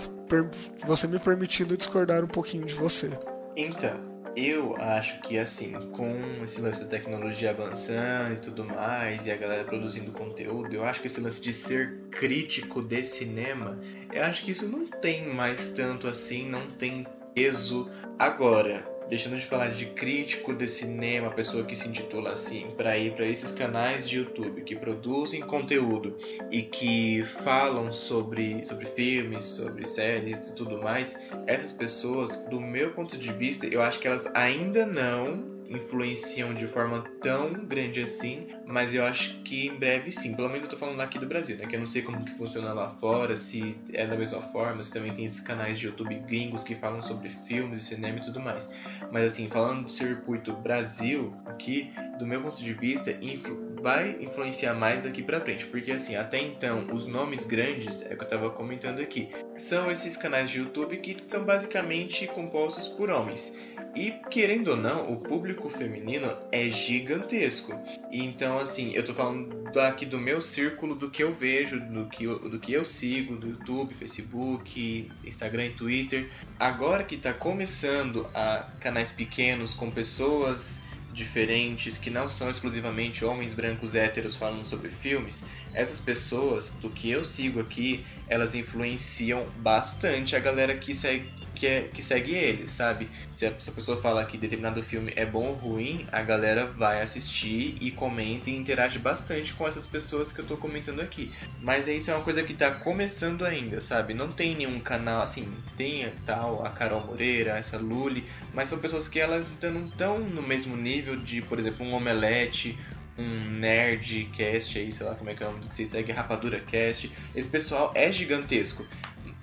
[0.85, 3.09] você me permitindo discordar um pouquinho de você.
[3.57, 9.31] Então, eu acho que assim, com esse lance da tecnologia avançando e tudo mais, e
[9.31, 13.79] a galera produzindo conteúdo, eu acho que esse lance de ser crítico de cinema,
[14.11, 19.45] eu acho que isso não tem mais tanto assim, não tem peso agora deixando de
[19.45, 24.07] falar de crítico de cinema, pessoa que se intitula assim, para ir para esses canais
[24.07, 26.15] de YouTube que produzem conteúdo
[26.51, 31.17] e que falam sobre, sobre filmes, sobre séries e tudo mais,
[31.47, 36.65] essas pessoas, do meu ponto de vista, eu acho que elas ainda não influenciam de
[36.65, 40.35] forma tão grande assim, mas eu acho que em breve sim.
[40.35, 41.65] Pelo menos eu tô falando aqui do Brasil, né?
[41.65, 44.91] Que eu não sei como que funciona lá fora, se é da mesma forma, se
[44.91, 48.39] também tem esses canais de YouTube gringos que falam sobre filmes e cinema e tudo
[48.39, 48.69] mais.
[49.11, 54.73] Mas assim, falando do circuito Brasil, aqui, do meu ponto de vista, influ vai influenciar
[54.73, 58.49] mais daqui para frente, porque assim, até então, os nomes grandes, é que eu tava
[58.49, 63.57] comentando aqui, são esses canais de YouTube que são basicamente compostos por homens.
[63.99, 67.73] E querendo ou não, o público feminino é gigantesco.
[68.09, 72.23] Então, assim, eu tô falando aqui do meu círculo, do que eu vejo, do que
[72.23, 76.29] eu, do que eu sigo, do YouTube, Facebook, Instagram e Twitter.
[76.57, 80.81] Agora que tá começando a canais pequenos com pessoas
[81.13, 87.09] diferentes que não são exclusivamente homens brancos héteros falando sobre filmes, essas pessoas, do que
[87.09, 92.71] eu sigo aqui, elas influenciam bastante a galera que segue, que, é, que segue eles,
[92.71, 93.09] sabe?
[93.35, 97.75] Se a, pessoa fala que determinado filme é bom ou ruim, a galera vai assistir
[97.81, 101.31] e comenta e interage bastante com essas pessoas que eu tô comentando aqui.
[101.61, 104.13] Mas isso é uma coisa que tá começando ainda, sabe?
[104.13, 109.07] Não tem nenhum canal, assim, tem tal, a Carol Moreira, essa Luli, mas são pessoas
[109.07, 112.77] que elas não estão no mesmo nível de, por exemplo, um Omelete,
[113.17, 116.59] um Nerdcast aí, sei lá como é que é o nome que vocês seguem, Rapadura
[116.59, 117.11] Cast.
[117.35, 118.85] Esse pessoal é gigantesco.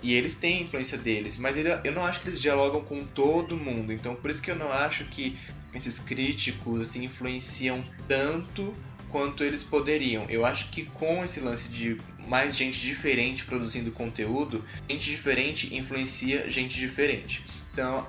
[0.02, 3.56] E eles têm influência deles, mas ele, eu não acho que eles dialogam com todo
[3.56, 3.92] mundo.
[3.92, 5.38] Então por isso que eu não acho que
[5.74, 8.74] esses críticos assim, influenciam tanto
[9.10, 10.26] quanto eles poderiam.
[10.28, 11.96] Eu acho que com esse lance de
[12.26, 17.44] mais gente diferente produzindo conteúdo, gente diferente influencia gente diferente.
[17.76, 18.08] Então,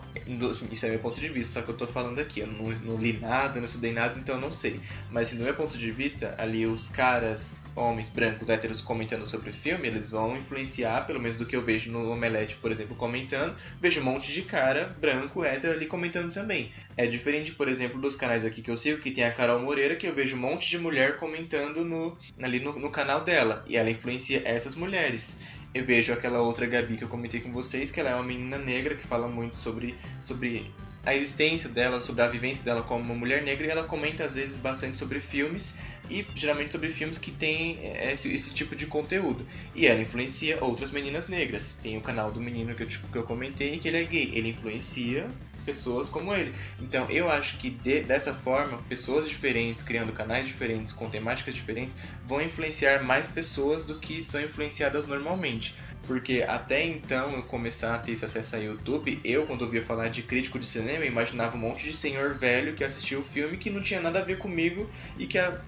[0.72, 2.98] isso é meu ponto de vista, só que eu tô falando aqui, eu não, não
[2.98, 4.80] li nada, não estudei nada, então eu não sei.
[5.11, 9.49] Mas, assim, do meu ponto de vista, ali os caras, homens brancos, héteros, comentando sobre
[9.49, 12.95] o filme, eles vão influenciar, pelo menos do que eu vejo no Omelete, por exemplo,
[12.95, 16.72] comentando, vejo um monte de cara branco, hétero ali comentando também.
[16.95, 19.98] É diferente, por exemplo, dos canais aqui que eu sigo, que tem a Carol Moreira,
[19.98, 23.76] que eu vejo um monte de mulher comentando no, ali no, no canal dela, e
[23.76, 25.41] ela influencia essas mulheres
[25.73, 28.57] eu vejo aquela outra Gabi que eu comentei com vocês, que ela é uma menina
[28.57, 30.72] negra que fala muito sobre, sobre
[31.06, 34.35] a existência dela, sobre a vivência dela como uma mulher negra, e ela comenta às
[34.35, 35.77] vezes bastante sobre filmes,
[36.10, 39.45] e geralmente sobre filmes que tem é, esse, esse tipo de conteúdo.
[39.73, 41.77] E ela influencia outras meninas negras.
[41.81, 44.31] Tem o canal do menino que eu, que eu comentei, que ele é gay.
[44.34, 45.30] Ele influencia
[45.68, 46.53] pessoas como ele.
[46.80, 51.98] Então eu acho que de, dessa forma, pessoas diferentes, criando canais diferentes, com temáticas diferentes,
[52.26, 55.76] vão influenciar mais pessoas do que são influenciadas normalmente.
[56.07, 60.07] Porque até então eu começar a ter esse acesso a YouTube, eu quando ouvia falar
[60.07, 63.69] de crítico de cinema, imaginava um monte de senhor velho que assistia o filme que
[63.69, 65.60] não tinha nada a ver comigo e que a,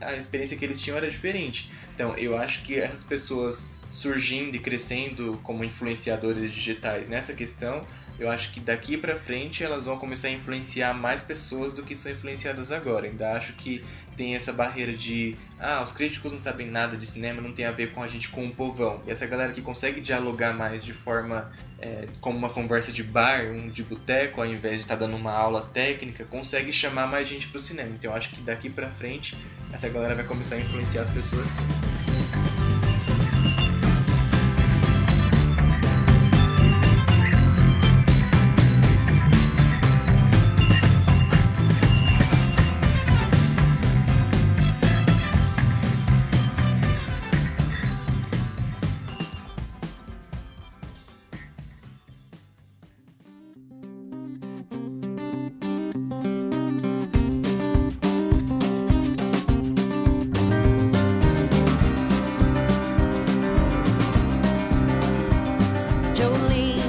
[0.00, 1.70] a experiência que eles tinham era diferente.
[1.94, 7.86] Então eu acho que essas pessoas surgindo e crescendo como influenciadores digitais nessa questão
[8.18, 11.94] eu acho que daqui para frente elas vão começar a influenciar mais pessoas do que
[11.94, 13.06] são influenciadas agora.
[13.06, 13.84] Ainda acho que
[14.16, 17.72] tem essa barreira de ah, os críticos não sabem nada de cinema, não tem a
[17.72, 19.02] ver com a gente com o povão.
[19.06, 23.44] E essa galera que consegue dialogar mais de forma é, como uma conversa de bar,
[23.46, 27.28] um de boteco, ao invés de estar tá dando uma aula técnica, consegue chamar mais
[27.28, 27.90] gente pro cinema.
[27.90, 29.36] Então eu acho que daqui para frente
[29.72, 32.65] essa galera vai começar a influenciar as pessoas sim.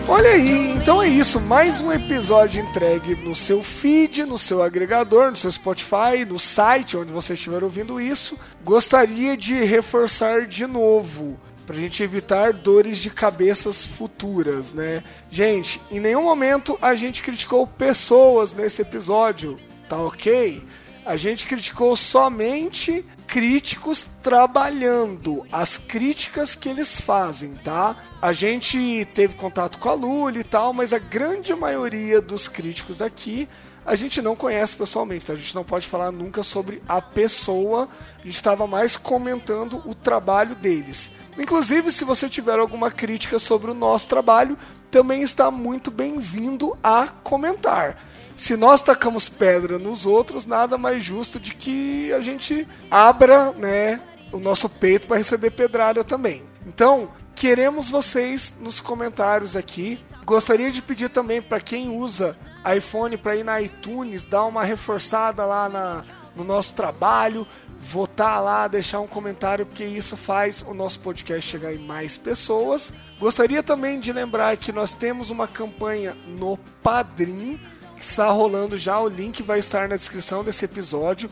[0.10, 1.40] Olha aí, então é isso.
[1.42, 6.96] Mais um episódio entregue no seu feed, no seu agregador, no seu Spotify, no site
[6.96, 8.40] onde você estiver ouvindo isso.
[8.64, 15.04] Gostaria de reforçar de novo pra gente evitar dores de cabeças futuras, né?
[15.30, 19.60] Gente, em nenhum momento a gente criticou pessoas nesse episódio,
[19.90, 20.64] tá ok?
[21.06, 27.96] A gente criticou somente críticos trabalhando, as críticas que eles fazem, tá?
[28.22, 33.02] A gente teve contato com a Lully e tal, mas a grande maioria dos críticos
[33.02, 33.48] aqui
[33.86, 37.88] a gente não conhece pessoalmente, então a gente não pode falar nunca sobre a pessoa,
[38.20, 41.12] a gente estava mais comentando o trabalho deles.
[41.38, 44.58] Inclusive, se você tiver alguma crítica sobre o nosso trabalho,
[44.92, 47.98] também está muito bem-vindo a comentar
[48.38, 54.00] se nós tacamos pedra nos outros, nada mais justo de que a gente abra, né,
[54.32, 56.44] o nosso peito para receber pedrada também.
[56.66, 60.00] Então, queremos vocês nos comentários aqui.
[60.24, 62.36] Gostaria de pedir também para quem usa
[62.76, 66.04] iPhone para ir na iTunes, dar uma reforçada lá na,
[66.36, 67.48] no nosso trabalho,
[67.80, 72.94] votar lá, deixar um comentário, porque isso faz o nosso podcast chegar em mais pessoas.
[73.20, 77.60] Gostaria também de lembrar que nós temos uma campanha no Padrim
[78.04, 81.30] está rolando já, o link vai estar na descrição desse episódio.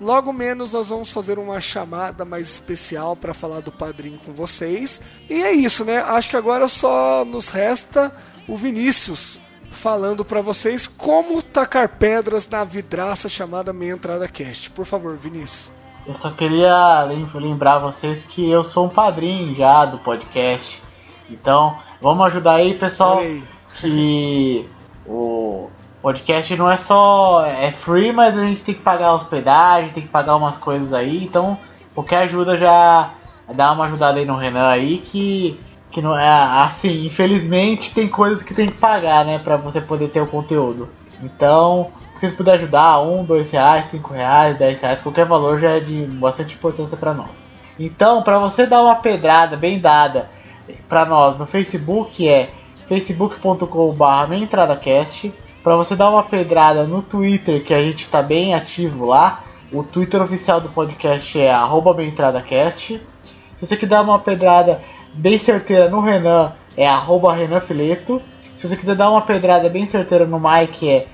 [0.00, 5.00] Logo menos nós vamos fazer uma chamada mais especial para falar do padrinho com vocês.
[5.28, 5.98] E é isso, né?
[5.98, 8.14] Acho que agora só nos resta
[8.46, 9.40] o Vinícius
[9.70, 14.70] falando para vocês como tacar pedras na vidraça chamada Meia Entrada Cast.
[14.70, 15.72] Por favor, Vinícius.
[16.06, 17.04] Eu só queria
[17.34, 20.82] lembrar vocês que eu sou um padrinho já do podcast.
[21.28, 23.18] Então, vamos ajudar aí, pessoal.
[23.18, 23.42] Aí.
[23.80, 24.66] Que
[25.06, 25.68] o
[26.08, 27.44] podcast não é só.
[27.46, 31.22] É free, mas a gente tem que pagar hospedagem, tem que pagar umas coisas aí.
[31.22, 31.58] Então,
[31.94, 33.10] qualquer ajuda já
[33.54, 35.60] dá uma ajudada aí no Renan aí que.
[35.90, 39.38] Que não é assim, infelizmente tem coisas que tem que pagar, né?
[39.38, 40.90] Pra você poder ter o conteúdo.
[41.22, 45.70] Então, se vocês puderem ajudar, um, dois reais, cinco reais, dez reais, qualquer valor já
[45.70, 47.48] é de bastante importância para nós.
[47.78, 50.28] Então, para você dar uma pedrada bem dada
[50.86, 52.50] para nós no Facebook é
[52.86, 55.32] facebook.com/mentradacast
[55.62, 59.42] para você dar uma pedrada no Twitter, que a gente está bem ativo lá.
[59.72, 61.52] O Twitter oficial do podcast é
[61.94, 63.00] @bentradacast.
[63.56, 64.80] Se você quiser dar uma pedrada
[65.12, 68.22] bem certeira no Renan, é arroba Renan Fileto.
[68.54, 71.06] Se você quiser dar uma pedrada bem certeira no Mike, é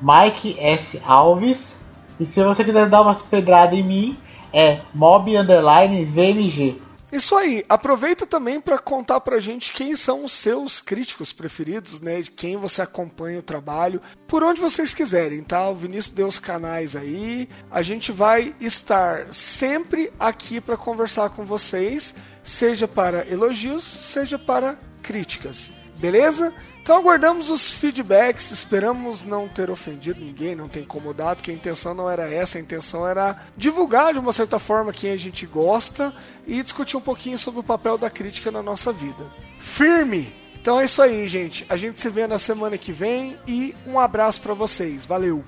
[0.00, 1.00] Mike S.
[1.06, 1.80] Alves.
[2.18, 4.18] E se você quiser dar uma pedrada em mim,
[4.52, 6.80] é mob underline VMG.
[7.12, 12.22] Isso aí, aproveita também para contar pra gente quem são os seus críticos preferidos, né?
[12.22, 15.68] De quem você acompanha o trabalho, por onde vocês quiserem, tá?
[15.68, 17.50] O Vinícius deu os canais aí.
[17.70, 24.78] A gente vai estar sempre aqui para conversar com vocês, seja para elogios, seja para
[25.02, 25.70] críticas.
[25.98, 26.52] Beleza?
[26.82, 31.94] Então aguardamos os feedbacks, esperamos não ter ofendido ninguém, não ter incomodado, que a intenção
[31.94, 36.12] não era essa, a intenção era divulgar de uma certa forma quem a gente gosta
[36.44, 39.24] e discutir um pouquinho sobre o papel da crítica na nossa vida.
[39.60, 40.34] Firme!
[40.60, 41.64] Então é isso aí, gente.
[41.68, 45.06] A gente se vê na semana que vem e um abraço para vocês.
[45.06, 45.44] Valeu!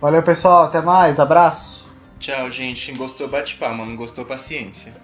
[0.00, 0.64] Valeu, pessoal.
[0.64, 1.18] Até mais.
[1.18, 1.86] Abraço.
[2.20, 2.92] Tchau, gente.
[2.92, 3.84] Gostou, bate palma.
[3.84, 4.94] Não gostou, paciência.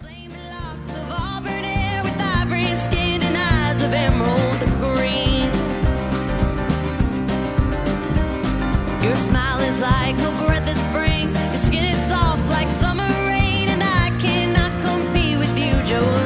[9.05, 10.16] Your smile is like
[10.47, 11.31] breath of spring.
[11.52, 16.24] Your skin is soft like summer rain, and I cannot compete with you.